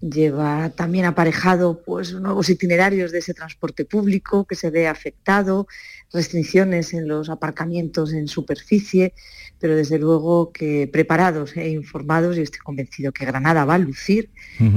lleva 0.00 0.70
también 0.70 1.06
aparejado 1.06 1.82
pues, 1.82 2.12
nuevos 2.12 2.50
itinerarios 2.50 3.12
de 3.12 3.18
ese 3.18 3.32
transporte 3.32 3.84
público 3.84 4.44
que 4.44 4.54
se 4.54 4.70
ve 4.70 4.88
afectado, 4.88 5.66
restricciones 6.12 6.92
en 6.92 7.08
los 7.08 7.30
aparcamientos 7.30 8.12
en 8.12 8.28
superficie, 8.28 9.14
pero 9.58 9.74
desde 9.74 9.98
luego 9.98 10.52
que 10.52 10.88
preparados 10.92 11.56
e 11.56 11.70
informados, 11.70 12.36
y 12.36 12.42
estoy 12.42 12.60
convencido 12.60 13.12
que 13.12 13.24
Granada 13.24 13.64
va 13.64 13.74
a 13.74 13.78
lucir 13.78 14.30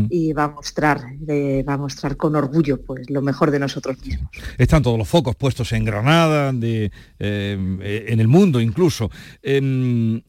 y 0.10 0.34
va 0.34 0.46
a 0.46 0.48
mostrar, 0.50 1.02
eh, 1.28 1.64
va 1.68 1.74
a 1.74 1.78
mostrar 1.78 2.16
con 2.18 2.36
orgullo 2.36 2.82
pues, 2.82 3.10
lo 3.10 3.22
mejor 3.22 3.52
de 3.52 3.60
nosotros 3.60 3.98
mismos. 4.06 4.30
Están 4.58 4.82
todos 4.84 4.98
los 4.98 5.08
focos 5.08 5.36
puestos 5.36 5.72
en 5.74 5.86
Granada, 5.86 6.52
de, 6.54 6.92
eh, 7.20 8.06
en 8.08 8.20
el 8.20 8.28
mundo 8.28 8.62
incluso. 8.62 9.10
Em, 9.42 10.22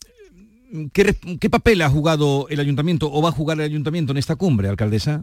¿qué, 0.92 1.16
¿Qué 1.40 1.50
papel 1.50 1.82
ha 1.82 1.90
jugado 1.90 2.48
el 2.48 2.60
ayuntamiento 2.60 3.10
o 3.12 3.22
va 3.22 3.30
a 3.30 3.32
jugar 3.32 3.58
el 3.58 3.64
ayuntamiento 3.64 4.12
en 4.12 4.18
esta 4.18 4.36
cumbre, 4.36 4.68
alcaldesa? 4.68 5.22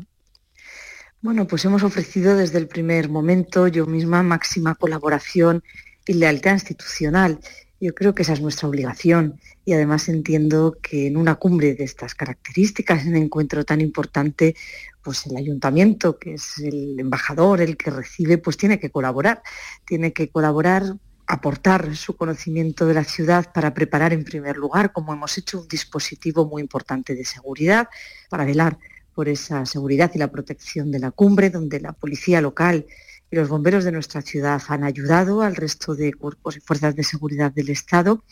Bueno, 1.21 1.47
pues 1.47 1.65
hemos 1.65 1.83
ofrecido 1.83 2.35
desde 2.35 2.59
el 2.59 2.67
primer 2.67 3.09
momento 3.09 3.67
yo 3.67 3.85
misma 3.85 4.21
máxima 4.23 4.75
colaboración 4.75 5.63
y 6.05 6.13
lealtad 6.13 6.53
institucional. 6.53 7.39
Yo 7.79 7.93
creo 7.93 8.15
que 8.15 8.23
esa 8.23 8.33
es 8.33 8.41
nuestra 8.41 8.67
obligación 8.67 9.39
y 9.63 9.73
además 9.73 10.09
entiendo 10.09 10.77
que 10.81 11.05
en 11.05 11.15
una 11.15 11.35
cumbre 11.35 11.75
de 11.75 11.83
estas 11.83 12.15
características, 12.15 13.03
en 13.03 13.09
un 13.09 13.15
encuentro 13.17 13.63
tan 13.65 13.81
importante, 13.81 14.55
pues 15.03 15.27
el 15.27 15.37
ayuntamiento, 15.37 16.17
que 16.17 16.33
es 16.33 16.57
el 16.57 16.99
embajador, 16.99 17.61
el 17.61 17.77
que 17.77 17.91
recibe, 17.91 18.39
pues 18.39 18.57
tiene 18.57 18.79
que 18.79 18.89
colaborar. 18.89 19.43
Tiene 19.85 20.11
que 20.11 20.29
colaborar 20.29 20.95
aportar 21.27 21.95
su 21.95 22.15
conocimiento 22.15 22.87
de 22.87 22.93
la 22.95 23.03
ciudad 23.03 23.51
para 23.53 23.73
preparar 23.73 24.13
en 24.13 24.23
primer 24.23 24.57
lugar, 24.57 24.91
como 24.91 25.13
hemos 25.13 25.37
hecho, 25.37 25.61
un 25.61 25.67
dispositivo 25.67 26.47
muy 26.47 26.61
importante 26.61 27.13
de 27.15 27.25
seguridad 27.25 27.89
para 28.29 28.45
velar 28.45 28.79
por 29.13 29.27
esa 29.27 29.65
seguridad 29.65 30.09
y 30.13 30.19
la 30.19 30.31
protección 30.31 30.89
de 30.89 30.99
la 30.99 31.11
cumbre, 31.11 31.49
donde 31.49 31.79
la 31.79 31.93
policía 31.93 32.39
local 32.39 32.85
los 33.29 33.49
bomberos 33.49 33.83
de 33.83 33.91
nuestra 33.91 34.21
ciudad 34.21 34.61
han 34.69 34.83
ayudado 34.83 35.41
al 35.41 35.55
resto 35.55 35.95
de 35.95 36.13
cuerpos 36.13 36.57
y 36.57 36.61
fuerzas 36.61 36.95
de 36.95 37.03
seguridad 37.03 37.51
del 37.51 37.69
Estado, 37.69 38.23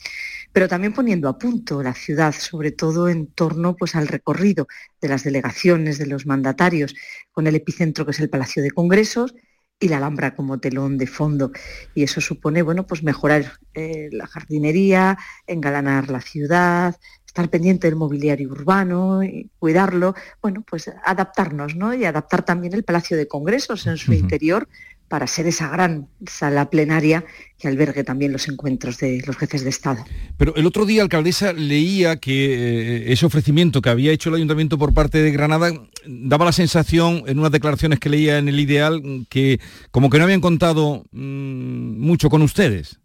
pero 0.53 0.67
también 0.67 0.93
poniendo 0.93 1.27
a 1.27 1.37
punto 1.37 1.83
la 1.83 1.93
ciudad, 1.93 2.33
sobre 2.33 2.71
todo 2.71 3.09
en 3.09 3.27
torno 3.27 3.75
pues, 3.75 3.95
al 3.95 4.07
recorrido 4.07 4.67
de 5.01 5.09
las 5.09 5.23
delegaciones, 5.23 5.97
de 5.97 6.07
los 6.07 6.25
mandatarios, 6.25 6.95
con 7.31 7.47
el 7.47 7.55
epicentro 7.55 8.05
que 8.05 8.11
es 8.11 8.19
el 8.19 8.29
Palacio 8.29 8.63
de 8.63 8.71
Congresos 8.71 9.35
y 9.79 9.89
la 9.89 9.97
Alhambra 9.97 10.35
como 10.35 10.59
telón 10.59 10.97
de 10.97 11.07
fondo. 11.07 11.51
Y 11.93 12.03
eso 12.03 12.21
supone 12.21 12.61
bueno, 12.61 12.87
pues 12.87 13.03
mejorar 13.03 13.59
eh, 13.73 14.07
la 14.11 14.27
jardinería, 14.27 15.17
engalanar 15.47 16.09
la 16.09 16.21
ciudad, 16.21 16.95
estar 17.35 17.49
pendiente 17.49 17.87
del 17.87 17.97
mobiliario 17.97 18.49
urbano 18.49 19.21
y 19.21 19.49
cuidarlo, 19.59 20.15
bueno, 20.41 20.63
pues 20.65 20.89
adaptarnos, 21.03 21.75
¿no? 21.75 21.93
Y 21.93 22.05
adaptar 22.05 22.45
también 22.45 22.73
el 22.73 22.85
Palacio 22.85 23.17
de 23.17 23.27
Congresos 23.27 23.85
en 23.87 23.97
su 23.97 24.13
interior 24.13 24.69
para 25.09 25.27
ser 25.27 25.45
esa 25.45 25.67
gran 25.67 26.07
sala 26.25 26.69
plenaria 26.69 27.25
que 27.59 27.67
albergue 27.67 28.05
también 28.05 28.31
los 28.31 28.47
encuentros 28.47 28.99
de 28.99 29.21
los 29.27 29.35
jefes 29.35 29.65
de 29.65 29.69
Estado. 29.69 30.05
Pero 30.37 30.55
el 30.55 30.65
otro 30.65 30.85
día, 30.85 31.01
alcaldesa, 31.01 31.51
leía 31.51 32.15
que 32.21 32.53
eh, 32.53 33.11
ese 33.11 33.25
ofrecimiento 33.25 33.81
que 33.81 33.89
había 33.89 34.13
hecho 34.13 34.29
el 34.29 34.35
ayuntamiento 34.35 34.77
por 34.77 34.93
parte 34.93 35.21
de 35.21 35.31
Granada 35.31 35.73
daba 36.05 36.45
la 36.45 36.53
sensación, 36.53 37.23
en 37.27 37.37
unas 37.37 37.51
declaraciones 37.51 37.99
que 37.99 38.07
leía 38.07 38.37
en 38.37 38.47
el 38.47 38.61
Ideal, 38.61 39.25
que 39.29 39.59
como 39.91 40.09
que 40.09 40.19
no 40.19 40.23
habían 40.23 40.39
contado 40.39 41.03
mm, 41.11 41.99
mucho 41.99 42.29
con 42.29 42.41
ustedes. 42.41 43.01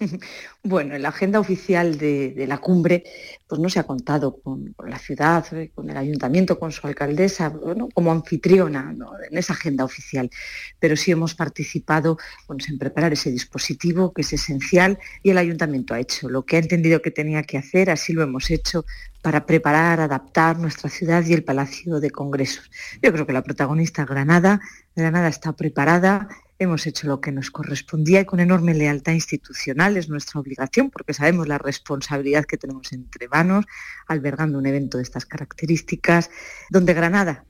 Bueno, 0.62 0.94
en 0.94 1.02
la 1.02 1.08
agenda 1.08 1.40
oficial 1.40 1.96
de, 1.96 2.44
la 2.46 2.58
cumbre 2.58 3.04
pues 3.48 3.60
no 3.60 3.68
se 3.68 3.80
ha 3.80 3.84
contado 3.84 4.36
con, 4.40 4.74
la 4.86 4.98
ciudad, 4.98 5.44
eh, 5.54 5.70
con 5.74 5.90
el 5.90 5.96
ayuntamiento, 5.96 6.58
con 6.58 6.70
su 6.70 6.86
alcaldesa, 6.86 7.52
como 7.94 8.12
anfitriona 8.12 8.94
en 9.30 9.38
esa 9.38 9.54
agenda 9.54 9.84
oficial, 9.84 10.30
pero 10.78 10.96
sí 10.96 11.10
hemos 11.10 11.34
participado 11.34 12.18
en 12.48 12.78
preparar 12.78 13.12
ese 13.12 13.30
dispositivo 13.30 14.12
que 14.12 14.22
es 14.22 14.32
esencial 14.32 14.98
y 15.22 15.30
el 15.30 15.38
ayuntamiento 15.38 15.94
ha 15.94 16.00
hecho 16.00 16.28
lo 16.28 16.44
que 16.44 16.56
ha 16.56 16.60
entendido 16.60 17.02
que 17.02 17.10
tenía 17.10 17.42
que 17.42 17.58
hacer, 17.58 17.90
así 17.90 18.12
lo 18.12 18.22
hemos 18.22 18.50
hecho 18.50 18.84
para 19.22 19.46
preparar, 19.46 20.00
adaptar 20.00 20.58
nuestra 20.58 20.88
ciudad 20.88 21.24
y 21.24 21.32
el 21.32 21.44
Palacio 21.44 22.00
de 22.00 22.10
Congresos. 22.10 22.70
Yo 23.02 23.12
creo 23.12 23.26
que 23.26 23.32
la 23.32 23.42
protagonista 23.42 24.04
Granada, 24.04 24.60
Granada 24.94 25.28
está 25.28 25.52
preparada 25.52 26.28
hemos 26.60 26.86
hecho 26.86 27.08
lo 27.08 27.22
que 27.22 27.32
nos 27.32 27.50
correspondía 27.50 28.20
y 28.20 28.24
con 28.26 28.38
enorme 28.38 28.74
lealtad 28.74 29.12
institucional 29.12 29.96
es 29.96 30.10
nuestra 30.10 30.38
obligación 30.38 30.90
porque 30.90 31.14
sabemos 31.14 31.48
la 31.48 31.56
responsabilidad 31.56 32.44
que 32.44 32.58
tenemos 32.58 32.92
entre 32.92 33.28
manos 33.28 33.64
albergando 34.06 34.58
un 34.58 34.66
evento 34.66 34.98
de 34.98 35.02
estas 35.02 35.24
características 35.24 36.30
donde 36.68 36.92
Granada 36.92 37.46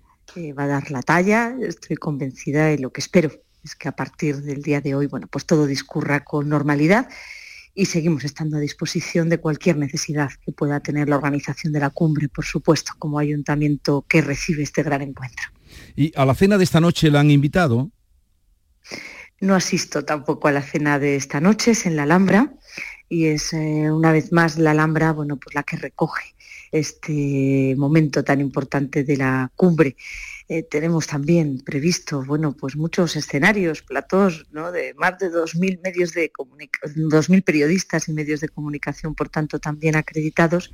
va 0.56 0.62
a 0.62 0.68
dar 0.68 0.92
la 0.92 1.02
talla, 1.02 1.56
estoy 1.60 1.96
convencida 1.96 2.72
y 2.72 2.78
lo 2.78 2.92
que 2.92 3.00
espero 3.00 3.32
es 3.64 3.74
que 3.74 3.88
a 3.88 3.92
partir 3.92 4.42
del 4.42 4.62
día 4.62 4.80
de 4.80 4.94
hoy, 4.94 5.06
bueno, 5.06 5.26
pues 5.26 5.44
todo 5.44 5.66
discurra 5.66 6.20
con 6.20 6.48
normalidad 6.48 7.08
y 7.74 7.86
seguimos 7.86 8.24
estando 8.24 8.56
a 8.56 8.60
disposición 8.60 9.28
de 9.28 9.38
cualquier 9.38 9.76
necesidad 9.76 10.30
que 10.44 10.52
pueda 10.52 10.80
tener 10.80 11.08
la 11.08 11.16
organización 11.16 11.72
de 11.72 11.80
la 11.80 11.90
cumbre, 11.90 12.28
por 12.28 12.44
supuesto, 12.44 12.92
como 12.98 13.18
ayuntamiento 13.18 14.04
que 14.08 14.20
recibe 14.20 14.62
este 14.62 14.82
gran 14.82 15.02
encuentro. 15.02 15.46
¿Y 15.96 16.12
a 16.16 16.24
la 16.24 16.34
cena 16.34 16.58
de 16.58 16.64
esta 16.64 16.80
noche 16.80 17.10
la 17.10 17.20
han 17.20 17.30
invitado? 17.30 17.90
No 19.40 19.54
asisto 19.54 20.04
tampoco 20.04 20.48
a 20.48 20.52
la 20.52 20.62
cena 20.62 20.98
de 20.98 21.16
esta 21.16 21.40
noche, 21.40 21.70
es 21.70 21.86
en 21.86 21.96
la 21.96 22.02
Alhambra 22.02 22.52
y 23.08 23.26
es 23.26 23.52
eh, 23.52 23.90
una 23.90 24.12
vez 24.12 24.32
más 24.32 24.58
la 24.58 24.72
Alhambra, 24.72 25.12
bueno, 25.12 25.36
pues 25.36 25.54
la 25.54 25.62
que 25.62 25.76
recoge 25.76 26.34
este 26.70 27.74
momento 27.76 28.22
tan 28.22 28.40
importante 28.40 29.02
de 29.04 29.16
la 29.16 29.50
cumbre. 29.56 29.96
Eh, 30.52 30.64
tenemos 30.64 31.06
también 31.06 31.60
previsto, 31.60 32.24
bueno, 32.24 32.56
pues 32.56 32.74
muchos 32.74 33.14
escenarios, 33.14 33.82
platós, 33.82 34.48
¿no? 34.50 34.72
De 34.72 34.94
más 34.94 35.16
de 35.20 35.30
2.000 35.30 35.80
medios 35.80 36.12
de 36.12 36.32
2.000 36.32 37.44
periodistas 37.44 38.08
y 38.08 38.12
medios 38.12 38.40
de 38.40 38.48
comunicación, 38.48 39.14
por 39.14 39.28
tanto, 39.28 39.60
también 39.60 39.94
acreditados, 39.94 40.72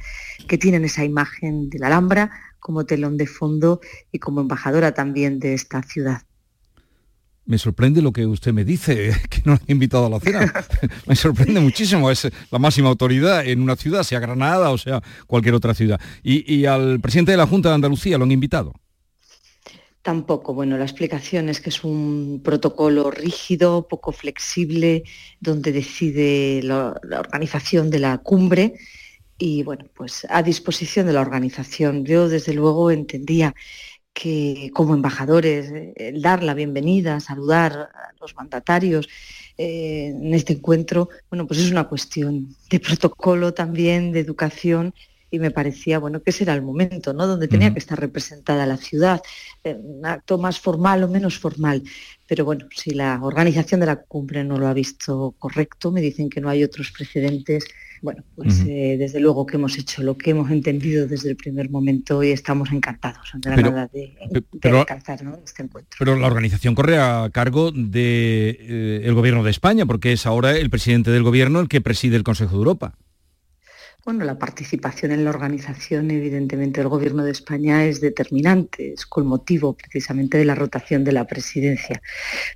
que 0.48 0.56
tienen 0.56 0.86
esa 0.86 1.04
imagen 1.04 1.68
de 1.68 1.78
la 1.78 1.88
Alhambra 1.88 2.30
como 2.58 2.86
telón 2.86 3.18
de 3.18 3.26
fondo 3.26 3.82
y 4.10 4.18
como 4.18 4.40
embajadora 4.40 4.94
también 4.94 5.38
de 5.40 5.52
esta 5.52 5.82
ciudad 5.82 6.22
me 7.46 7.58
sorprende 7.58 8.02
lo 8.02 8.12
que 8.12 8.26
usted 8.26 8.52
me 8.52 8.64
dice, 8.64 9.12
que 9.30 9.40
no 9.44 9.54
le 9.54 9.60
he 9.68 9.72
invitado 9.72 10.06
a 10.06 10.10
la 10.10 10.20
cena. 10.20 10.52
me 11.06 11.14
sorprende 11.14 11.60
muchísimo, 11.60 12.10
es 12.10 12.28
la 12.50 12.58
máxima 12.58 12.88
autoridad 12.88 13.46
en 13.46 13.62
una 13.62 13.76
ciudad, 13.76 14.02
sea 14.02 14.18
Granada 14.18 14.70
o 14.70 14.78
sea 14.78 15.00
cualquier 15.28 15.54
otra 15.54 15.72
ciudad. 15.72 16.00
Y, 16.22 16.66
al 16.66 17.00
presidente 17.00 17.30
de 17.30 17.36
la 17.36 17.46
Junta 17.46 17.68
de 17.68 17.76
Andalucía 17.76 18.18
lo 18.18 18.24
han 18.24 18.32
invitado. 18.32 18.72
Tampoco, 20.07 20.54
bueno, 20.54 20.78
la 20.78 20.84
explicación 20.84 21.48
es 21.48 21.61
que 21.61 21.70
es 21.70 21.82
un 21.82 22.40
protocolo 22.44 23.11
rígido, 23.11 23.88
poco 23.88 24.12
flexible, 24.12 25.02
donde 25.40 25.72
decide 25.72 26.62
la 26.62 26.94
organización 27.18 27.90
de 27.90 27.98
la 27.98 28.18
cumbre 28.18 28.74
y 29.36 29.64
bueno, 29.64 29.86
pues 29.96 30.24
a 30.30 30.44
disposición 30.44 31.07
de 31.07 31.12
la 31.12 31.22
organización. 31.22 32.04
Yo 32.04 32.28
desde 32.28 32.54
luego 32.54 32.92
entendía 32.92 33.57
que 34.12 34.70
como 34.72 34.94
embajadores, 34.94 35.72
eh, 35.72 35.92
el 35.96 36.22
dar 36.22 36.44
la 36.44 36.54
bienvenida, 36.54 37.18
saludar 37.18 37.72
a 37.72 38.12
los 38.20 38.36
mandatarios 38.36 39.09
eh, 39.59 40.12
en 40.14 40.32
este 40.34 40.52
encuentro, 40.52 41.09
bueno, 41.30 41.48
pues 41.48 41.59
es 41.59 41.72
una 41.72 41.88
cuestión 41.88 42.54
de 42.70 42.78
protocolo 42.78 43.54
también, 43.54 44.12
de 44.12 44.20
educación, 44.20 44.94
y 45.30 45.38
me 45.38 45.50
parecía, 45.50 45.98
bueno, 45.98 46.22
que 46.22 46.30
ese 46.30 46.44
era 46.44 46.54
el 46.54 46.62
momento, 46.62 47.12
¿no? 47.12 47.26
Donde 47.26 47.48
tenía 47.48 47.72
que 47.72 47.78
estar 47.78 47.98
representada 47.98 48.66
la 48.66 48.76
ciudad, 48.76 49.20
un 49.64 50.06
acto 50.06 50.38
más 50.38 50.60
formal 50.60 51.02
o 51.02 51.08
menos 51.08 51.38
formal. 51.38 51.82
Pero 52.26 52.44
bueno, 52.44 52.66
si 52.70 52.90
la 52.90 53.20
organización 53.22 53.80
de 53.80 53.86
la 53.86 53.96
cumbre 53.96 54.44
no 54.44 54.58
lo 54.58 54.68
ha 54.68 54.74
visto 54.74 55.34
correcto, 55.38 55.90
me 55.90 56.00
dicen 56.00 56.30
que 56.30 56.40
no 56.40 56.48
hay 56.48 56.62
otros 56.62 56.92
precedentes 56.92 57.64
bueno, 58.02 58.22
pues 58.34 58.62
eh, 58.68 58.96
desde 58.98 59.20
luego 59.20 59.46
que 59.46 59.56
hemos 59.56 59.76
hecho 59.78 60.02
lo 60.02 60.16
que 60.16 60.30
hemos 60.30 60.50
entendido 60.50 61.06
desde 61.06 61.30
el 61.30 61.36
primer 61.36 61.70
momento 61.70 62.22
y 62.22 62.30
estamos 62.30 62.70
encantados 62.70 63.32
de 63.34 63.50
verdad 63.50 63.90
de, 63.92 64.14
alcanzar 64.62 65.20
este 65.44 65.62
encuentro. 65.62 65.96
Pero 65.98 66.16
la 66.16 66.26
organización 66.26 66.74
corre 66.74 66.98
a 66.98 67.28
cargo 67.32 67.72
del 67.72 67.90
de, 67.90 68.58
eh, 69.02 69.10
gobierno 69.12 69.42
de 69.42 69.50
España, 69.50 69.86
porque 69.86 70.12
es 70.12 70.26
ahora 70.26 70.56
el 70.56 70.70
presidente 70.70 71.10
del 71.10 71.22
gobierno 71.22 71.60
el 71.60 71.68
que 71.68 71.80
preside 71.80 72.16
el 72.16 72.22
Consejo 72.22 72.52
de 72.52 72.58
Europa. 72.58 72.94
Bueno, 74.07 74.24
la 74.24 74.38
participación 74.38 75.11
en 75.11 75.24
la 75.24 75.30
organización, 75.30 76.12
evidentemente, 76.12 76.78
del 76.80 76.88
Gobierno 76.88 77.24
de 77.24 77.32
España 77.32 77.86
es 77.86 78.00
determinante, 78.00 78.92
es 78.92 79.04
con 79.04 79.26
motivo 79.26 79.72
precisamente 79.72 80.38
de 80.38 80.44
la 80.44 80.54
rotación 80.54 81.02
de 81.02 81.11
la 81.11 81.26
presidencia. 81.26 82.00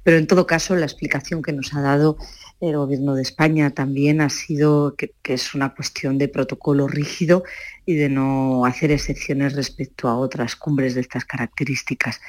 Pero 0.04 0.16
en 0.16 0.28
todo 0.28 0.46
caso, 0.46 0.76
la 0.76 0.86
explicación 0.86 1.42
que 1.42 1.52
nos 1.52 1.74
ha 1.74 1.80
dado 1.80 2.18
el 2.60 2.76
Gobierno 2.76 3.16
de 3.16 3.22
España 3.22 3.70
también 3.70 4.20
ha 4.20 4.28
sido 4.28 4.94
que, 4.94 5.12
es 5.24 5.52
una 5.52 5.74
cuestión 5.74 6.18
de 6.18 6.28
protocolo 6.28 6.86
rígido 6.86 7.42
y 7.84 7.96
de 7.96 8.08
no 8.08 8.64
hacer 8.64 8.92
excepciones 8.92 9.56
respecto 9.56 10.06
a 10.06 10.16
otras 10.16 10.54
cumbres 10.54 10.94
de 10.94 11.00
estas 11.00 11.24
características. 11.24 12.20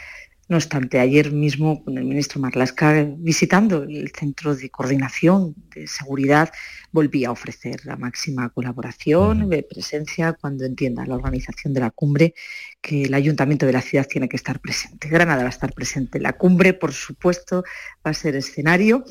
No 0.52 0.58
obstante, 0.58 1.00
ayer 1.00 1.32
mismo 1.32 1.82
con 1.82 1.98
el 1.98 2.04
ministro 2.04 2.42
Marlasca 2.42 3.08
visitando 3.18 3.84
el 3.84 4.12
Centro 4.12 4.54
de 4.54 4.70
Coordinación 4.70 5.56
de 5.74 5.88
Seguridad, 5.88 6.52
volví 6.92 7.24
a 7.24 7.32
ofrecer 7.32 7.86
la 7.86 7.96
máxima 7.96 8.50
colaboración, 8.50 9.48
de 9.48 9.64
presencia 9.64 10.34
cuando 10.34 10.66
entienda 10.66 11.06
la 11.06 11.16
organización 11.16 11.74
de 11.74 11.80
la 11.80 11.90
cumbre 11.90 12.34
que 12.82 13.04
el 13.04 13.14
ayuntamiento 13.14 13.66
de 13.66 13.72
la 13.72 13.82
ciudad 13.82 14.06
tiene 14.06 14.28
que 14.28 14.36
estar 14.36 14.60
presente. 14.60 15.08
Granada 15.08 15.44
va 15.44 15.48
a 15.48 15.52
estar 15.52 15.72
presente. 15.72 16.20
La 16.20 16.34
cumbre, 16.34 16.74
por 16.74 16.92
supuesto, 16.92 17.64
va 18.06 18.12
a 18.12 18.14
ser 18.14 18.36
escenario 18.36 19.06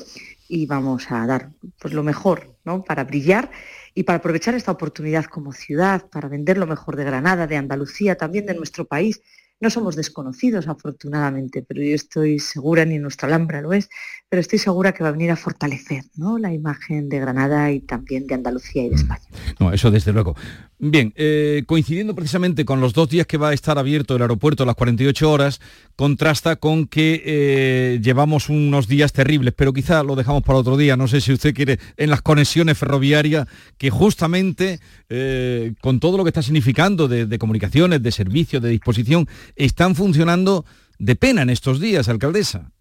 y 0.47 0.67
vamos 0.67 1.09
a 1.09 1.25
dar 1.25 1.49
pues, 1.79 1.91
lo 1.91 2.03
mejor 2.03 2.55
¿no? 2.65 2.83
para 2.83 3.03
brillar 3.03 3.49
y 3.95 4.03
para 4.03 4.19
aprovechar 4.19 4.53
esta 4.53 4.71
oportunidad 4.71 5.25
como 5.25 5.53
ciudad, 5.53 6.07
para 6.07 6.29
vender 6.29 6.59
lo 6.59 6.67
mejor 6.67 6.97
de 6.97 7.03
Granada, 7.03 7.47
de 7.47 7.57
Andalucía, 7.57 8.15
también 8.15 8.45
de 8.45 8.53
nuestro 8.53 8.85
país 8.85 9.23
no 9.61 9.69
somos 9.69 9.95
desconocidos, 9.95 10.67
afortunadamente, 10.67 11.63
pero 11.65 11.81
yo 11.81 11.93
estoy 11.95 12.39
segura, 12.39 12.83
ni 12.83 12.97
nuestra 12.97 13.27
Alhambra 13.27 13.61
lo 13.61 13.73
es, 13.73 13.89
pero 14.27 14.41
estoy 14.41 14.59
segura 14.59 14.91
que 14.91 15.03
va 15.03 15.09
a 15.09 15.11
venir 15.13 15.29
a 15.31 15.35
fortalecer 15.35 16.03
¿no? 16.15 16.39
la 16.39 16.51
imagen 16.51 17.09
de 17.09 17.19
Granada 17.19 17.71
y 17.71 17.79
también 17.81 18.25
de 18.25 18.33
Andalucía 18.33 18.83
y 18.83 18.89
de 18.89 18.95
España. 18.95 19.23
No, 19.59 19.71
eso 19.71 19.91
desde 19.91 20.11
luego. 20.11 20.35
Bien, 20.83 21.13
eh, 21.15 21.61
coincidiendo 21.67 22.15
precisamente 22.15 22.65
con 22.65 22.81
los 22.81 22.93
dos 22.93 23.07
días 23.07 23.27
que 23.27 23.37
va 23.37 23.49
a 23.49 23.53
estar 23.53 23.77
abierto 23.77 24.15
el 24.15 24.23
aeropuerto, 24.23 24.65
las 24.65 24.73
48 24.73 25.31
horas, 25.31 25.61
contrasta 25.95 26.55
con 26.55 26.87
que 26.87 27.21
eh, 27.23 27.99
llevamos 28.01 28.49
unos 28.49 28.87
días 28.87 29.13
terribles, 29.13 29.53
pero 29.55 29.73
quizá 29.73 30.01
lo 30.01 30.15
dejamos 30.15 30.41
para 30.41 30.57
otro 30.57 30.77
día, 30.77 30.97
no 30.97 31.07
sé 31.07 31.21
si 31.21 31.33
usted 31.33 31.53
quiere, 31.53 31.77
en 31.97 32.09
las 32.09 32.23
conexiones 32.23 32.79
ferroviarias, 32.79 33.47
que 33.77 33.91
justamente 33.91 34.79
eh, 35.09 35.75
con 35.81 35.99
todo 35.99 36.17
lo 36.17 36.23
que 36.23 36.29
está 36.29 36.41
significando 36.41 37.07
de, 37.07 37.27
de 37.27 37.37
comunicaciones, 37.37 38.01
de 38.01 38.11
servicios, 38.11 38.63
de 38.63 38.69
disposición, 38.69 39.27
están 39.55 39.93
funcionando 39.93 40.65
de 40.97 41.15
pena 41.15 41.43
en 41.43 41.51
estos 41.51 41.79
días, 41.79 42.09
alcaldesa. 42.09 42.71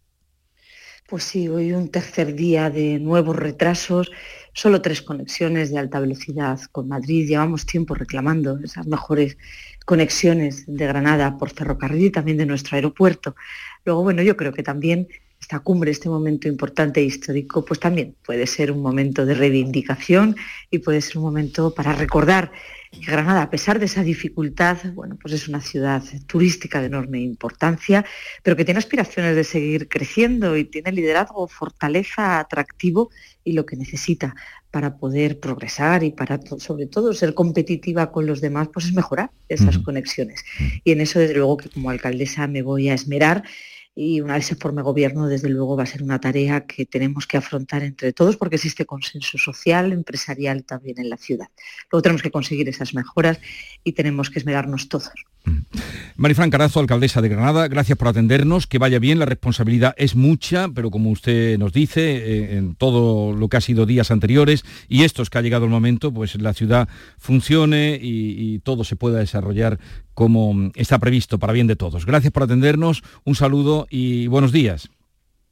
Pues 1.10 1.24
sí, 1.24 1.48
hoy 1.48 1.72
un 1.72 1.88
tercer 1.88 2.36
día 2.36 2.70
de 2.70 3.00
nuevos 3.00 3.34
retrasos, 3.34 4.12
solo 4.52 4.80
tres 4.80 5.02
conexiones 5.02 5.72
de 5.72 5.78
alta 5.78 5.98
velocidad 5.98 6.60
con 6.70 6.86
Madrid. 6.86 7.26
Llevamos 7.26 7.66
tiempo 7.66 7.96
reclamando 7.96 8.60
esas 8.62 8.86
mejores 8.86 9.36
conexiones 9.84 10.66
de 10.68 10.86
Granada 10.86 11.36
por 11.36 11.50
ferrocarril 11.50 12.04
y 12.04 12.10
también 12.10 12.36
de 12.36 12.46
nuestro 12.46 12.76
aeropuerto. 12.76 13.34
Luego, 13.84 14.04
bueno, 14.04 14.22
yo 14.22 14.36
creo 14.36 14.52
que 14.52 14.62
también 14.62 15.08
esta 15.40 15.58
cumbre, 15.58 15.90
este 15.90 16.08
momento 16.08 16.46
importante 16.46 17.00
e 17.00 17.04
histórico, 17.04 17.64
pues 17.64 17.80
también 17.80 18.14
puede 18.24 18.46
ser 18.46 18.70
un 18.70 18.80
momento 18.80 19.26
de 19.26 19.34
reivindicación 19.34 20.36
y 20.70 20.78
puede 20.78 21.00
ser 21.00 21.18
un 21.18 21.24
momento 21.24 21.74
para 21.74 21.92
recordar 21.92 22.52
Granada, 22.92 23.42
a 23.42 23.50
pesar 23.50 23.78
de 23.78 23.84
esa 23.86 24.02
dificultad, 24.02 24.78
bueno, 24.94 25.16
pues 25.20 25.32
es 25.32 25.46
una 25.48 25.60
ciudad 25.60 26.02
turística 26.26 26.80
de 26.80 26.86
enorme 26.86 27.20
importancia, 27.20 28.04
pero 28.42 28.56
que 28.56 28.64
tiene 28.64 28.78
aspiraciones 28.78 29.36
de 29.36 29.44
seguir 29.44 29.88
creciendo 29.88 30.56
y 30.56 30.64
tiene 30.64 30.90
liderazgo, 30.90 31.46
fortaleza, 31.46 32.40
atractivo 32.40 33.10
y 33.44 33.52
lo 33.52 33.64
que 33.64 33.76
necesita 33.76 34.34
para 34.72 34.96
poder 34.98 35.38
progresar 35.38 36.02
y 36.02 36.10
para 36.10 36.40
sobre 36.58 36.86
todo 36.86 37.12
ser 37.12 37.34
competitiva 37.34 38.10
con 38.10 38.26
los 38.26 38.40
demás, 38.40 38.68
pues 38.72 38.86
es 38.86 38.92
mejorar 38.92 39.30
esas 39.48 39.78
conexiones. 39.78 40.44
Y 40.82 40.90
en 40.90 41.00
eso, 41.00 41.20
desde 41.20 41.34
luego, 41.34 41.58
que 41.58 41.70
como 41.70 41.90
alcaldesa 41.90 42.48
me 42.48 42.62
voy 42.62 42.88
a 42.88 42.94
esmerar 42.94 43.44
y 43.94 44.20
una 44.20 44.34
vez 44.34 44.46
se 44.46 44.54
forme 44.54 44.82
gobierno, 44.82 45.26
desde 45.26 45.48
luego 45.48 45.76
va 45.76 45.82
a 45.82 45.86
ser 45.86 46.02
una 46.02 46.20
tarea 46.20 46.66
que 46.66 46.86
tenemos 46.86 47.26
que 47.26 47.36
afrontar 47.36 47.82
entre 47.82 48.12
todos 48.12 48.36
porque 48.36 48.56
existe 48.56 48.86
consenso 48.86 49.36
social, 49.36 49.92
empresarial 49.92 50.64
también 50.64 50.98
en 50.98 51.10
la 51.10 51.16
ciudad. 51.16 51.48
Luego 51.90 52.02
tenemos 52.02 52.22
que 52.22 52.30
conseguir 52.30 52.68
esas 52.68 52.94
mejoras 52.94 53.40
y 53.84 53.92
tenemos 53.92 54.30
que 54.30 54.38
esmerarnos 54.38 54.88
todos. 54.88 55.12
Marifran 56.16 56.50
Carazo, 56.50 56.80
alcaldesa 56.80 57.22
de 57.22 57.28
Granada, 57.28 57.68
gracias 57.68 57.96
por 57.96 58.08
atendernos, 58.08 58.66
que 58.66 58.78
vaya 58.78 58.98
bien, 58.98 59.18
la 59.18 59.24
responsabilidad 59.24 59.94
es 59.96 60.14
mucha, 60.14 60.68
pero 60.68 60.90
como 60.90 61.10
usted 61.10 61.58
nos 61.58 61.72
dice, 61.72 62.16
eh, 62.16 62.58
en 62.58 62.74
todo 62.74 63.32
lo 63.32 63.48
que 63.48 63.56
ha 63.56 63.60
sido 63.60 63.86
días 63.86 64.10
anteriores 64.10 64.64
y 64.88 65.04
estos 65.04 65.30
que 65.30 65.38
ha 65.38 65.42
llegado 65.42 65.64
el 65.64 65.70
momento, 65.70 66.12
pues 66.12 66.40
la 66.40 66.52
ciudad 66.52 66.88
funcione 67.18 67.98
y, 68.00 68.54
y 68.54 68.58
todo 68.58 68.84
se 68.84 68.96
pueda 68.96 69.18
desarrollar 69.18 69.78
como 70.14 70.70
está 70.74 70.98
previsto 70.98 71.38
para 71.38 71.52
bien 71.52 71.66
de 71.66 71.76
todos. 71.76 72.04
Gracias 72.04 72.32
por 72.32 72.42
atendernos, 72.42 73.02
un 73.24 73.34
saludo 73.34 73.86
y 73.88 74.26
buenos 74.26 74.52
días. 74.52 74.90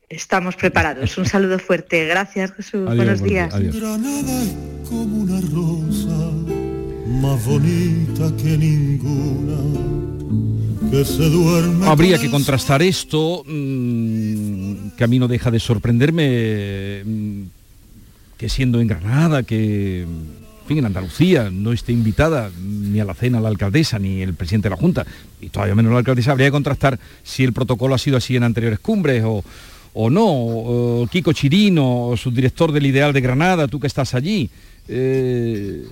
Estamos 0.08 0.56
preparados. 0.56 1.18
Un 1.18 1.26
saludo 1.26 1.58
fuerte. 1.58 2.06
Gracias, 2.06 2.52
Jesús. 2.52 2.88
Adiós, 2.88 2.96
buenos 2.96 3.22
días. 3.22 3.58
días. 3.58 3.74
Adiós. 3.76 4.06
Más 7.20 7.44
bonita 7.44 8.32
que 8.36 8.56
ninguna 8.56 9.56
que 10.90 11.04
se 11.04 11.28
duerme. 11.28 11.86
Habría 11.86 12.18
que 12.18 12.30
contrastar 12.30 12.80
esto, 12.82 13.44
mm, 13.46 14.90
que 14.96 15.04
a 15.04 15.06
mí 15.06 15.18
no 15.18 15.28
deja 15.28 15.50
de 15.50 15.60
sorprenderme, 15.60 17.02
mm, 17.04 17.42
que 18.36 18.48
siendo 18.48 18.80
en 18.80 18.86
Granada, 18.86 19.42
que 19.42 20.02
en 20.02 20.66
fin, 20.66 20.78
en 20.78 20.86
Andalucía 20.86 21.50
no 21.50 21.72
esté 21.72 21.92
invitada 21.92 22.50
ni 22.60 23.00
a 23.00 23.04
la 23.04 23.14
cena 23.14 23.40
la 23.40 23.48
alcaldesa 23.48 23.98
ni 23.98 24.22
el 24.22 24.34
presidente 24.34 24.68
de 24.68 24.74
la 24.74 24.80
Junta, 24.80 25.06
y 25.40 25.48
todavía 25.48 25.74
menos 25.74 25.92
la 25.92 25.98
alcaldesa, 25.98 26.32
habría 26.32 26.48
que 26.48 26.52
contrastar 26.52 26.98
si 27.24 27.42
el 27.42 27.52
protocolo 27.52 27.94
ha 27.94 27.98
sido 27.98 28.16
así 28.16 28.36
en 28.36 28.44
anteriores 28.44 28.78
cumbres 28.78 29.24
o, 29.24 29.42
o 29.94 30.10
no. 30.10 30.26
O 30.26 31.08
Kiko 31.10 31.32
Chirino, 31.32 32.14
subdirector 32.16 32.70
del 32.70 32.86
Ideal 32.86 33.12
de 33.12 33.20
Granada, 33.20 33.66
tú 33.66 33.80
que 33.80 33.86
estás 33.86 34.14
allí. 34.14 34.50
Eh, 34.88 35.84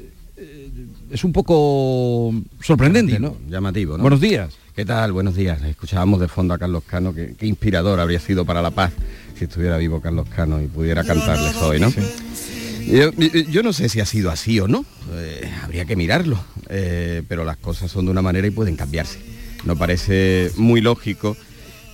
es 1.11 1.24
un 1.24 1.32
poco 1.32 2.34
sorprendente, 2.61 3.18
¿no? 3.18 3.36
Llamativo, 3.48 3.96
¿no? 3.96 4.02
Buenos 4.02 4.20
días. 4.20 4.54
¿Qué 4.74 4.84
tal? 4.84 5.12
Buenos 5.12 5.34
días. 5.34 5.62
Escuchábamos 5.62 6.20
de 6.20 6.28
fondo 6.28 6.52
a 6.54 6.59
Carlos 6.59 6.82
Cano, 6.86 7.14
que 7.14 7.34
qué 7.34 7.46
inspirador 7.46 8.00
habría 8.00 8.20
sido 8.20 8.44
para 8.44 8.61
la 8.61 8.70
paz 8.70 8.92
si 9.38 9.44
estuviera 9.44 9.76
vivo 9.78 10.00
Carlos 10.00 10.28
Cano 10.34 10.61
y 10.61 10.66
pudiera 10.66 11.04
cantarles 11.04 11.57
hoy, 11.57 11.80
¿no? 11.80 11.92
Yo, 12.86 13.11
yo 13.11 13.62
no 13.62 13.72
sé 13.72 13.88
si 13.88 14.00
ha 14.00 14.07
sido 14.07 14.30
así 14.30 14.61
o 14.61 14.68
no, 14.68 14.84
eh, 15.14 15.50
habría 15.62 15.84
que 15.86 15.96
mirarlo, 15.96 16.38
eh, 16.68 17.22
pero 17.26 17.44
las 17.44 17.57
cosas 17.57 17.90
son 17.90 18.04
de 18.04 18.12
una 18.12 18.22
manera 18.22 18.46
y 18.46 18.50
pueden 18.50 18.76
cambiarse. 18.76 19.18
Nos 19.64 19.76
parece 19.76 20.52
muy 20.57 20.80
lógico 20.80 21.36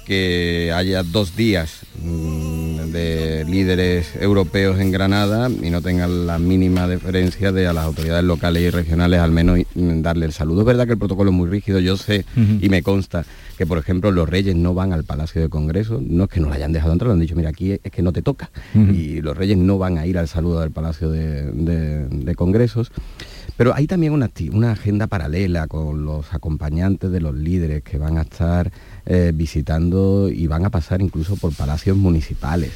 que 0.05 0.73
haya 0.75 1.03
dos 1.03 1.35
días 1.37 1.81
mm, 2.03 2.62
de 2.93 3.45
líderes 3.45 4.15
europeos 4.21 4.79
en 4.79 4.91
Granada 4.93 5.49
y 5.51 5.71
no 5.71 5.81
tengan 5.83 6.27
la 6.27 6.39
mínima 6.39 6.87
deferencia 6.87 7.51
de 7.53 7.67
a 7.67 7.73
las 7.73 7.85
autoridades 7.85 8.25
locales 8.25 8.63
y 8.63 8.71
regionales 8.71 9.21
al 9.21 9.31
menos 9.33 9.59
mm, 9.75 10.01
darle 10.03 10.27
el 10.27 10.33
saludo. 10.33 10.61
Es 10.61 10.67
verdad 10.67 10.87
que 10.87 10.93
el 10.93 10.99
protocolo 10.99 11.31
es 11.31 11.37
muy 11.37 11.49
rígido, 11.49 11.81
yo 11.81 11.97
sé 11.97 12.25
y 12.61 12.69
me 12.69 12.83
consta 12.83 13.25
que 13.59 13.67
por 13.67 13.79
ejemplo 13.79 14.11
los 14.11 14.29
reyes 14.29 14.57
no 14.57 14.75
van 14.75 14.93
al 14.93 15.05
Palacio 15.05 15.41
de 15.43 15.49
Congreso, 15.49 16.01
no 16.05 16.25
es 16.25 16.31
que 16.31 16.41
no 16.41 16.49
lo 16.49 16.55
hayan 16.55 16.73
dejado 16.73 16.93
entrar, 16.93 17.09
le 17.09 17.15
han 17.15 17.21
dicho, 17.21 17.37
mira, 17.37 17.51
aquí 17.51 17.73
es 17.73 17.91
que 17.93 18.03
no 18.03 18.13
te 18.13 18.23
toca. 18.23 18.51
Y 18.75 19.21
los 19.21 19.37
reyes 19.37 19.57
no 19.59 19.79
van 19.79 19.99
a 19.99 20.07
ir 20.07 20.19
al 20.19 20.29
saludo 20.29 20.61
del 20.61 20.71
Palacio 20.71 21.11
de, 21.11 21.51
de- 21.53 22.09
de 22.09 22.35
Congresos. 22.35 22.91
Pero 23.57 23.75
hay 23.75 23.87
también 23.87 24.13
una, 24.15 24.31
una 24.53 24.73
agenda 24.73 25.07
paralela 25.07 25.67
con 25.69 26.05
los 26.05 26.33
acompañantes 26.33 27.11
de 27.13 27.21
los 27.21 27.35
líderes 27.35 27.83
que 27.83 27.99
van 27.99 28.17
a 28.17 28.23
estar 28.23 28.73
eh, 29.07 29.33
visitando 29.35 30.29
y 30.29 30.47
van 30.47 30.65
a 30.65 30.71
pasar 30.71 31.03
incluso 31.03 31.37
por 31.37 31.55
palacios 31.55 31.97
municipales. 31.97 32.73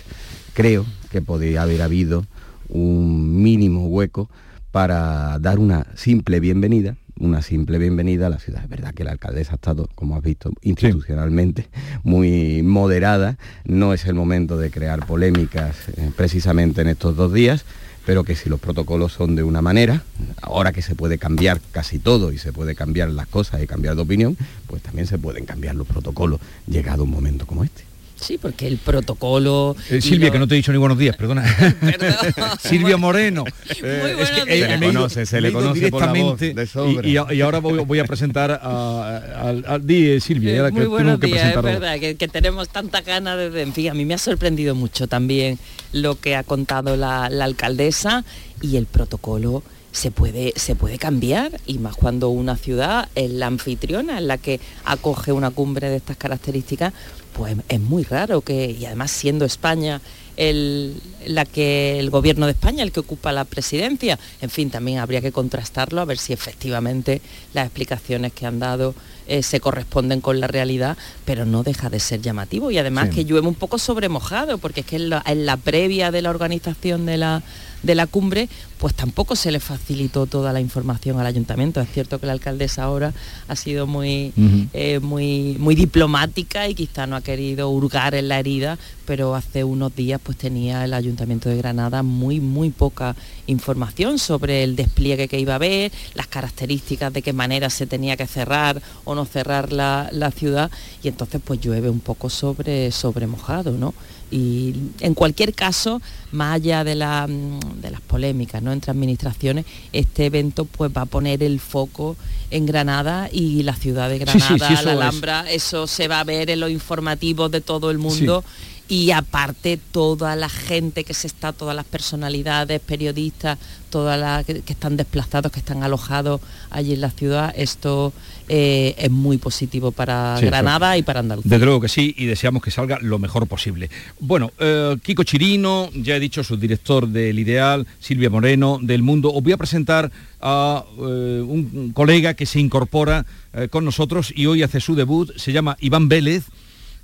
Creo 0.54 0.84
que 1.10 1.22
podría 1.22 1.62
haber 1.62 1.82
habido 1.82 2.26
un 2.68 3.42
mínimo 3.42 3.86
hueco 3.88 4.28
para 4.72 5.38
dar 5.38 5.58
una 5.58 5.86
simple 5.94 6.40
bienvenida, 6.40 6.96
una 7.18 7.40
simple 7.42 7.78
bienvenida 7.78 8.26
a 8.26 8.30
la 8.30 8.38
ciudad. 8.38 8.62
Es 8.62 8.68
verdad 8.68 8.92
que 8.92 9.04
la 9.04 9.12
alcaldesa 9.12 9.52
ha 9.52 9.54
estado, 9.54 9.88
como 9.94 10.16
has 10.16 10.22
visto, 10.22 10.50
institucionalmente 10.62 11.68
muy 12.02 12.62
moderada. 12.62 13.38
No 13.64 13.94
es 13.94 14.04
el 14.06 14.14
momento 14.14 14.58
de 14.58 14.70
crear 14.70 15.06
polémicas 15.06 15.76
eh, 15.96 16.10
precisamente 16.16 16.82
en 16.82 16.88
estos 16.88 17.16
dos 17.16 17.32
días, 17.32 17.64
pero 18.06 18.22
que 18.22 18.36
si 18.36 18.48
los 18.48 18.60
protocolos 18.60 19.12
son 19.12 19.34
de 19.34 19.42
una 19.42 19.60
manera, 19.60 20.04
ahora 20.40 20.72
que 20.72 20.80
se 20.80 20.94
puede 20.94 21.18
cambiar 21.18 21.60
casi 21.72 21.98
todo 21.98 22.30
y 22.30 22.38
se 22.38 22.52
puede 22.52 22.76
cambiar 22.76 23.10
las 23.10 23.26
cosas 23.26 23.60
y 23.60 23.66
cambiar 23.66 23.96
de 23.96 24.02
opinión, 24.02 24.36
pues 24.68 24.80
también 24.80 25.08
se 25.08 25.18
pueden 25.18 25.44
cambiar 25.44 25.74
los 25.74 25.88
protocolos 25.88 26.38
llegado 26.68 27.02
un 27.02 27.10
momento 27.10 27.46
como 27.46 27.64
este. 27.64 27.82
Sí, 28.20 28.38
porque 28.38 28.66
el 28.66 28.78
protocolo... 28.78 29.76
Eh, 29.90 30.00
Silvia, 30.00 30.28
lo- 30.28 30.32
que 30.32 30.38
no 30.38 30.48
te 30.48 30.54
he 30.54 30.56
dicho 30.56 30.72
ni 30.72 30.78
buenos 30.78 30.96
días, 30.98 31.16
perdona. 31.18 31.44
Silvia 32.60 32.96
Moreno. 32.96 33.44
Eh, 33.82 34.16
es 34.20 34.30
que, 34.30 34.44
días. 34.54 34.68
Se 34.70 34.76
le 34.78 34.86
conoce, 34.86 35.26
se 35.26 35.40
le 35.40 35.52
conoce 35.52 35.90
por 35.90 36.00
la 36.00 36.06
voz 36.08 36.38
directamente 36.40 36.54
de 36.54 36.66
sobra. 36.66 37.06
y, 37.06 37.12
y 37.12 37.16
a- 37.16 37.32
y 37.32 37.40
ahora 37.42 37.58
voy, 37.58 37.78
voy 37.84 37.98
a 37.98 38.04
presentar 38.04 38.50
a, 38.62 39.48
al 39.66 39.86
di, 39.86 40.10
eh, 40.12 40.20
Silvia, 40.20 40.52
Eh, 40.52 40.56
ya 40.56 40.64
que 40.66 40.72
Muy 40.72 40.80
tengo 40.82 40.90
buenos 40.92 41.20
que 41.20 41.26
días, 41.26 41.54
es 41.56 41.62
verdad, 41.62 41.98
que, 42.00 42.16
que 42.16 42.28
tenemos 42.28 42.68
tantas 42.68 43.04
ganas 43.04 43.36
de... 43.52 43.62
En 43.62 43.72
fin, 43.72 43.90
a 43.90 43.94
mí 43.94 44.04
me 44.04 44.14
ha 44.14 44.18
sorprendido 44.18 44.74
mucho 44.74 45.06
también 45.08 45.58
lo 45.92 46.18
que 46.18 46.36
ha 46.36 46.42
contado 46.42 46.96
la, 46.96 47.28
la 47.30 47.44
alcaldesa 47.44 48.24
y 48.62 48.76
el 48.76 48.86
protocolo 48.86 49.62
se 49.92 50.10
puede, 50.10 50.52
se 50.56 50.74
puede 50.74 50.98
cambiar 50.98 51.52
y 51.66 51.78
más 51.78 51.96
cuando 51.96 52.28
una 52.28 52.56
ciudad 52.56 53.08
es 53.14 53.30
la 53.30 53.46
anfitriona, 53.46 54.18
en 54.18 54.28
la 54.28 54.36
que 54.36 54.60
acoge 54.84 55.32
una 55.32 55.50
cumbre 55.50 55.88
de 55.88 55.96
estas 55.96 56.18
características, 56.18 56.92
pues 57.36 57.56
es 57.68 57.80
muy 57.80 58.04
raro 58.04 58.40
que, 58.40 58.70
y 58.70 58.86
además 58.86 59.10
siendo 59.10 59.44
España 59.44 60.00
el, 60.36 60.94
la 61.26 61.44
que 61.44 61.98
el 61.98 62.10
gobierno 62.10 62.46
de 62.46 62.52
España 62.52 62.82
el 62.82 62.92
que 62.92 63.00
ocupa 63.00 63.32
la 63.32 63.44
presidencia. 63.44 64.18
En 64.40 64.50
fin, 64.50 64.70
también 64.70 64.98
habría 64.98 65.20
que 65.20 65.32
contrastarlo 65.32 66.00
a 66.00 66.04
ver 66.04 66.18
si 66.18 66.32
efectivamente 66.32 67.20
las 67.54 67.66
explicaciones 67.66 68.32
que 68.32 68.46
han 68.46 68.58
dado 68.58 68.94
eh, 69.28 69.42
se 69.42 69.60
corresponden 69.60 70.20
con 70.20 70.38
la 70.40 70.46
realidad, 70.46 70.96
pero 71.24 71.44
no 71.46 71.62
deja 71.62 71.90
de 71.90 72.00
ser 72.00 72.20
llamativo. 72.22 72.70
Y 72.70 72.78
además 72.78 73.08
Sí. 73.10 73.16
que 73.16 73.24
llueve 73.24 73.48
un 73.48 73.54
poco 73.54 73.78
sobremojado, 73.78 74.58
porque 74.58 74.80
es 74.80 74.86
que 74.86 74.96
en 74.96 75.10
la, 75.10 75.22
en 75.26 75.46
la 75.46 75.56
previa 75.56 76.10
de 76.10 76.22
la 76.22 76.30
organización 76.30 77.06
de 77.06 77.16
la, 77.16 77.42
de 77.82 77.94
la 77.94 78.06
cumbre, 78.06 78.48
pues 78.78 78.94
tampoco 78.94 79.36
se 79.36 79.50
le 79.50 79.60
facilitó 79.60 80.26
toda 80.26 80.52
la 80.52 80.60
información 80.60 81.18
al 81.18 81.26
ayuntamiento. 81.26 81.80
Es 81.80 81.90
cierto 81.90 82.18
que 82.18 82.26
la 82.26 82.32
alcaldesa 82.32 82.84
ahora 82.84 83.12
ha 83.48 83.56
sido 83.56 83.86
muy, 83.86 84.32
eh, 84.72 85.00
muy, 85.00 85.56
muy 85.58 85.74
diplomática 85.74 86.68
y 86.68 86.74
quizá 86.74 87.06
no 87.06 87.16
ha 87.16 87.20
querido 87.22 87.70
hurgar 87.70 88.14
en 88.14 88.28
la 88.28 88.38
herida, 88.38 88.78
pero 89.06 89.34
hace 89.34 89.64
unos 89.64 89.94
días 89.94 90.20
pues 90.22 90.36
tenía 90.36 90.84
el 90.84 90.92
Ayuntamiento 90.92 91.48
de 91.48 91.56
Granada 91.56 92.02
muy, 92.02 92.40
muy 92.40 92.70
poca 92.70 93.16
información 93.46 94.18
sobre 94.18 94.64
el 94.64 94.76
despliegue 94.76 95.28
que 95.28 95.38
iba 95.38 95.54
a 95.54 95.56
haber, 95.56 95.92
las 96.14 96.26
características 96.26 97.12
de 97.12 97.22
qué 97.22 97.32
manera 97.32 97.70
se 97.70 97.86
tenía 97.86 98.16
que 98.16 98.26
cerrar 98.26 98.82
o 99.04 99.14
no 99.14 99.24
cerrar 99.24 99.72
la, 99.72 100.08
la 100.12 100.30
ciudad 100.30 100.70
y 101.02 101.08
entonces 101.08 101.40
pues 101.44 101.60
llueve 101.60 101.88
un 101.88 102.00
poco 102.00 102.28
sobre, 102.28 102.90
sobre 102.90 103.26
mojado, 103.26 103.72
¿no? 103.72 103.94
Y 104.30 104.74
en 105.00 105.14
cualquier 105.14 105.54
caso, 105.54 106.02
más 106.32 106.56
allá 106.56 106.82
de, 106.84 106.94
la, 106.94 107.26
mm, 107.26 107.80
de 107.80 107.90
las 107.90 108.00
polémicas 108.00 108.62
¿no? 108.62 108.72
entre 108.72 108.90
administraciones, 108.90 109.64
este 109.92 110.26
evento 110.26 110.64
pues 110.64 110.90
va 110.94 111.02
a 111.02 111.06
poner 111.06 111.42
el 111.42 111.60
foco 111.60 112.16
en 112.50 112.66
Granada 112.66 113.28
y 113.30 113.62
la 113.62 113.74
ciudad 113.74 114.08
de 114.08 114.18
Sí, 114.18 114.24
sí, 114.24 114.38
Granada, 114.38 114.68
sí, 114.68 114.74
la 114.74 114.80
es. 114.80 114.86
Alhambra, 114.86 115.50
eso 115.50 115.86
se 115.86 116.08
va 116.08 116.20
a 116.20 116.24
ver 116.24 116.50
en 116.50 116.60
los 116.60 116.70
informativos 116.70 117.50
de 117.50 117.60
todo 117.60 117.90
el 117.90 117.98
mundo 117.98 118.44
y 118.88 119.10
aparte 119.10 119.78
toda 119.90 120.36
la 120.36 120.48
gente 120.48 121.04
que 121.04 121.14
se 121.14 121.26
está, 121.26 121.52
todas 121.52 121.74
las 121.74 121.84
personalidades, 121.84 122.80
periodistas, 122.80 123.58
todas 123.90 124.18
las 124.18 124.44
que, 124.44 124.60
que 124.62 124.72
están 124.72 124.96
desplazados, 124.96 125.50
que 125.50 125.58
están 125.58 125.82
alojados 125.82 126.40
allí 126.70 126.92
en 126.92 127.00
la 127.00 127.10
ciudad, 127.10 127.52
esto 127.56 128.12
eh, 128.48 128.94
es 128.98 129.10
muy 129.10 129.38
positivo 129.38 129.90
para 129.90 130.36
Sí, 130.38 130.46
Granada 130.46 130.96
y 130.96 131.02
para 131.02 131.20
Andalucía. 131.20 131.50
Desde 131.50 131.64
luego 131.64 131.80
que 131.80 131.88
sí, 131.88 132.14
y 132.16 132.26
deseamos 132.26 132.62
que 132.62 132.70
salga 132.70 132.98
lo 133.00 133.18
mejor 133.18 133.48
posible. 133.48 133.90
Bueno, 134.20 134.52
eh, 134.60 134.96
Kiko 135.02 135.24
Chirino, 135.24 135.90
ya 135.92 136.16
he 136.16 136.20
dicho, 136.20 136.44
su 136.44 136.56
director 136.56 137.08
del 137.08 137.38
Ideal, 137.40 137.86
Silvia 137.98 138.30
Moreno, 138.30 138.78
del 138.80 139.02
Mundo. 139.02 139.32
Os 139.32 139.42
voy 139.42 139.52
a 139.52 139.56
presentar 139.56 140.12
a 140.40 140.84
eh, 140.98 141.42
un 141.44 141.90
colega 141.92 142.34
que 142.34 142.46
se 142.46 142.60
incorpora 142.60 143.26
con 143.70 143.86
nosotros 143.86 144.34
y 144.36 144.44
hoy 144.44 144.62
hace 144.62 144.80
su 144.80 144.94
debut, 144.94 145.34
se 145.36 145.50
llama 145.50 145.78
Iván 145.80 146.10
Vélez. 146.10 146.44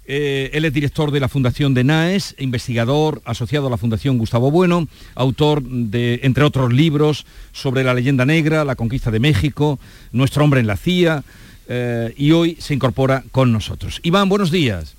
Eh, 0.05 0.51
él 0.53 0.65
es 0.65 0.73
director 0.73 1.11
de 1.13 1.21
la 1.21 1.29
Fundación 1.29 1.75
de 1.75 1.85
NAES, 1.85 2.35
investigador 2.39 3.23
asociado 3.25 3.69
a 3.69 3.71
la 3.71 3.77
Fundación 3.77 4.19
Gustavo 4.19 4.51
Bueno, 4.51 4.89
autor 5.15 5.63
de, 5.63 6.21
entre 6.25 6.45
otros 6.45 6.73
libros, 6.73 7.25
sobre 7.53 7.85
la 7.85 7.95
leyenda 7.95 8.27
negra, 8.27 8.65
la 8.65 8.75
conquista 8.75 9.11
de 9.11 9.21
México, 9.21 9.79
Nuestro 10.11 10.45
hombre 10.45 10.61
en 10.61 10.67
la 10.67 10.77
CIA, 10.77 11.23
eh, 11.69 12.13
y 12.17 12.33
hoy 12.33 12.57
se 12.61 12.75
incorpora 12.75 13.23
con 13.31 13.53
nosotros. 13.53 14.01
Iván, 14.03 14.29
buenos 14.29 14.51
días. 14.51 14.97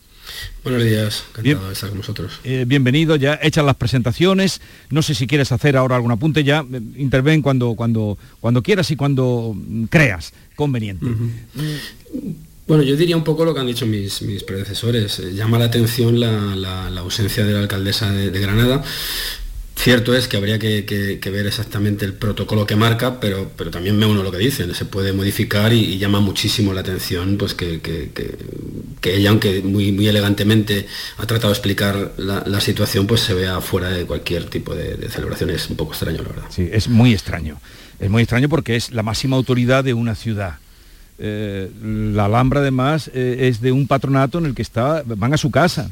Buenos 0.64 0.84
días, 0.84 1.26
encantado 1.32 1.68
de 1.68 1.74
estar 1.74 1.90
con 1.90 1.98
vosotros. 1.98 2.40
Eh, 2.46 2.64
bienvenido, 2.66 3.18
ya 3.18 3.38
hechas 3.42 3.66
las 3.66 3.76
presentaciones. 3.76 4.62
No 4.90 5.02
sé 5.02 5.16
si 5.16 5.28
quieres 5.28 5.52
hacer 5.52 5.76
ahora 5.76 5.98
algún 5.98 6.12
apunte, 6.12 6.46
ya 6.46 6.66
interven 6.96 7.42
cuando, 7.42 7.76
cuando, 7.76 8.18
cuando 8.40 8.64
quieras 8.64 8.90
y 8.92 8.96
cuando 8.96 9.54
mm, 9.54 9.84
creas 9.86 10.34
conveniente. 10.56 11.06
Bueno, 12.66 12.84
yo 12.84 12.96
diría 12.96 13.18
un 13.18 13.24
poco 13.24 13.44
lo 13.44 13.54
que 13.54 13.60
han 13.60 13.68
dicho 13.68 13.86
mis, 13.86 14.22
predecesores. 14.46 15.20
Eh, 15.20 15.34
llama 15.34 15.60
la 15.60 15.66
atención 15.66 16.20
la, 16.20 16.88
ausencia 16.98 17.46
de 17.46 17.54
la 17.54 17.60
alcaldesa 17.60 18.12
de, 18.12 18.40
Granada. 18.40 18.84
Cierto 19.76 20.16
es 20.16 20.30
que 20.30 20.38
habría 20.38 20.60
que, 20.60 21.20
ver 21.26 21.48
exactamente 21.48 22.06
el 22.06 22.14
protocolo 22.14 22.66
que 22.66 22.78
marca, 22.78 23.20
pero, 23.20 23.52
pero 23.58 23.70
también 23.70 23.98
me 23.98 24.06
uno 24.06 24.24
lo 24.24 24.32
que 24.32 24.38
dicen, 24.38 24.74
se 24.74 24.86
puede 24.86 25.12
modificar 25.12 25.74
y, 25.74 25.98
llama 25.98 26.22
muchísimo 26.22 26.74
la 26.74 26.82
atención 26.82 27.38
pues 27.38 27.54
que, 27.54 27.82
que- 27.82 28.38
ella, 29.06 29.32
aunque 29.32 29.62
muy, 29.62 29.92
muy 29.92 30.08
elegantemente 30.08 30.88
ha 31.18 31.26
tratado 31.26 31.50
de 31.50 31.56
explicar 31.56 32.14
la, 32.16 32.44
la 32.48 32.62
situación, 32.62 33.06
pues 33.06 33.20
se 33.20 33.34
vea 33.34 33.60
fuera 33.60 33.90
de 33.90 34.06
cualquier 34.06 34.46
tipo 34.46 34.74
de, 34.74 34.96
de 34.96 35.10
celebración. 35.10 35.50
Es 35.50 35.70
un 35.70 35.76
poco 35.76 35.92
extraño, 35.92 36.22
la 36.24 36.30
verdad. 36.30 36.46
Sí, 36.50 36.70
es 36.72 36.88
muy 36.88 37.12
extraño. 37.12 37.60
Es 38.00 38.10
muy 38.10 38.24
extraño 38.24 38.48
porque 38.48 38.78
es 38.78 38.92
la 38.92 39.04
máxima 39.04 39.36
autoridad 39.36 39.84
de 39.84 39.94
una 39.94 40.16
ciudad. 40.16 40.60
Eh, 41.26 41.72
la 42.14 42.26
Alhambra 42.26 42.60
además 42.60 43.10
eh, 43.14 43.48
es 43.48 43.62
de 43.62 43.72
un 43.72 43.88
patronato 43.88 44.40
en 44.40 44.46
el 44.46 44.54
que 44.54 44.62
está, 44.62 45.04
van 45.06 45.34
a 45.34 45.38
su 45.38 45.52
casa. 45.52 45.90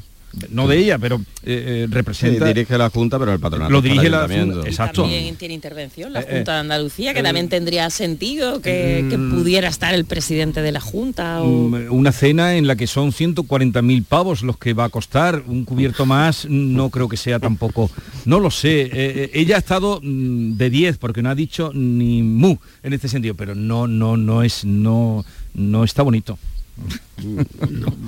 No 0.49 0.67
de 0.67 0.77
ella, 0.77 0.97
pero 0.97 1.17
eh, 1.43 1.84
eh, 1.84 1.88
representa... 1.89 2.47
Sí, 2.47 2.53
dirige 2.53 2.77
la 2.77 2.89
Junta, 2.89 3.19
pero 3.19 3.34
el 3.34 3.39
patronato 3.39 3.71
Lo 3.71 3.82
dirige 3.82 4.09
la. 4.09 4.27
Junta, 4.27 4.67
exacto. 4.67 5.01
También 5.01 5.36
tiene 5.36 5.53
intervención 5.53 6.13
la 6.13 6.21
Eh, 6.21 6.25
eh, 6.27 6.36
Junta 6.38 6.53
de 6.53 6.59
Andalucía, 6.59 7.13
que 7.13 7.19
eh, 7.19 7.23
también 7.23 7.49
tendría 7.49 7.89
sentido 7.89 8.61
que, 8.61 9.05
que 9.09 9.17
mm, 9.17 9.32
pudiera 9.32 9.67
estar 9.67 9.93
el 9.93 10.05
presidente 10.05 10.61
de 10.61 10.71
la 10.71 10.79
Junta. 10.79 11.41
O... 11.41 11.69
Mm, 11.69 11.91
Una 11.91 12.11
cena 12.11 12.55
en 12.55 12.67
la 12.67 12.75
que 12.75 12.88
son 12.88 13.11
140.000 13.11 14.05
pavos 14.05 14.41
los 14.43 14.57
que 14.57 14.73
va 14.73 14.86
a 14.86 14.89
costar, 14.89 15.43
un 15.47 15.65
cubierto 15.65 16.05
más, 16.05 16.45
no 16.49 16.89
creo 16.89 17.09
que 17.09 17.17
sea 17.17 17.39
tampoco, 17.39 17.89
no 18.25 18.39
lo 18.39 18.51
sé. 18.51 18.89
Eh, 18.93 19.32
ella 19.34 19.55
ha 19.55 19.59
estado 19.59 19.99
mm, 20.01 20.57
de 20.57 20.69
10 20.69 20.97
porque 20.97 21.21
no 21.21 21.29
ha 21.29 21.36
dicho 21.36 21.71
ni 21.73 22.23
mu 22.23 22.57
en 22.84 22.93
este 22.93 23.07
sentido, 23.07 23.36
pero 23.36 23.55
no, 23.55 23.88
no, 23.88 24.17
no 24.17 24.43
es, 24.43 24.63
no, 24.65 25.25
no 25.53 25.84
está 25.84 26.03
bonito. 26.03 26.38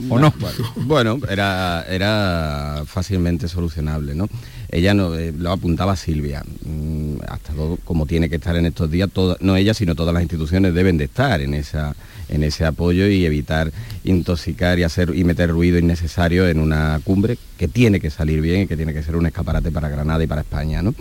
¿O 0.10 0.18
no? 0.20 0.34
Bueno, 0.76 1.20
era, 1.30 1.86
era 1.88 2.84
fácilmente 2.86 3.48
solucionable, 3.48 4.16
¿no? 4.16 4.28
Ella 4.70 4.94
no, 4.96 5.14
eh, 5.16 5.32
lo 5.38 5.52
apuntaba 5.52 5.96
Silvia, 5.96 6.44
mm, 6.66 7.18
hasta 7.28 7.54
todo, 7.54 7.78
como 7.84 8.08
tiene 8.08 8.28
que 8.30 8.38
estar 8.38 8.56
en 8.56 8.66
estos 8.66 8.90
días, 8.90 9.10
toda- 9.12 9.38
no 9.40 9.56
ella, 9.56 9.76
sino 9.76 9.94
todas 9.94 10.14
las 10.16 10.24
instituciones 10.24 10.74
deben 10.74 10.98
de 10.98 11.04
estar 11.06 11.42
en 11.42 11.54
esa 11.54 11.96
en 12.30 12.42
ese 12.42 12.66
apoyo 12.66 13.06
y 13.08 13.26
evitar 13.26 13.72
intoxicar 14.06 14.80
y 14.80 14.84
hacer 14.84 15.14
y 15.14 15.24
meter 15.26 15.50
ruido 15.52 15.78
innecesario 15.78 16.48
en 16.48 16.60
una 16.60 17.00
cumbre 17.04 17.38
que 17.58 17.68
tiene 17.68 18.00
que 18.00 18.10
salir 18.10 18.42
bien 18.42 18.62
y 18.62 18.68
que 18.68 18.78
tiene 18.78 18.94
que 18.94 19.04
ser 19.04 19.16
un 19.18 19.26
escaparate 19.28 19.70
para 19.72 19.90
Granada 19.90 20.24
y 20.24 20.28
para 20.28 20.42
España, 20.42 20.82
¿no? 20.82 20.96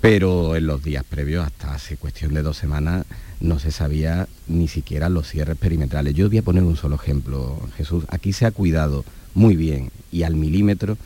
Pero 0.00 0.56
en 0.56 0.66
los 0.66 0.82
días 0.82 1.04
previos, 1.08 1.46
hasta 1.46 1.72
hace 1.72 1.96
cuestión 1.96 2.34
de 2.34 2.42
dos 2.42 2.56
semanas, 2.58 3.06
no 3.40 3.58
se 3.58 3.70
sabía 3.70 4.28
ni 4.48 4.68
siquiera 4.68 5.08
los 5.08 5.28
cierres 5.28 5.56
perimetrales. 5.56 6.14
Yo 6.14 6.28
voy 6.28 6.38
a 6.38 6.42
poner 6.42 6.62
un 6.62 6.76
solo 6.76 6.96
ejemplo, 6.96 7.60
Jesús. 7.76 8.04
Aquí 8.08 8.32
se 8.32 8.46
ha 8.46 8.50
cuidado 8.50 9.04
muy 9.34 9.56
bien 9.56 9.90
y 10.10 10.22
al 10.22 10.34
milímetro 10.36 10.96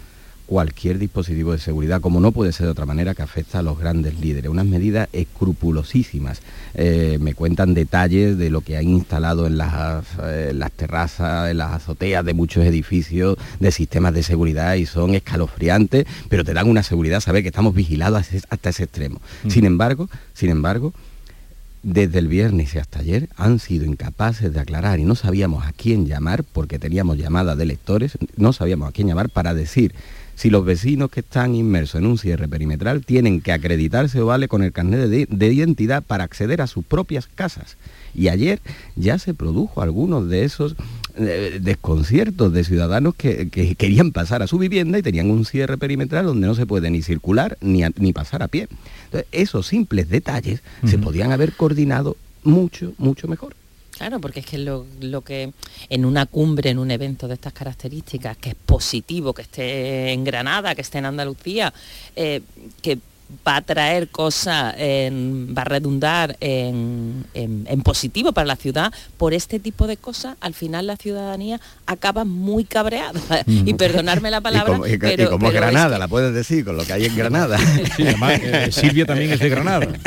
cualquier 0.46 0.98
dispositivo 0.98 1.52
de 1.52 1.58
seguridad, 1.58 2.00
como 2.00 2.18
no 2.18 2.32
puede 2.32 2.52
ser 2.52 2.66
de 2.66 2.72
otra 2.72 2.84
manera, 2.84 3.14
que 3.14 3.22
afecta 3.22 3.60
a 3.60 3.62
los 3.62 3.78
grandes 3.78 4.18
líderes. 4.18 4.50
Unas 4.50 4.66
medidas 4.66 5.08
escrupulosísimas. 5.12 6.40
Eh, 6.74 7.18
me 7.20 7.34
cuentan 7.34 7.74
detalles 7.74 8.36
de 8.38 8.50
lo 8.50 8.60
que 8.60 8.76
han 8.76 8.88
instalado 8.88 9.46
en 9.46 9.58
las, 9.58 10.04
eh, 10.24 10.52
las 10.54 10.72
terrazas, 10.72 11.50
en 11.50 11.58
las 11.58 11.72
azoteas 11.72 12.24
de 12.24 12.34
muchos 12.34 12.64
edificios, 12.64 13.36
de 13.58 13.70
sistemas 13.72 14.14
de 14.14 14.22
seguridad 14.22 14.74
y 14.74 14.86
son 14.86 15.14
escalofriantes, 15.14 16.06
pero 16.28 16.44
te 16.44 16.52
dan 16.54 16.68
una 16.68 16.82
seguridad, 16.82 17.20
saber 17.20 17.42
que 17.42 17.48
estamos 17.48 17.74
vigilados 17.74 18.20
hasta 18.20 18.36
ese- 18.36 18.46
hasta 18.50 18.70
ese 18.70 18.82
extremo. 18.84 19.20
Sin 19.48 19.64
embargo, 19.64 20.08
sin 20.34 20.50
embargo, 20.50 20.92
desde 21.82 22.18
el 22.18 22.28
viernes 22.28 22.74
y 22.74 22.78
hasta 22.78 23.00
ayer 23.00 23.28
han 23.36 23.58
sido 23.58 23.86
incapaces 23.86 24.52
de 24.52 24.60
aclarar 24.60 24.98
y 24.98 25.04
no 25.04 25.14
sabíamos 25.14 25.66
a 25.66 25.72
quién 25.72 26.06
llamar 26.06 26.44
porque 26.44 26.78
teníamos 26.78 27.16
llamadas 27.16 27.56
de 27.56 27.66
lectores, 27.66 28.18
no 28.36 28.52
sabíamos 28.52 28.88
a 28.88 28.92
quién 28.92 29.08
llamar 29.08 29.30
para 29.30 29.54
decir 29.54 29.94
si 30.34 30.48
los 30.48 30.64
vecinos 30.64 31.10
que 31.10 31.20
están 31.20 31.54
inmersos 31.54 32.00
en 32.00 32.06
un 32.06 32.16
cierre 32.16 32.48
perimetral 32.48 33.04
tienen 33.04 33.42
que 33.42 33.52
acreditarse 33.52 34.20
o 34.20 34.26
vale 34.26 34.48
con 34.48 34.62
el 34.62 34.72
carnet 34.72 35.08
de, 35.08 35.26
de 35.28 35.52
identidad 35.52 36.02
para 36.02 36.24
acceder 36.24 36.62
a 36.62 36.66
sus 36.66 36.84
propias 36.84 37.26
casas. 37.26 37.76
Y 38.14 38.28
ayer 38.28 38.60
ya 38.96 39.18
se 39.18 39.34
produjo 39.34 39.82
algunos 39.82 40.28
de 40.28 40.44
esos 40.44 40.76
desconciertos 41.60 42.52
de 42.52 42.64
ciudadanos 42.64 43.14
que, 43.14 43.48
que 43.48 43.74
querían 43.74 44.12
pasar 44.12 44.42
a 44.42 44.46
su 44.46 44.58
vivienda 44.58 44.98
y 44.98 45.02
tenían 45.02 45.30
un 45.30 45.44
cierre 45.44 45.78
perimetral 45.78 46.26
donde 46.26 46.46
no 46.46 46.54
se 46.54 46.66
puede 46.66 46.90
ni 46.90 47.02
circular 47.02 47.56
ni, 47.60 47.82
a- 47.82 47.92
ni 47.96 48.12
pasar 48.12 48.42
a 48.42 48.48
pie. 48.48 48.68
Entonces, 49.06 49.28
esos 49.32 49.66
simples 49.66 50.08
detalles 50.08 50.60
se 50.86 50.98
podían 50.98 51.32
haber 51.32 51.52
coordinado 51.52 52.16
mucho, 52.44 52.92
mucho 52.98 53.28
mejor. 53.28 53.54
Claro, 53.96 54.18
porque 54.18 54.40
es 54.40 54.46
que 54.46 54.56
lo, 54.56 54.86
lo 55.02 55.20
que 55.20 55.52
en 55.90 56.04
una 56.06 56.24
cumbre, 56.24 56.70
en 56.70 56.78
un 56.78 56.90
evento 56.90 57.28
de 57.28 57.34
estas 57.34 57.52
características, 57.52 58.36
que 58.38 58.50
es 58.50 58.54
positivo 58.54 59.34
que 59.34 59.42
esté 59.42 60.12
en 60.12 60.24
Granada, 60.24 60.74
que 60.74 60.80
esté 60.80 60.98
en 60.98 61.04
Andalucía, 61.04 61.74
eh, 62.16 62.40
que 62.80 62.98
va 63.46 63.56
a 63.56 63.62
traer 63.62 64.08
cosas, 64.08 64.74
en- 64.78 65.54
va 65.56 65.62
a 65.62 65.64
redundar 65.64 66.36
en, 66.40 67.24
en- 67.34 67.66
en 67.68 67.82
positivo 67.82 68.32
para 68.32 68.46
la 68.46 68.56
ciudad, 68.56 68.92
por 69.16 69.34
este 69.34 69.58
tipo 69.58 69.86
de 69.86 69.96
cosas, 69.96 70.36
al 70.40 70.54
final 70.54 70.86
la 70.86 70.96
ciudadanía 70.96 71.60
acaba 71.86 72.24
muy 72.24 72.64
cabreada. 72.64 73.20
Y 73.46 73.74
perdonarme 73.74 74.30
la 74.30 74.40
palabra, 74.40 74.70
y 74.72 74.76
como, 74.76 74.86
y- 74.86 74.92
y 74.94 74.98
pero, 74.98 75.30
como 75.30 75.46
pero 75.48 75.50
es 75.50 75.54
Granada, 75.60 75.96
que- 75.96 76.00
la 76.00 76.08
puedes 76.08 76.34
decir, 76.34 76.64
con 76.64 76.76
lo 76.76 76.84
que 76.84 76.92
hay 76.92 77.04
en 77.06 77.16
Granada. 77.16 77.58
Sí, 77.96 78.02
además, 78.06 78.40
eh, 78.42 78.68
Silvia 78.72 79.04
también 79.06 79.32
es 79.32 79.40
de 79.40 79.48
Granada. 79.48 79.86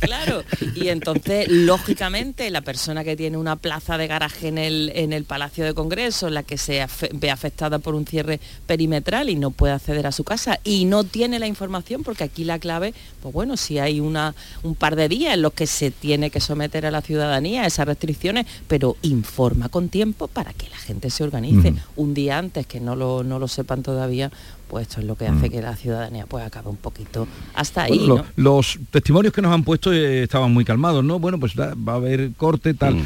Claro, 0.00 0.42
y 0.74 0.88
entonces, 0.88 1.46
lógicamente, 1.48 2.48
la 2.50 2.62
persona 2.62 3.04
que 3.04 3.16
tiene 3.16 3.36
una 3.36 3.56
plaza 3.56 3.98
de 3.98 4.06
garaje 4.06 4.48
en 4.48 4.56
el, 4.58 4.90
en 4.94 5.12
el 5.12 5.24
Palacio 5.24 5.64
de 5.64 5.74
Congreso, 5.74 6.30
la 6.30 6.42
que 6.42 6.56
se 6.56 6.82
afe- 6.82 7.10
ve 7.12 7.30
afectada 7.30 7.78
por 7.80 7.94
un 7.94 8.06
cierre 8.06 8.40
perimetral 8.66 9.28
y 9.28 9.36
no 9.36 9.50
puede 9.50 9.74
acceder 9.74 10.06
a 10.06 10.12
su 10.12 10.24
casa 10.24 10.58
y 10.64 10.86
no 10.86 11.04
tiene 11.04 11.38
la 11.38 11.46
información, 11.46 12.02
porque 12.02 12.24
aquí 12.24 12.44
la 12.44 12.58
clave, 12.58 12.69
pues 13.22 13.34
bueno, 13.34 13.56
si 13.56 13.78
hay 13.78 14.00
una, 14.00 14.34
un 14.62 14.74
par 14.74 14.96
de 14.96 15.08
días 15.08 15.34
en 15.34 15.42
los 15.42 15.52
que 15.52 15.66
se 15.66 15.90
tiene 15.90 16.30
que 16.30 16.40
someter 16.40 16.86
a 16.86 16.90
la 16.90 17.00
ciudadanía 17.02 17.62
a 17.62 17.66
esas 17.66 17.86
restricciones, 17.86 18.46
pero 18.68 18.96
informa 19.02 19.68
con 19.68 19.88
tiempo 19.88 20.28
para 20.28 20.52
que 20.52 20.68
la 20.70 20.76
gente 20.78 21.10
se 21.10 21.24
organice. 21.24 21.74
Un 21.96 22.14
día 22.14 22.38
antes, 22.38 22.66
que 22.66 22.80
no 22.80 22.94
lo, 22.96 23.22
no 23.24 23.38
lo 23.38 23.48
sepan 23.48 23.82
todavía, 23.82 24.30
pues 24.68 24.86
esto 24.86 25.00
es 25.00 25.06
lo 25.06 25.16
que 25.16 25.26
hace 25.26 25.50
que 25.50 25.60
la 25.60 25.74
ciudadanía 25.74 26.26
pues 26.26 26.44
acabe 26.44 26.68
un 26.68 26.76
poquito 26.76 27.26
hasta 27.54 27.82
ahí. 27.82 27.98
Bueno, 27.98 28.14
¿no? 28.16 28.24
lo- 28.36 28.54
Los 28.60 28.78
testimonios 28.90 29.32
que 29.34 29.42
nos 29.42 29.52
han 29.52 29.64
puesto 29.64 29.92
eh, 29.92 30.22
estaban 30.22 30.52
muy 30.52 30.64
calmados, 30.64 31.02
¿no? 31.04 31.18
Bueno, 31.18 31.40
pues 31.40 31.56
da- 31.56 31.74
va 31.74 31.94
a 31.94 31.96
haber 31.96 32.30
corte, 32.36 32.74
tal. 32.74 32.94
Mm. 32.94 33.04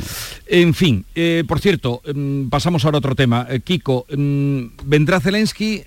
En 0.49 0.75
fin, 0.75 1.05
eh, 1.15 1.43
por 1.49 1.61
cierto, 1.61 2.03
mm, 2.15 2.49
pasamos 2.49 2.85
ahora 2.85 2.97
a 2.97 3.01
otro 3.01 3.15
tema. 3.15 3.47
Eh, 3.49 3.61
Kiko, 3.61 4.05
mm, 4.15 4.63
¿vendrá 4.85 5.21
Zelensky? 5.21 5.83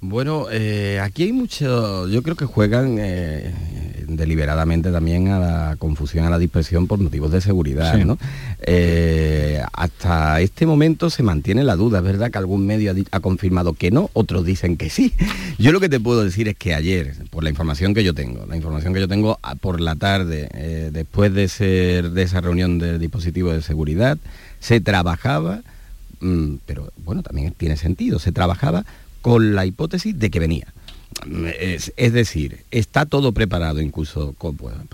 Bueno, 0.00 0.46
eh, 0.50 1.00
aquí 1.02 1.24
hay 1.24 1.32
mucho, 1.32 2.06
yo 2.08 2.22
creo 2.22 2.36
que 2.36 2.44
juegan 2.44 2.96
eh, 3.00 3.52
deliberadamente 4.06 4.92
también 4.92 5.28
a 5.28 5.38
la 5.38 5.76
confusión, 5.78 6.26
a 6.26 6.30
la 6.30 6.38
dispersión 6.38 6.86
por 6.86 6.98
motivos 6.98 7.32
de 7.32 7.40
seguridad, 7.40 7.96
Sí. 7.96 8.04
¿no? 8.04 8.18
Eh, 8.60 9.62
hasta 9.72 10.40
este 10.42 10.66
momento 10.66 11.08
se 11.08 11.22
mantiene 11.22 11.64
la 11.64 11.76
duda, 11.76 11.98
es 11.98 12.04
verdad 12.04 12.30
que 12.30 12.36
algún 12.36 12.66
medio 12.66 12.94
ha, 13.10 13.20
confirmado 13.20 13.72
que 13.72 13.90
no, 13.90 14.10
otros 14.12 14.44
dicen 14.44 14.76
que 14.76 14.90
sí. 14.90 15.14
Yo 15.58 15.72
lo 15.72 15.80
que 15.80 15.88
te 15.88 15.98
puedo 15.98 16.22
decir 16.22 16.46
es 16.48 16.56
que 16.56 16.74
ayer, 16.74 17.14
por 17.30 17.42
la 17.42 17.48
información 17.48 17.94
que 17.94 18.04
yo 18.04 18.12
tengo, 18.12 18.44
la 18.46 18.56
información 18.56 18.92
que 18.92 19.00
yo 19.00 19.08
tengo 19.08 19.38
por 19.62 19.80
la 19.80 19.96
tarde, 19.96 20.90
después 20.92 21.32
de, 21.32 21.48
ser, 21.48 22.10
de 22.10 22.22
esa 22.22 22.42
reunión 22.42 22.78
del 22.78 22.98
dispositivo 22.98 23.50
de 23.50 23.62
seguridad, 23.62 24.18
se 24.60 24.80
trabajaba, 24.82 25.62
mm, 26.20 26.56
pero 26.66 26.92
bueno, 26.98 27.22
también 27.22 27.54
tiene 27.56 27.78
sentido, 27.78 28.18
se 28.18 28.32
trabajaba 28.32 28.84
con 29.26 29.56
la 29.56 29.66
hipótesis 29.66 30.16
de 30.16 30.30
que 30.30 30.38
venía. 30.38 30.72
Es, 31.58 32.12
decir, 32.12 32.60
está 32.70 33.06
todo 33.06 33.32
preparado, 33.32 33.80
incluso, 33.80 34.36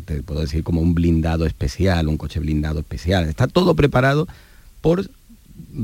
te 0.07 0.23
puedo 0.23 0.41
decir, 0.41 0.65
como 0.65 0.81
un 0.81 0.95
blindado 0.95 1.45
especial, 1.45 2.09
un 2.09 2.17
coche 2.17 2.41
blindado 2.41 2.81
especial. 2.81 3.29
Está 3.29 3.47
todo 3.47 3.75
preparado 3.75 4.27
por, 4.81 5.07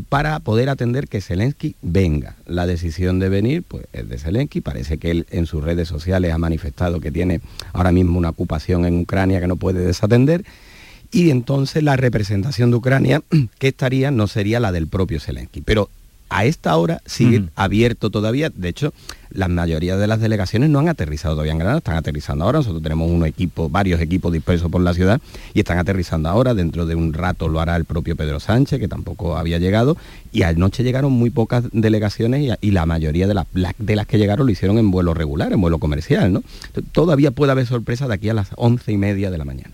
para 0.09 0.41
poder 0.41 0.71
atender 0.71 1.09
que 1.09 1.21
Zelensky 1.21 1.75
venga. 1.83 2.37
La 2.47 2.67
decisión 2.67 3.19
de 3.19 3.29
venir 3.29 3.65
pues, 3.65 3.85
es 3.93 4.09
de 4.09 4.17
Zelensky. 4.17 4.63
Parece 4.63 4.97
que 4.97 5.11
él 5.11 5.27
en 5.29 5.45
sus 5.45 5.63
redes 5.63 5.87
sociales 5.87 6.33
ha 6.33 6.39
manifestado 6.39 7.01
que 7.01 7.13
tiene 7.13 7.43
ahora 7.75 7.93
mismo 7.93 8.17
una 8.17 8.31
ocupación 8.31 8.87
en 8.87 9.01
Ucrania 9.01 9.41
que 9.41 9.47
no 9.47 9.57
puede 9.57 9.85
desatender. 9.85 10.47
Y 11.13 11.29
entonces 11.29 11.83
la 11.83 11.97
representación 11.97 12.71
de 12.71 12.79
Ucrania 12.79 13.23
que 13.59 13.69
estaría 13.69 14.11
no 14.11 14.27
sería 14.27 14.59
la 14.59 14.73
del 14.73 14.87
propio 14.87 15.21
Zelensky. 15.21 15.61
Pero 15.61 15.91
a 16.31 16.45
esta 16.45 16.77
hora 16.77 17.01
sigue 17.07 17.45
abierto 17.55 18.11
todavía. 18.11 18.51
De 18.55 18.69
hecho, 18.69 18.93
la 19.31 19.49
mayoría 19.49 19.97
de 19.97 20.07
las 20.07 20.21
delegaciones 20.21 20.71
no 20.71 20.79
han 20.79 20.89
aterrizado 20.89 21.35
todavía 21.35 21.53
en 21.53 21.59
Granada, 21.59 21.79
están 21.79 21.97
aterrizando 21.97 22.45
ahora. 22.45 22.59
Nosotros 22.59 22.83
tenemos 22.83 23.11
un 23.11 23.25
equipo, 23.27 23.69
varios 23.69 24.01
equipos 24.01 24.33
dispersos 24.33 24.71
por 24.71 24.81
la 24.81 24.95
ciudad 24.95 25.21
y 25.55 25.61
están 25.61 25.79
aterrizando 25.79 26.29
ahora. 26.29 26.55
Dentro 26.55 26.87
de 26.87 26.95
un 26.95 27.13
rato 27.13 27.49
lo 27.49 27.61
hará 27.61 27.77
el 27.77 27.85
propio 27.85 28.17
Pedro 28.17 28.41
Sánchez, 28.41 28.79
que 28.79 28.89
tampoco 28.89 29.37
había 29.37 29.59
llegado. 29.59 29.97
Y 30.33 30.43
anoche 30.43 30.83
llegaron 30.83 31.13
muy 31.13 31.31
pocas 31.31 31.65
delegaciones 31.73 32.57
y, 32.61 32.71
la 32.71 32.87
mayoría 32.87 33.27
de 33.27 33.35
las, 33.35 33.47
de 33.79 33.97
las 33.97 34.07
que 34.07 34.19
llegaron 34.19 34.47
lo 34.47 34.53
hicieron 34.53 34.79
en 34.79 34.91
vuelo 34.91 35.15
regular, 35.15 35.53
en 35.53 35.61
vuelo 35.61 35.79
comercial. 35.79 36.33
¿no? 36.33 36.43
Todavía 36.93 37.31
puede 37.31 37.53
haber 37.53 37.67
sorpresa 37.67 38.07
de 38.07 38.15
aquí 38.15 38.29
a 38.29 38.35
las 38.35 38.49
once 38.57 38.93
y 38.93 38.97
media 38.97 39.31
de 39.31 39.39
la 39.39 39.45
mañana. 39.45 39.71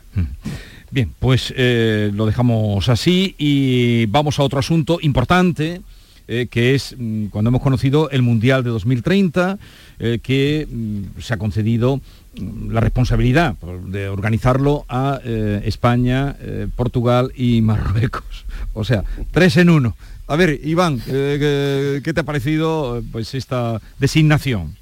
Bien, 0.91 1.13
pues 1.19 1.53
eh, 1.57 2.13
lo 2.15 2.25
dejamos 2.27 2.89
así 2.89 3.35
y 3.37 4.07
vamos 4.07 4.39
a 4.39 4.45
otro 4.45 4.61
asunto 4.61 4.99
importante 5.03 5.81
eh, 6.27 6.47
que 6.51 6.75
es 6.75 6.95
mm, 6.97 7.27
cuando 7.27 7.51
hemos 7.51 7.61
conocido 7.61 8.09
el 8.11 8.23
Mundial 8.23 8.65
de 8.65 8.71
2030, 8.71 9.59
eh, 9.99 10.21
que 10.23 10.67
mm, 10.71 11.21
se 11.21 11.35
ha 11.35 11.37
concedido 11.37 12.01
mm, 12.39 12.71
la 12.71 12.81
responsabilidad 12.81 13.57
de 13.87 14.09
organizarlo 14.09 14.87
a 14.89 15.21
eh, 15.23 15.63
España, 15.67 16.37
Portugal 16.77 17.33
y 17.37 17.61
Marruecos. 17.63 18.47
O 18.73 18.85
sea, 18.85 19.05
tres 19.33 19.57
en 19.59 19.69
uno. 19.69 19.97
A 20.27 20.37
ver, 20.37 20.59
Iván, 20.65 21.01
¿qué, 21.01 22.01
te 22.03 22.21
ha 22.21 22.25
parecido 22.25 23.03
pues, 23.13 23.35
esta 23.35 23.81
designación? 23.99 24.75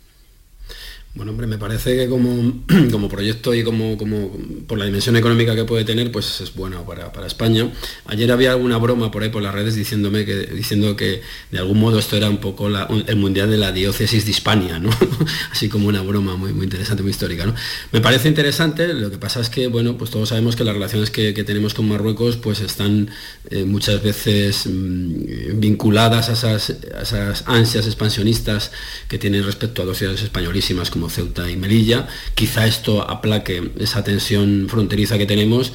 Bueno, 1.14 1.32
hombre, 1.32 1.46
me 1.46 1.58
parece 1.58 1.94
que 1.94 2.08
como, 2.08 2.64
como 2.90 3.06
proyecto 3.10 3.52
y 3.52 3.62
como, 3.62 3.98
como, 3.98 4.34
por 4.66 4.78
la 4.78 4.86
dimensión 4.86 5.14
económica 5.14 5.54
que 5.54 5.64
puede 5.64 5.84
tener, 5.84 6.10
pues 6.10 6.40
es 6.40 6.54
bueno 6.54 6.86
para, 6.86 7.26
España. 7.26 7.70
Ayer 8.06 8.32
había 8.32 8.52
alguna 8.52 8.78
broma 8.78 9.10
por 9.10 9.22
ahí 9.22 9.28
por 9.28 9.42
las 9.42 9.54
redes 9.54 9.74
diciéndome 9.74 10.24
que, 10.24 10.46
diciendo 10.46 10.96
que 10.96 11.20
de 11.50 11.58
algún 11.58 11.78
modo 11.78 11.98
esto 11.98 12.16
era 12.16 12.30
un 12.30 12.38
poco 12.38 12.68
el 12.68 13.16
mundial 13.16 13.50
de 13.50 13.58
la 13.58 13.72
diócesis 13.72 14.24
de 14.24 14.30
Hispania, 14.30 14.78
¿no? 14.78 14.88
Así 15.52 15.68
como 15.68 15.88
una 15.88 16.00
broma 16.00 16.36
muy, 16.36 16.54
muy 16.54 16.64
interesante, 16.64 17.02
muy 17.02 17.10
histórica, 17.10 17.44
¿no? 17.44 17.54
Me 17.92 18.00
parece 18.00 18.28
interesante, 18.28 18.94
lo 18.94 19.10
que 19.10 19.18
pasa 19.18 19.40
es 19.40 19.50
que, 19.50 19.66
bueno, 19.66 19.98
pues 19.98 20.10
todos 20.10 20.30
sabemos 20.30 20.56
que 20.56 20.64
las 20.64 20.72
relaciones 20.74 21.10
que, 21.10 21.32
tenemos 21.42 21.74
con 21.74 21.88
Marruecos 21.88 22.36
pues 22.36 22.60
están 22.60 23.10
eh, 23.50 23.64
muchas 23.64 24.00
veces 24.02 24.64
mm, 24.66 25.58
vinculadas 25.60 26.28
a 26.28 26.32
esas, 26.32 26.70
a 26.94 27.02
esas 27.02 27.44
ansias 27.46 27.86
expansionistas 27.86 28.70
que 29.08 29.18
tienen 29.18 29.44
respecto 29.44 29.82
a 29.82 29.84
dos 29.84 29.98
ciudades 29.98 30.22
españolísimas 30.22 30.90
como 30.90 31.01
Ceuta 31.08 31.50
y 31.50 31.56
Melilla. 31.56 32.08
Quizá 32.34 32.66
esto 32.66 33.08
aplaque 33.08 33.72
esa 33.78 34.04
tensión 34.04 34.66
fronteriza 34.68 35.18
que 35.18 35.26
tenemos 35.26 35.72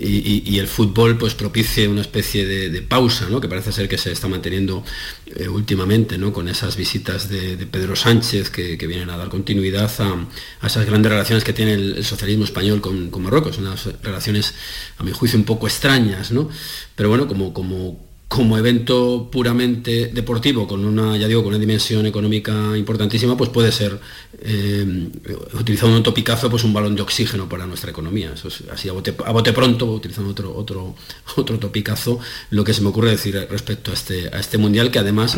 y, 0.00 0.58
el 0.58 0.66
fútbol 0.66 1.18
pues 1.18 1.34
propicie 1.34 1.86
una 1.86 2.00
especie 2.00 2.46
de, 2.46 2.82
pausa, 2.82 3.28
¿no? 3.28 3.40
que 3.40 3.48
parece 3.48 3.70
ser 3.70 3.88
que 3.88 3.98
se 3.98 4.10
está 4.10 4.28
manteniendo 4.28 4.82
eh, 5.26 5.48
últimamente, 5.48 6.16
¿no? 6.16 6.32
con 6.32 6.48
esas 6.48 6.76
visitas 6.76 7.28
de, 7.28 7.56
Pedro 7.66 7.94
Sánchez 7.94 8.50
que, 8.50 8.76
vienen 8.86 9.10
a 9.10 9.16
dar 9.16 9.28
continuidad 9.28 9.90
a, 9.98 10.66
esas 10.66 10.86
grandes 10.86 11.12
relaciones 11.12 11.44
que 11.44 11.52
tiene 11.52 11.74
el, 11.74 12.04
socialismo 12.04 12.44
español 12.44 12.80
con, 12.80 13.10
Marruecos, 13.20 13.58
unas 13.58 13.88
relaciones 14.02 14.54
a 14.96 15.04
mi 15.04 15.12
juicio 15.12 15.38
un 15.38 15.44
poco 15.44 15.66
extrañas, 15.66 16.32
¿no? 16.32 16.48
pero 16.96 17.10
bueno, 17.10 17.28
como, 17.28 17.52
como 17.52 18.09
como 18.30 18.56
evento 18.56 19.28
puramente 19.28 20.06
deportivo, 20.06 20.68
con 20.68 20.84
una, 20.84 21.16
ya 21.16 21.26
digo, 21.26 21.42
con 21.42 21.48
una 21.48 21.58
dimensión 21.58 22.06
económica 22.06 22.76
importantísima, 22.76 23.36
pues 23.36 23.50
puede 23.50 23.72
ser, 23.72 23.98
eh, 24.40 25.10
utilizando 25.54 25.96
un 25.96 26.04
topicazo, 26.04 26.48
pues 26.48 26.62
un 26.62 26.72
balón 26.72 26.94
de 26.94 27.02
oxígeno 27.02 27.48
para 27.48 27.66
nuestra 27.66 27.90
economía. 27.90 28.30
Eso 28.32 28.46
es 28.46 28.62
así 28.72 28.88
a 28.88 28.92
bote, 28.92 29.52
pronto, 29.52 29.86
utilizando 29.86 30.30
otro, 30.30 30.54
otro, 30.54 30.94
otro 31.36 31.58
topicazo, 31.58 32.20
lo 32.50 32.62
que 32.62 32.72
se 32.72 32.82
me 32.82 32.90
ocurre 32.90 33.10
decir 33.10 33.34
respecto 33.50 33.90
a 33.90 33.94
este, 33.94 34.28
a 34.28 34.38
este 34.38 34.58
mundial, 34.58 34.92
que 34.92 35.00
además, 35.00 35.36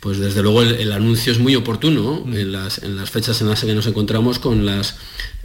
pues 0.00 0.18
desde 0.18 0.40
luego 0.40 0.62
el, 0.62 0.92
anuncio 0.92 1.32
es 1.32 1.38
muy 1.38 1.54
oportuno 1.56 2.24
en, 2.26 2.52
las, 2.52 2.78
en 2.78 2.96
las 2.96 3.10
fechas 3.10 3.38
en 3.42 3.50
las 3.50 3.62
que 3.62 3.74
nos 3.74 3.86
encontramos 3.86 4.38
con 4.38 4.64
las 4.64 4.96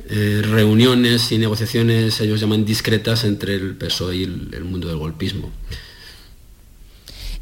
eh, 0.08 0.42
reuniones 0.46 1.30
y 1.34 1.40
negociaciones, 1.40 2.22
ellos 2.22 2.40
llaman 2.40 2.64
discretas, 2.64 3.26
entre 3.26 3.56
el 3.56 3.76
PSOE 3.76 4.16
y 4.16 4.24
el 4.24 4.64
mundo 4.64 4.88
del 4.88 4.96
golpismo. 4.96 5.52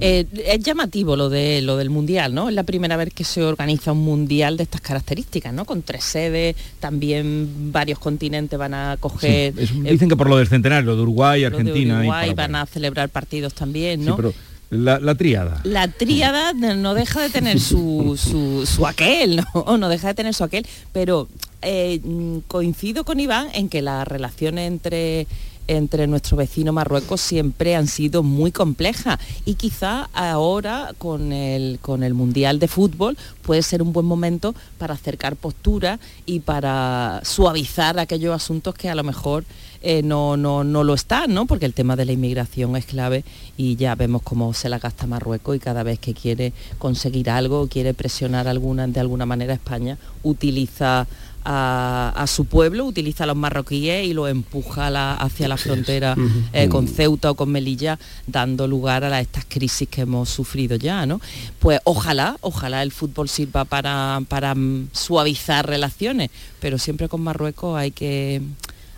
Eh, 0.06 0.26
es 0.47 0.60
llamativo 0.60 1.16
lo, 1.16 1.30
de, 1.30 1.62
lo 1.62 1.78
del 1.78 1.89
Mundial, 1.89 2.36
¿no? 2.36 2.49
Es 2.49 2.56
la 2.56 2.64
primera 2.64 2.97
vez 2.97 3.14
que 3.14 3.24
se 3.24 3.41
organiza 3.41 3.93
un 3.93 4.04
Mundial 4.04 4.58
de 4.58 4.64
estas 4.64 4.82
características, 4.82 5.54
¿no? 5.54 5.64
Con 5.64 5.82
tres 5.82 6.04
sedes, 6.04 6.58
también 6.82 7.72
varios 7.72 7.99
continentes 7.99 8.60
van 8.60 8.74
a 8.74 8.97
coger... 8.99 9.54
dicen 9.54 10.10
que 10.10 10.18
por 10.18 10.30
lo 10.30 10.36
del 10.36 10.49
centenario, 10.49 10.97
de 10.97 11.01
Uruguay, 11.01 11.45
Argentina... 11.45 11.95
De 11.95 11.99
Uruguay 12.01 12.34
van 12.34 12.54
a 12.56 12.66
celebrar 12.66 13.08
partidos 13.08 13.54
también, 13.54 14.04
¿no? 14.04 14.18
pero... 14.18 14.34
La, 14.70 14.99
la, 14.99 15.14
tríada. 15.14 15.62
La 15.66 15.88
tríada 15.88 16.51
no 16.54 16.95
deja 16.95 17.22
de 17.22 17.30
tener 17.30 17.60
su, 17.60 18.18
su, 18.18 18.88
aquel, 18.88 19.38
¿no? 19.54 19.78
No 19.78 19.88
deja 19.88 20.08
de 20.08 20.14
tener 20.16 20.34
su 20.34 20.43
aquel, 20.43 20.66
pero 20.91 21.30
eh, 21.62 22.01
coincido 22.47 23.06
con 23.06 23.20
Iván 23.20 23.47
en 23.54 23.70
que 23.70 23.84
la 23.84 24.04
relación 24.04 24.58
entre 24.58 25.28
entre 25.68 26.07
nuestro 26.07 26.38
vecino 26.38 26.74
Marruecos 26.74 27.22
siempre 27.22 27.76
han 27.76 27.88
sido 27.88 28.24
muy 28.24 28.51
complejas 28.51 29.20
y 29.45 29.55
quizá 29.55 30.09
ahora 30.14 30.93
con 30.97 31.32
el, 31.32 31.80
con 31.82 32.03
el 32.03 32.14
Mundial 32.14 32.59
de 32.59 32.68
Fútbol 32.68 33.18
puede 33.41 33.61
ser 33.61 33.82
un 33.82 33.93
buen 33.93 34.05
momento 34.05 34.55
para 34.78 34.93
acercar 34.93 35.36
posturas 35.36 35.99
y 36.26 36.41
para 36.41 37.22
suavizar 37.24 37.99
aquellos 37.99 38.36
asuntos 38.36 38.76
que 38.76 38.89
a 38.89 38.95
lo 38.95 39.03
mejor 39.03 39.45
eh, 39.86 40.01
no, 40.01 40.38
no, 40.38 40.64
no, 40.64 40.86
lo 40.86 40.93
están, 40.93 41.34
¿no? 41.34 41.45
porque 41.45 41.66
el 41.66 41.74
tema 41.74 41.97
de 41.97 42.05
la 42.05 42.14
inmigración 42.14 42.78
es 42.78 42.86
clave 42.86 43.26
y 43.57 43.76
ya 43.76 43.95
vemos 43.95 44.22
cómo 44.22 44.53
se 44.53 44.70
la 44.70 44.80
gasta 44.80 45.07
Marruecos 45.07 45.57
y 45.57 45.59
cada 45.59 45.84
vez 45.84 45.99
que 45.99 46.14
quiere 46.14 46.53
conseguir 46.80 47.30
algo, 47.30 47.68
quiere 47.68 47.93
presionar 47.93 48.47
alguna, 48.47 48.88
de 48.88 49.01
alguna 49.01 49.26
manera 49.26 49.51
a 49.51 49.55
España, 49.55 49.97
utiliza 50.24 51.05
a, 51.46 52.26
su 52.28 52.46
pueblo, 52.46 52.86
utiliza 52.86 53.24
a 53.24 53.28
los 53.28 53.36
marroquíes 53.36 54.06
y 54.06 54.14
lo 54.14 54.28
empuja 54.28 54.88
hacia 55.16 55.48
la 55.48 55.58
frontera 55.58 56.16
eh, 56.54 56.70
con 56.70 56.88
Ceuta 56.88 57.32
o 57.32 57.36
con 57.36 57.52
Melilla, 57.52 58.00
dando 58.28 58.68
lugar 58.68 59.04
a 59.04 59.20
estas 59.20 59.46
crisis 59.46 59.88
que 59.89 60.02
hemos 60.02 60.30
sufrido 60.30 60.76
ya, 60.76 61.06
¿no? 61.06 61.22
Pues 61.60 61.80
ojalá, 61.84 62.38
ojalá 62.41 62.84
el 62.84 62.91
fútbol 62.91 63.30
sirva 63.30 63.66
para, 63.66 64.22
para 64.28 64.56
suavizar 64.91 65.68
relaciones, 65.68 66.30
pero 66.60 66.78
siempre 66.78 67.10
con 67.10 67.22
Marruecos 67.22 67.78
hay 67.78 67.91
que 67.91 68.41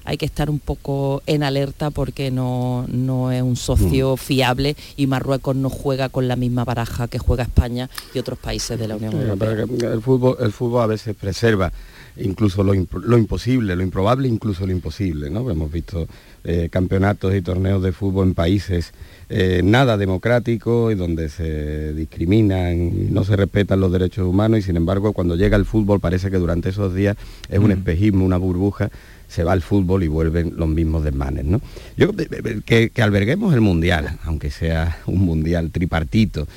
hay 0.06 0.18
que 0.18 0.26
estar 0.26 0.50
un 0.50 0.60
poco 0.60 1.24
en 1.26 1.43
alerta 1.43 1.89
porque 1.89 2.32
no, 2.32 2.86
no 2.88 3.32
es 3.32 3.41
un 3.41 3.56
socio 3.56 4.14
mm. 4.14 4.18
fiable 4.18 4.76
y 4.96 5.08
Marruecos 5.08 5.56
no 5.56 5.70
juega 5.70 6.10
con 6.10 6.28
la 6.28 6.36
misma 6.36 6.64
baraja 6.64 7.08
que 7.08 7.18
juega 7.18 7.43
España 7.43 7.89
y 8.14 8.20
otros 8.20 8.39
países 8.39 8.80
de 8.80 8.88
la 8.88 8.96
Unión 8.96 9.20
Europea. 9.20 9.66
El 9.91 10.02
fútbol, 10.02 10.38
el 10.39 10.52
fútbol 10.52 10.84
a 10.84 10.88
veces 10.88 11.16
preserva 11.16 11.74
incluso 12.18 12.63
lo, 12.63 12.74
imposible, 12.74 13.76
lo 13.76 13.84
improbable, 13.84 14.28
incluso 14.28 14.66
lo 14.66 14.72
imposible. 14.72 15.30
¿no? 15.30 15.49
Hemos 15.49 15.72
visto 15.72 16.07
eh, 16.43 16.70
campeonatos 16.72 17.34
y 17.36 17.41
torneos 17.41 17.82
de 17.84 17.91
fútbol 17.91 18.28
en 18.30 18.34
países 18.34 18.93
eh, 19.30 19.61
nada 19.63 19.97
democráticos 19.97 20.93
y 20.93 20.95
donde 20.95 21.30
se 21.30 21.93
discriminan, 21.93 23.13
no 23.13 23.24
se 23.24 23.36
respetan 23.36 23.80
los 23.80 23.91
derechos 23.91 24.28
humanos 24.28 24.59
y 24.59 24.61
sin 24.61 24.78
embargo 24.78 25.13
cuando 25.13 25.36
llega 25.36 25.57
el 25.57 25.66
fútbol 25.66 25.99
parece 25.99 26.30
que 26.30 26.38
durante 26.38 26.70
esos 26.70 26.93
días 26.93 27.18
es 27.49 27.59
un 27.59 27.70
mm. 27.70 27.72
espejismo, 27.72 28.26
una 28.26 28.38
burbuja 28.38 28.91
se 29.28 29.43
va 29.43 29.53
al 29.53 29.61
fútbol 29.61 30.03
y 30.03 30.07
vuelven 30.07 30.53
los 30.55 30.70
mismos 30.70 31.03
desmanes. 31.03 31.45
¿no? 31.45 31.61
Yo, 31.97 32.11
eh, 32.18 32.61
que, 32.66 32.89
que, 32.89 33.01
alberguemos 33.01 33.53
el 33.53 33.61
Mundial, 33.61 34.20
aunque 34.24 34.51
sea 34.51 34.99
un 35.07 35.22
Mundial 35.26 35.72
tripartito, 35.72 36.47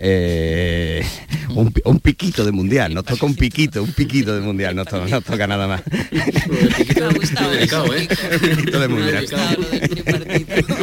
eh, 0.00 1.04
un, 1.84 2.00
piquito 2.00 2.44
de 2.44 2.52
mundial, 2.52 2.94
nos 2.94 3.04
toca 3.04 3.26
un 3.26 3.34
piquito, 3.34 3.82
un 3.82 3.92
piquito 3.92 4.34
de 4.34 4.40
mundial, 4.40 4.74
no 4.76 4.84
nos 4.84 5.24
toca 5.24 5.46
nada 5.46 5.66
más. 5.66 5.82
¿eh? 7.94 8.08
de 8.08 8.88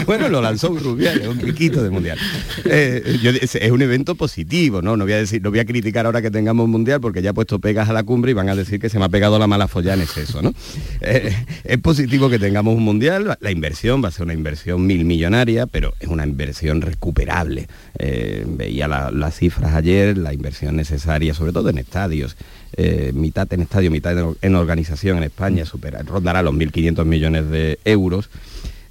bueno, 0.06 0.30
lo 0.30 0.42
lanzó 0.42 0.70
Rubiales, 0.70 1.28
un 1.28 1.38
piquito 1.38 1.82
del 1.82 1.92
mundial. 1.92 2.18
Eh, 2.66 3.20
yo- 3.22 3.32
es, 3.32 3.56
es 3.56 3.72
un 3.72 3.82
evento 3.82 4.16
positivo, 4.16 4.82
¿no? 4.82 4.98
No 4.98 5.06
voy 5.06 5.14
a 5.14 5.18
decir, 5.18 5.42
no 5.42 5.50
voy 5.50 5.60
a 5.60 5.66
criticar 5.66 6.06
ahora 6.06 6.22
que 6.22 6.32
tengamos 6.32 6.68
mundial 6.68 7.00
porque 7.02 7.22
ya 7.22 7.32
he 7.32 7.34
puesto 7.34 7.60
pegas 7.60 7.90
a 7.90 7.94
la 7.94 8.04
cumbre 8.04 8.32
y 8.32 8.34
van 8.34 8.50
a 8.50 8.56
decir 8.56 8.80
que 8.80 8.90
se 8.90 9.00
me 9.00 9.06
ha 9.06 9.10
pegado 9.10 9.40
la 9.40 9.48
mala 9.48 9.68
follá 9.68 9.94
en 9.94 10.02
exceso, 10.02 10.42
¿no? 10.42 10.54
Eh, 11.02 11.36
es 11.64 11.78
positivo 11.80 12.30
que 12.30 12.40
tengamos 12.40 12.76
un 12.76 12.84
mundial, 12.84 13.38
la 13.40 13.52
inversión 13.52 14.04
va 14.04 14.10
a 14.10 14.12
ser 14.12 14.24
una 14.24 14.34
inversión 14.34 14.86
mil 14.86 15.06
millonaria, 15.06 15.66
pero 15.68 15.94
es 16.00 16.08
una 16.08 16.26
inversión 16.26 16.82
recuperable. 16.82 17.68
Eh, 18.00 18.44
veía 18.48 18.88
la- 18.88 19.05
las 19.12 19.36
cifras 19.38 19.74
ayer, 19.74 20.18
la 20.18 20.34
inversión 20.34 20.76
necesaria, 20.76 21.34
sobre 21.34 21.54
todo 21.54 21.70
en 21.70 21.78
estadios, 21.78 22.36
eh, 22.78 23.12
mitad 23.14 23.52
en 23.54 23.62
estadio, 23.62 23.92
mitad 23.92 24.18
en, 24.18 24.36
en 24.42 24.56
organización 24.56 25.18
en 25.18 25.24
España, 25.24 25.66
supera, 25.66 26.02
rondará 26.04 26.42
los 26.42 26.54
1.500 26.54 27.06
millones 27.06 27.50
de 27.50 27.80
euros. 27.86 28.30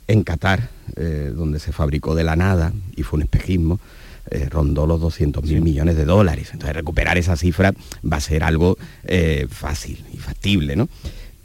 En 0.06 0.22
Qatar, 0.22 0.68
eh, 0.96 1.32
donde 1.34 1.58
se 1.58 1.72
fabricó 1.72 2.14
de 2.14 2.24
la 2.24 2.36
nada 2.36 2.72
y 2.94 3.02
fue 3.02 3.16
un 3.16 3.22
espejismo, 3.22 3.80
eh, 4.30 4.48
rondó 4.50 4.86
los 4.86 5.00
200.000 5.00 5.60
millones 5.60 5.96
de 5.96 6.04
dólares. 6.04 6.50
Entonces 6.52 6.74
recuperar 6.74 7.18
esa 7.18 7.36
cifra 7.36 7.74
va 8.10 8.16
a 8.16 8.20
ser 8.20 8.42
algo 8.42 8.78
eh, 9.04 9.46
fácil 9.50 10.04
y 10.12 10.16
factible, 10.16 10.76
¿no? 10.76 10.88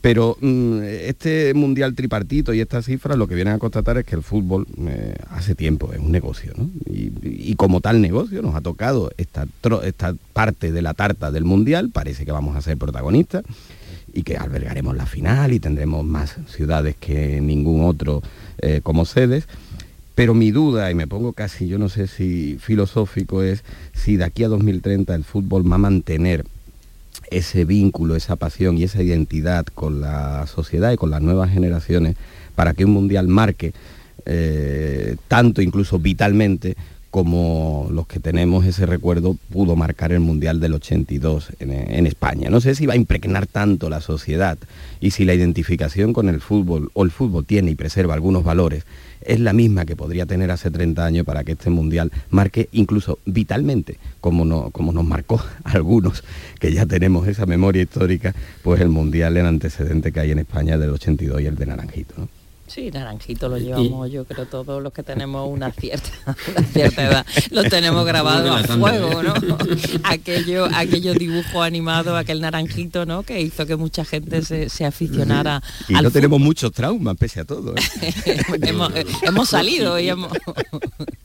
Pero 0.01 0.37
mm, 0.39 0.79
este 0.83 1.53
mundial 1.53 1.93
tripartito 1.93 2.53
y 2.53 2.61
estas 2.61 2.85
cifras 2.85 3.17
lo 3.17 3.27
que 3.27 3.35
vienen 3.35 3.55
a 3.55 3.59
constatar 3.59 3.97
es 3.97 4.05
que 4.05 4.15
el 4.15 4.23
fútbol 4.23 4.65
eh, 4.87 5.15
hace 5.29 5.55
tiempo 5.55 5.91
es 5.91 5.99
un 5.99 6.11
negocio, 6.11 6.53
¿no? 6.55 6.69
Y, 6.85 7.09
como 7.55 7.81
tal 7.81 7.99
negocio 7.99 8.41
nos 8.41 8.55
ha 8.55 8.61
tocado 8.61 9.11
esta, 9.17 9.45
esta 9.83 10.15
parte 10.31 10.71
de 10.71 10.81
la 10.81 10.93
tarta 10.93 11.29
del 11.29 11.43
mundial, 11.43 11.89
parece 11.89 12.23
que 12.23 12.31
vamos 12.31 12.55
a 12.55 12.61
ser 12.61 12.77
protagonistas 12.77 13.43
y 14.13 14.23
que 14.23 14.37
albergaremos 14.37 14.95
la 14.95 15.05
final 15.05 15.51
y 15.51 15.59
tendremos 15.59 16.05
más 16.05 16.37
ciudades 16.47 16.95
que 16.97 17.41
ningún 17.41 17.83
otro 17.83 18.21
eh, 18.59 18.79
como 18.81 19.03
sedes. 19.03 19.45
Pero 20.15 20.33
mi 20.33 20.51
duda, 20.51 20.89
y 20.89 20.95
me 20.95 21.07
pongo 21.07 21.33
casi, 21.33 21.67
yo 21.67 21.77
no 21.77 21.89
sé 21.89 22.07
si 22.07 22.57
filosófico, 22.59 23.43
es 23.43 23.63
si 23.93 24.15
de 24.15 24.23
aquí 24.23 24.43
a 24.43 24.47
2030 24.47 25.15
el 25.15 25.25
fútbol 25.25 25.69
va 25.69 25.75
a 25.75 25.79
mantener 25.79 26.45
ese 27.31 27.65
vínculo, 27.65 28.15
esa 28.15 28.35
pasión 28.35 28.77
y 28.77 28.83
esa 28.83 29.01
identidad 29.01 29.65
con 29.65 30.01
la 30.01 30.45
sociedad 30.47 30.91
y 30.91 30.97
con 30.97 31.11
las 31.11 31.21
nuevas 31.21 31.51
generaciones 31.51 32.15
para 32.55 32.73
que 32.73 32.85
un 32.85 32.91
mundial 32.91 33.27
marque 33.27 33.73
eh, 34.25 35.15
tanto 35.27 35.61
incluso 35.61 35.99
vitalmente 35.99 36.75
como 37.11 37.87
los 37.91 38.07
que 38.07 38.19
tenemos 38.19 38.65
ese 38.65 38.85
recuerdo 38.85 39.35
pudo 39.51 39.75
marcar 39.75 40.11
el 40.11 40.19
Mundial 40.19 40.59
del 40.59 40.73
82 40.73 41.53
en, 41.59 41.71
en 41.71 42.07
España. 42.07 42.49
No 42.49 42.61
sé 42.61 42.75
si 42.75 42.85
va 42.85 42.93
a 42.93 42.97
impregnar 42.97 43.47
tanto 43.47 43.89
la 43.89 44.01
sociedad 44.01 44.57
y 44.99 45.11
si 45.11 45.25
la 45.25 45.33
identificación 45.33 46.13
con 46.13 46.29
el 46.29 46.41
fútbol 46.41 46.91
o 46.93 47.03
el 47.03 47.11
fútbol 47.11 47.45
tiene 47.45 47.71
y 47.71 47.75
preserva 47.75 48.13
algunos 48.13 48.43
valores, 48.43 48.85
es 49.21 49.39
la 49.39 49.53
misma 49.53 49.85
que 49.85 49.95
podría 49.95 50.25
tener 50.25 50.51
hace 50.51 50.71
30 50.71 51.05
años 51.05 51.25
para 51.25 51.43
que 51.43 51.53
este 51.53 51.69
Mundial 51.69 52.11
marque 52.29 52.69
incluso 52.71 53.19
vitalmente, 53.25 53.97
como, 54.21 54.45
no, 54.45 54.69
como 54.71 54.91
nos 54.91 55.05
marcó 55.05 55.41
algunos, 55.63 56.23
que 56.59 56.71
ya 56.71 56.85
tenemos 56.85 57.27
esa 57.27 57.45
memoria 57.45 57.81
histórica, 57.81 58.33
pues 58.63 58.81
el 58.81 58.89
Mundial 58.89 59.37
en 59.37 59.45
antecedente 59.45 60.11
que 60.11 60.19
hay 60.19 60.31
en 60.31 60.39
España 60.39 60.77
del 60.77 60.91
82 60.91 61.41
y 61.41 61.45
el 61.45 61.55
de 61.55 61.65
Naranjito. 61.65 62.13
¿no? 62.17 62.38
Sí, 62.69 62.91
naranjito 62.91 63.49
lo 63.49 63.57
llevamos, 63.57 64.11
yo 64.11 64.25
creo 64.25 64.45
todos 64.45 64.81
los 64.81 64.93
que 64.93 65.01
tenemos 65.01 65.49
una 65.49 65.71
cierta, 65.71 66.09
una 66.55 66.67
cierta 66.67 67.07
edad, 67.07 67.25
lo 67.49 67.63
tenemos 67.63 68.05
grabado 68.05 68.53
a 68.53 68.63
fuego. 68.63 69.23
¿no? 69.23 69.33
Aquello, 70.03 70.67
aquellos 70.73 71.17
dibujos 71.17 71.65
animados, 71.65 72.15
aquel 72.15 72.41
naranjito, 72.41 73.07
¿no? 73.07 73.23
Que 73.23 73.41
hizo 73.41 73.65
que 73.65 73.75
mucha 73.75 74.05
gente 74.05 74.43
se, 74.43 74.69
se 74.69 74.85
aficionara 74.85 75.63
Y 75.87 75.95
al 75.95 76.03
no 76.03 76.11
tenemos 76.11 76.39
muchos 76.39 76.71
traumas, 76.71 77.17
pese 77.17 77.39
a 77.39 77.45
todo. 77.45 77.73
¿eh? 77.75 78.37
hemos, 78.61 78.93
hemos 79.23 79.49
salido 79.49 79.99
y 79.99 80.09
hemos... 80.09 80.31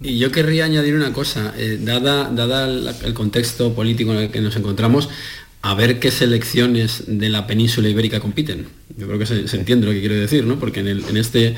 Y 0.01 0.19
yo 0.19 0.31
querría 0.33 0.65
añadir 0.65 0.95
una 0.95 1.13
cosa, 1.13 1.53
eh, 1.57 1.79
dada, 1.81 2.31
dada 2.31 2.65
el, 2.65 2.89
el 3.05 3.15
contexto 3.15 3.75
político 3.75 4.13
en 4.13 4.19
el 4.19 4.31
que 4.31 4.41
nos 4.41 4.57
encontramos, 4.57 5.11
a 5.65 5.73
ver 5.73 5.99
qué 5.99 6.11
selecciones 6.11 7.05
de 7.07 7.31
la 7.31 7.47
península 7.47 7.89
ibérica 7.89 8.21
compiten. 8.21 8.67
Yo 8.99 9.07
creo 9.07 9.19
que 9.19 9.25
se, 9.25 9.57
entiende 9.57 9.87
lo 9.87 9.93
que 9.93 10.01
quiero 10.01 10.15
decir, 10.15 10.45
¿no? 10.45 10.59
Porque 10.59 10.81
en, 10.81 11.17
este, 11.17 11.55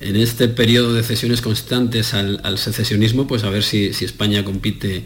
en 0.00 0.16
este 0.16 0.48
periodo 0.48 0.94
de 0.94 1.02
cesiones 1.02 1.42
constantes 1.42 2.14
al, 2.14 2.56
secesionismo, 2.56 3.26
pues 3.26 3.44
a 3.44 3.50
ver 3.50 3.62
si, 3.62 3.92
si 3.92 4.06
España 4.06 4.42
compite 4.42 5.04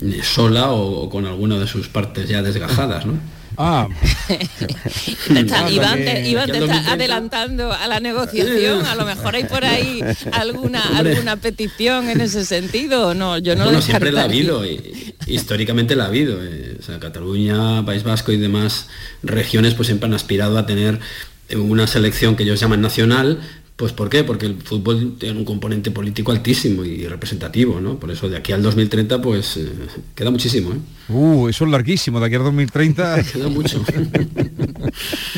eh, 0.00 0.20
sola 0.22 0.72
o, 0.72 1.02
o 1.02 1.10
con 1.10 1.26
alguna 1.26 1.58
de 1.58 1.66
sus 1.66 1.88
partes 1.88 2.30
ya 2.30 2.42
desgajadas, 2.42 3.04
¿no? 3.04 3.20
Ah, 3.56 3.88
Está- 5.36 5.70
Iván 5.70 5.98
te, 5.98 6.28
Iván 6.28 6.50
te 6.50 6.58
está 6.58 6.92
adelantando 6.92 7.72
a 7.72 7.86
la 7.86 8.00
negociación, 8.00 8.84
a 8.86 8.94
lo 8.94 9.04
mejor 9.04 9.34
hay 9.36 9.44
por 9.44 9.64
ahí 9.64 10.00
alguna, 10.32 10.82
Hombre. 10.90 11.12
alguna 11.12 11.36
petición 11.36 12.08
en 12.08 12.20
ese 12.20 12.44
sentido, 12.44 13.14
no, 13.14 13.38
yo 13.38 13.54
no 13.54 13.64
bueno, 13.64 13.78
lo 13.78 13.82
siempre 13.82 14.12
la 14.12 14.22
ha 14.22 14.24
habido, 14.24 14.64
y- 14.64 15.14
históricamente 15.26 15.96
la 15.96 16.04
ha 16.04 16.06
habido. 16.08 16.38
eh, 16.42 16.76
o 16.78 16.82
sea, 16.82 16.98
Cataluña, 16.98 17.84
País 17.84 18.02
Vasco 18.02 18.32
y 18.32 18.36
demás 18.38 18.88
regiones 19.22 19.74
pues 19.74 19.86
siempre 19.86 20.06
han 20.08 20.14
aspirado 20.14 20.58
a 20.58 20.66
tener 20.66 20.98
eh, 21.48 21.56
una 21.56 21.86
selección 21.86 22.36
que 22.36 22.42
ellos 22.44 22.60
llaman 22.60 22.80
nacional. 22.80 23.40
Pues 23.82 23.92
¿por 23.92 24.08
qué? 24.08 24.22
Porque 24.22 24.46
el 24.46 24.54
fútbol 24.62 25.16
tiene 25.18 25.36
un 25.40 25.44
componente 25.44 25.90
político 25.90 26.30
altísimo 26.30 26.84
y 26.84 27.04
representativo, 27.08 27.80
¿no? 27.80 27.98
Por 27.98 28.12
eso 28.12 28.28
de 28.28 28.36
aquí 28.36 28.52
al 28.52 28.62
2030 28.62 29.20
pues 29.20 29.56
eh, 29.56 29.68
queda 30.14 30.30
muchísimo, 30.30 30.70
¿eh? 30.72 30.76
uh, 31.12 31.48
eso 31.48 31.64
es 31.64 31.70
larguísimo, 31.72 32.20
de 32.20 32.26
aquí 32.26 32.36
al 32.36 32.44
2030. 32.44 33.24
Queda 33.32 33.48
mucho. 33.48 33.82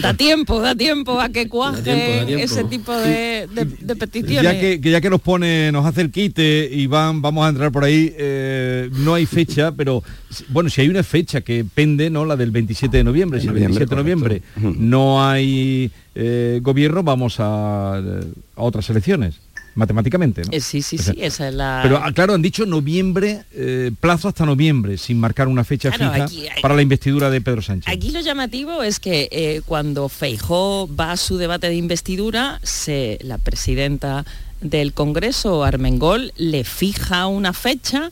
Da 0.03 0.13
tiempo, 0.15 0.61
da 0.61 0.75
tiempo 0.75 1.21
a 1.21 1.29
que 1.29 1.49
cuaje 1.49 1.81
tiempo, 1.83 2.13
da 2.21 2.27
tiempo. 2.27 2.45
ese 2.45 2.65
tipo 2.65 2.93
de, 2.93 3.47
de- 3.55 3.65
de 3.81 3.97
peticiones. 3.97 4.43
Ya 4.43 4.59
que, 4.61 4.81
que 4.81 4.91
ya 4.91 5.01
que 5.01 5.09
nos 5.09 5.21
pone, 5.21 5.71
nos 5.73 5.87
hace 5.87 6.01
el 6.03 6.11
quite, 6.11 6.69
Iván, 6.73 7.23
vamos 7.23 7.47
a 7.47 7.49
entrar 7.51 7.71
por 7.73 7.85
ahí. 7.85 8.13
eh, 8.19 8.91
no 8.99 9.15
hay 9.15 9.25
fecha, 9.27 9.73
pero 9.73 10.03
bueno, 10.49 10.69
si 10.69 10.81
hay 10.81 10.89
una 10.89 11.03
fecha 11.03 11.41
que 11.41 11.65
pende, 11.65 12.11
¿no? 12.11 12.25
La 12.25 12.37
del 12.37 12.51
27 12.51 12.97
de 12.99 13.05
noviembre. 13.05 13.41
Si 13.41 13.47
el 13.47 13.53
Noviembre, 13.55 13.87
27 13.87 13.95
de 13.95 14.03
noviembre 14.03 14.43
no 14.79 15.25
hay 15.25 15.91
eh, 16.15 16.61
gobierno, 16.63 17.03
vamos 17.03 17.41
a, 17.41 17.97
a 17.97 18.03
otras 18.57 18.89
elecciones, 18.91 19.41
matemáticamente, 19.75 20.43
¿no? 20.43 20.53
Eh, 20.53 20.61
sí, 20.61 20.83
sí, 20.83 20.97
O 20.99 21.03
sea, 21.03 21.15
sí, 21.15 21.21
esa 21.23 21.49
es 21.49 21.55
la... 21.55 21.81
Pero 21.83 21.99
ah, 21.99 22.13
claro, 22.13 22.35
han 22.35 22.43
dicho 22.43 22.65
noviembre, 22.67 23.45
eh, 23.53 23.91
plazo 24.01 24.29
hasta 24.29 24.47
noviembre, 24.47 24.99
sin 24.99 25.19
marcar 25.19 25.49
una 25.49 25.65
fecha 25.65 25.91
Claro, 25.91 26.13
fija 26.13 26.25
aquí 26.25 26.47
para 26.63 26.75
la 26.75 26.83
investidura 26.83 27.31
de 27.31 27.41
Pedro 27.41 27.63
Sánchez. 27.63 27.93
Aquí 27.93 28.11
lo 28.11 28.21
llamativo 28.21 28.83
es 28.83 29.01
que 29.01 29.29
eh, 29.33 29.63
cuando 29.67 30.09
Feijó 30.09 30.89
va 30.95 31.13
a 31.13 31.17
su 31.17 31.37
debate 31.37 31.69
de 31.69 31.75
investidura, 31.75 32.61
se, 32.63 33.19
la 33.23 33.39
presidenta 33.39 34.25
del 34.61 34.93
Congreso, 34.93 35.65
Armengol, 35.65 36.33
le 36.37 36.65
fija 36.65 37.27
una 37.27 37.53
fecha 37.53 38.11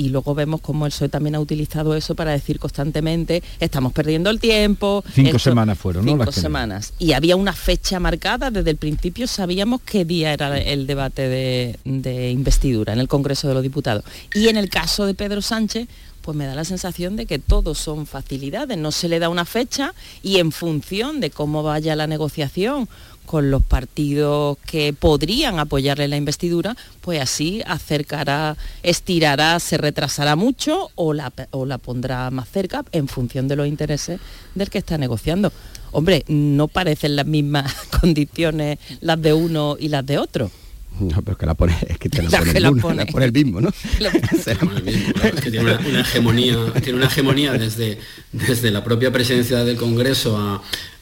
y 0.00 0.08
luego 0.08 0.34
vemos 0.34 0.62
cómo 0.62 0.86
el 0.86 0.92
PSOE 0.92 1.10
también 1.10 1.34
ha 1.34 1.40
utilizado 1.40 1.94
eso 1.94 2.14
para 2.14 2.30
decir 2.30 2.58
constantemente, 2.58 3.42
estamos 3.60 3.92
perdiendo 3.92 4.30
el 4.30 4.40
tiempo. 4.40 5.04
Cinco 5.12 5.38
semanas 5.38 5.78
fueron, 5.78 6.06
¿no? 6.06 6.12
Cinco 6.12 6.24
Las 6.24 6.34
semanas. 6.34 6.94
Y 6.98 7.12
había 7.12 7.36
una 7.36 7.52
fecha 7.52 8.00
marcada, 8.00 8.50
desde 8.50 8.70
el 8.70 8.78
principio 8.78 9.26
sabíamos 9.26 9.82
qué 9.82 10.06
día 10.06 10.32
era 10.32 10.58
el 10.58 10.86
debate 10.86 11.28
de, 11.28 11.78
de 11.84 12.30
investidura 12.30 12.94
en 12.94 12.98
el 12.98 13.08
Congreso 13.08 13.46
de 13.46 13.52
los 13.52 13.62
Diputados. 13.62 14.02
Y 14.34 14.48
en 14.48 14.56
el 14.56 14.70
caso 14.70 15.04
de 15.04 15.12
Pedro 15.12 15.42
Sánchez, 15.42 15.86
pues 16.22 16.36
me 16.36 16.46
da 16.46 16.54
la 16.54 16.64
sensación 16.64 17.16
de 17.16 17.26
que 17.26 17.38
todos 17.38 17.78
son 17.78 18.06
facilidades, 18.06 18.78
no 18.78 18.92
se 18.92 19.08
le 19.08 19.18
da 19.18 19.28
una 19.28 19.44
fecha 19.44 19.94
y 20.22 20.38
en 20.38 20.52
función 20.52 21.20
de 21.20 21.30
cómo 21.30 21.62
vaya 21.62 21.96
la 21.96 22.06
negociación 22.06 22.88
con 23.30 23.52
los 23.52 23.62
partidos 23.62 24.58
que 24.66 24.92
podrían 24.92 25.60
apoyarle 25.60 26.08
la 26.08 26.16
investidura, 26.16 26.76
pues 27.00 27.20
así 27.20 27.62
acercará, 27.64 28.56
estirará, 28.82 29.60
se 29.60 29.78
retrasará 29.78 30.34
mucho 30.34 30.90
o 30.96 31.12
la, 31.12 31.32
o 31.52 31.64
la 31.64 31.78
pondrá 31.78 32.28
más 32.32 32.48
cerca 32.48 32.84
en 32.90 33.06
función 33.06 33.46
de 33.46 33.54
los 33.54 33.68
intereses 33.68 34.18
del 34.56 34.68
que 34.68 34.78
está 34.78 34.98
negociando. 34.98 35.52
Hombre, 35.92 36.24
no 36.26 36.66
parecen 36.66 37.14
las 37.14 37.24
mismas 37.24 37.72
condiciones 38.00 38.80
las 39.00 39.22
de 39.22 39.32
uno 39.32 39.76
y 39.78 39.90
las 39.90 40.04
de 40.04 40.18
otro. 40.18 40.50
No, 40.98 41.22
pero 41.22 41.32
es 41.32 41.38
que 41.38 41.46
la 41.46 41.54
pone, 41.54 41.76
es 41.88 41.98
que 41.98 42.08
te 42.08 42.22
la 42.22 42.30
La 42.30 42.38
pone 42.40 42.50
que 42.50 42.58
el 42.58 42.62
la 42.64 42.70
uno, 42.72 42.82
pone. 42.82 43.04
la 43.04 43.12
pone 43.12 43.24
el 43.26 43.32
mismo, 43.32 43.60
¿no? 43.60 43.72
Claro, 43.98 44.18
es 44.18 45.40
que 45.40 45.52
tiene 45.52 45.70
una, 45.70 45.78
una 45.88 46.00
hegemonía, 46.00 46.56
tiene 46.82 46.98
una 46.98 47.06
hegemonía 47.06 47.52
desde, 47.52 47.96
desde 48.32 48.72
la 48.72 48.82
propia 48.82 49.12
presidencia 49.12 49.62
del 49.62 49.76
Congreso 49.76 50.36
a, 50.36 50.60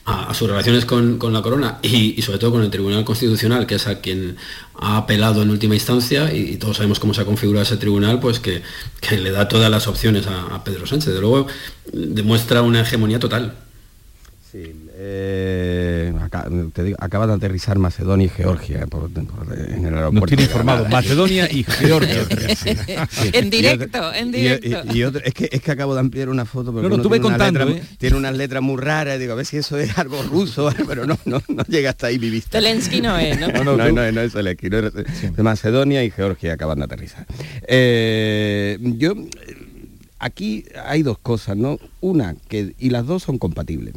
a- 0.08 0.34
sus 0.34 0.48
relaciones 0.48 0.84
con, 0.84 1.18
con 1.18 1.32
la 1.32 1.42
corona 1.42 1.78
y, 1.82 2.20
sobre 2.22 2.38
todo 2.38 2.52
con 2.52 2.62
el 2.62 2.70
Tribunal 2.70 3.04
Constitucional, 3.04 3.66
que 3.66 3.74
es 3.74 3.86
a 3.86 4.00
quien 4.00 4.36
ha 4.74 4.96
apelado 4.96 5.42
en 5.42 5.50
última 5.50 5.74
instancia, 5.74 6.32
y, 6.32 6.56
todos 6.56 6.76
sabemos 6.78 6.98
cómo 6.98 7.12
se 7.14 7.20
ha 7.20 7.24
configurado 7.24 7.62
ese 7.62 7.76
tribunal, 7.76 8.18
pues 8.20 8.40
que, 8.40 8.62
que 9.00 9.18
le 9.18 9.30
da 9.30 9.48
todas 9.48 9.70
las 9.70 9.86
opciones 9.86 10.26
a, 10.26 10.64
Pedro 10.64 10.86
Sánchez. 10.86 11.12
De 11.14 11.20
luego 11.20 11.46
demuestra 11.92 12.62
una 12.62 12.80
hegemonía 12.80 13.18
total. 13.18 13.54
Eh, 15.00 16.12
acá- 16.20 16.48
te 16.72 16.82
digo, 16.82 16.96
acaba 17.00 17.26
de 17.28 17.34
aterrizar 17.34 17.78
Macedonia 17.78 18.26
y 18.26 18.28
Georgia 18.30 18.84
por- 18.88 19.08
por- 19.12 19.56
en 19.56 19.86
el 19.86 19.94
aeropuerto. 19.94 20.12
Nos 20.20 20.26
tiene 20.26 20.42
informado. 20.42 20.88
Macedonia 20.88 21.48
y 21.50 21.62
Georgia. 21.64 22.26
Sí. 22.58 22.70
En 23.32 23.48
directo, 23.50 24.12
en 24.12 24.32
directo. 24.32 24.82
Y, 24.92 24.98
y 24.98 25.04
otro- 25.04 25.22
es, 25.24 25.32
que, 25.34 25.48
es 25.52 25.62
que 25.62 25.70
acabo 25.70 25.94
de 25.94 26.00
ampliar 26.00 26.28
una 26.28 26.44
foto 26.44 26.72
porque 26.72 26.88
No, 26.88 26.96
no, 26.96 27.02
tiene, 27.02 27.16
una 27.18 27.22
contando, 27.28 27.64
letra- 27.66 27.76
¿eh? 27.82 27.96
tiene 27.98 28.16
unas 28.16 28.36
letras 28.36 28.62
muy 28.62 28.76
raras 28.80 29.18
digo 29.20 29.32
a 29.34 29.36
ver 29.36 29.46
si 29.46 29.58
eso 29.58 29.78
es 29.78 29.96
algo 29.98 30.20
ruso 30.24 30.72
pero 30.88 31.06
no 31.06 31.16
no, 31.26 31.40
no 31.48 31.62
llega 31.68 31.90
hasta 31.90 32.08
ahí 32.08 32.18
mi 32.18 32.30
vista 32.30 32.58
Zelensky 32.58 33.00
no 33.00 33.16
es, 33.18 33.38
¿no? 33.38 33.48
no, 33.48 33.62
no, 33.64 33.76
no, 33.76 33.92
no, 33.92 34.12
no 34.12 34.20
es 34.20 34.32
Zelensky, 34.32 34.68
no 34.70 34.78
es- 34.78 34.92
de 34.94 35.42
Macedonia 35.42 36.02
y 36.02 36.10
Georgia 36.10 36.54
acaban 36.54 36.78
de 36.78 36.84
aterrizar. 36.86 37.26
Eh, 37.68 38.78
yo 38.80 39.14
aquí 40.18 40.64
hay 40.84 41.02
dos 41.02 41.18
cosas, 41.18 41.56
¿no? 41.56 41.78
Una 42.00 42.34
que 42.48 42.74
y 42.78 42.90
las 42.90 43.06
dos 43.06 43.22
son 43.22 43.38
compatibles. 43.38 43.94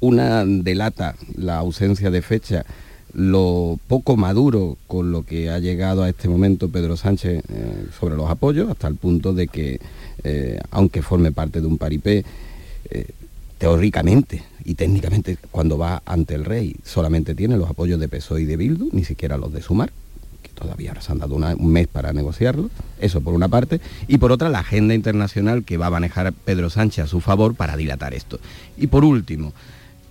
Una 0.00 0.46
delata 0.46 1.14
la 1.36 1.58
ausencia 1.58 2.10
de 2.10 2.22
fecha, 2.22 2.64
lo 3.12 3.78
poco 3.86 4.16
maduro 4.16 4.78
con 4.86 5.12
lo 5.12 5.24
que 5.24 5.50
ha 5.50 5.58
llegado 5.58 6.02
a 6.02 6.08
este 6.08 6.28
momento 6.28 6.70
Pedro 6.70 6.96
Sánchez 6.96 7.42
eh, 7.48 7.86
sobre 7.98 8.16
los 8.16 8.30
apoyos, 8.30 8.70
hasta 8.70 8.88
el 8.88 8.96
punto 8.96 9.34
de 9.34 9.48
que, 9.48 9.78
eh, 10.24 10.58
aunque 10.70 11.02
forme 11.02 11.32
parte 11.32 11.60
de 11.60 11.66
un 11.66 11.76
paripé, 11.76 12.24
eh, 12.90 13.06
teóricamente 13.58 14.42
y 14.64 14.74
técnicamente 14.74 15.36
cuando 15.50 15.76
va 15.76 16.02
ante 16.06 16.34
el 16.34 16.46
rey 16.46 16.76
solamente 16.82 17.34
tiene 17.34 17.58
los 17.58 17.68
apoyos 17.68 18.00
de 18.00 18.08
PSOE 18.08 18.42
y 18.42 18.44
de 18.46 18.56
Bildu, 18.56 18.88
ni 18.92 19.04
siquiera 19.04 19.36
los 19.36 19.52
de 19.52 19.60
Sumar, 19.60 19.92
que 20.42 20.48
todavía 20.54 20.98
se 20.98 21.12
han 21.12 21.18
dado 21.18 21.34
un 21.34 21.72
mes 21.72 21.88
para 21.88 22.14
negociarlo, 22.14 22.70
eso 23.00 23.20
por 23.20 23.34
una 23.34 23.48
parte, 23.48 23.82
y 24.08 24.16
por 24.16 24.32
otra 24.32 24.48
la 24.48 24.60
agenda 24.60 24.94
internacional 24.94 25.62
que 25.62 25.76
va 25.76 25.88
a 25.88 25.90
manejar 25.90 26.32
Pedro 26.32 26.70
Sánchez 26.70 27.04
a 27.04 27.08
su 27.08 27.20
favor 27.20 27.54
para 27.54 27.76
dilatar 27.76 28.14
esto. 28.14 28.40
Y 28.78 28.86
por 28.86 29.04
último, 29.04 29.52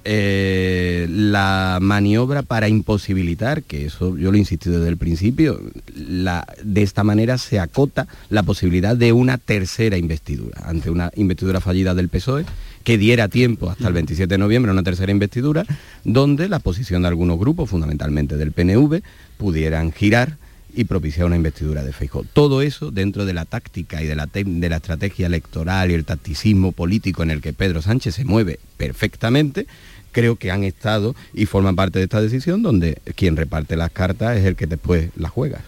eh, 0.06 1.08
la 1.10 1.80
maniobra 1.82 2.42
para 2.42 2.68
imposibilitar, 2.70 3.64
que 3.64 3.86
eso 3.86 4.18
yo 4.18 4.32
lo 4.32 4.36
he 4.38 4.40
insistido 4.40 4.78
desde 4.78 4.90
el 4.90 4.98
principio, 4.98 5.62
la- 5.96 6.48
de 6.64 6.82
esta 6.84 7.04
manera 7.04 7.38
se 7.38 7.60
acota 7.60 8.08
la 8.30 8.44
posibilidad 8.44 8.96
de 8.96 9.12
una 9.14 9.38
tercera 9.38 9.98
investidura, 9.98 10.62
ante 10.66 10.90
una 10.90 11.12
investidura 11.16 11.60
fallida 11.62 11.94
del 11.96 12.10
PSOE, 12.10 12.46
que 12.84 12.98
diera 12.98 13.28
tiempo 13.28 13.70
hasta 13.70 13.88
el 13.88 13.94
27 13.94 14.34
de 14.34 14.38
noviembre 14.38 14.70
a 14.70 14.74
una 14.74 14.84
tercera 14.84 15.12
investidura, 15.12 15.66
donde 16.06 16.48
la 16.50 16.60
posición 16.60 17.02
de 17.02 17.10
algunos 17.10 17.38
grupos, 17.38 17.70
fundamentalmente 17.70 18.38
del 18.38 18.52
PNV, 18.52 19.02
pudieran 19.38 19.92
girar 19.92 20.38
y 20.74 20.84
propiciar 20.86 21.26
una 21.26 21.36
investidura 21.36 21.84
de 21.84 21.92
Feijóo. 21.94 22.24
Todo 22.34 22.62
eso 22.62 22.92
dentro 22.92 23.26
de 23.26 23.34
la 23.34 23.46
táctica 23.46 24.02
y 24.02 24.08
de 24.08 24.16
la, 24.16 24.28
de 24.32 24.70
la 24.70 24.76
estrategia 24.78 25.28
electoral 25.28 25.92
y 25.92 25.96
el 25.96 26.06
tacticismo 26.06 26.72
político 26.72 27.24
en 27.24 27.32
el 27.32 27.42
que 27.42 27.54
Pedro 27.54 27.82
Sánchez 27.82 28.16
se 28.16 28.26
mueve 28.26 28.60
perfectamente, 28.78 29.66
creo 30.12 30.36
que 30.38 30.52
han 30.52 30.64
estado 30.64 31.16
y 31.34 31.46
forman 31.46 31.76
parte 31.76 32.00
de 32.00 32.06
esta 32.06 32.22
decisión 32.22 32.62
donde 32.64 33.00
quien 33.16 33.36
reparte 33.36 33.76
las 33.76 33.92
cartas 33.92 34.38
es 34.38 34.46
el 34.46 34.56
que 34.56 34.68
después 34.68 35.10
las 35.16 35.32
juega. 35.32 35.62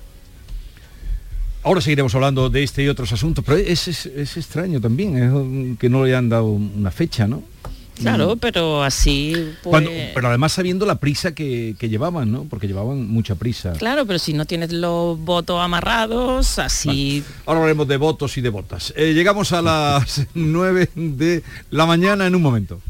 Ahora 1.64 1.80
seguiremos 1.82 2.16
hablando 2.16 2.50
de 2.50 2.64
este 2.64 2.84
y 2.84 2.88
otros 2.88 3.12
asuntos, 3.14 3.44
pero 3.46 3.58
es, 3.58 3.88
es- 3.88 4.08
es 4.08 4.36
extraño 4.38 4.82
también 4.82 5.18
es 5.18 5.78
que 5.78 5.90
no 5.90 6.06
le 6.06 6.16
han 6.16 6.28
dado 6.30 6.46
una 6.46 6.90
fecha, 6.90 7.28
¿no? 7.28 7.44
Claro, 8.02 8.36
pero 8.36 8.84
así 8.84 9.34
pues... 9.64 9.72
Cuando- 9.72 9.92
pero 10.14 10.28
además 10.30 10.52
sabiendo 10.54 10.86
la 10.86 10.96
prisa 10.96 11.34
que, 11.34 11.76
que 11.80 11.90
llevaban, 11.90 12.32
¿no? 12.32 12.44
Porque 12.50 12.68
llevaban 12.68 13.08
mucha 13.08 13.36
prisa. 13.36 13.74
Claro, 13.74 14.06
pero 14.06 14.20
si 14.20 14.34
no 14.34 14.46
tienes 14.46 14.72
los 14.72 15.20
votos 15.20 15.60
amarrados, 15.62 16.60
así... 16.60 17.24
Ahora 17.46 17.60
hablaremos 17.62 17.88
de 17.88 17.98
votos 17.98 18.38
y 18.38 18.42
de 18.42 18.50
botas. 18.50 18.94
Eh, 18.96 19.14
llegamos 19.14 19.52
a 19.54 19.62
las 19.62 20.26
9 20.34 20.90
de 20.96 21.44
la 21.70 21.86
mañana 21.86 22.26
en 22.28 22.36
un 22.36 22.42
momento. 22.42 22.82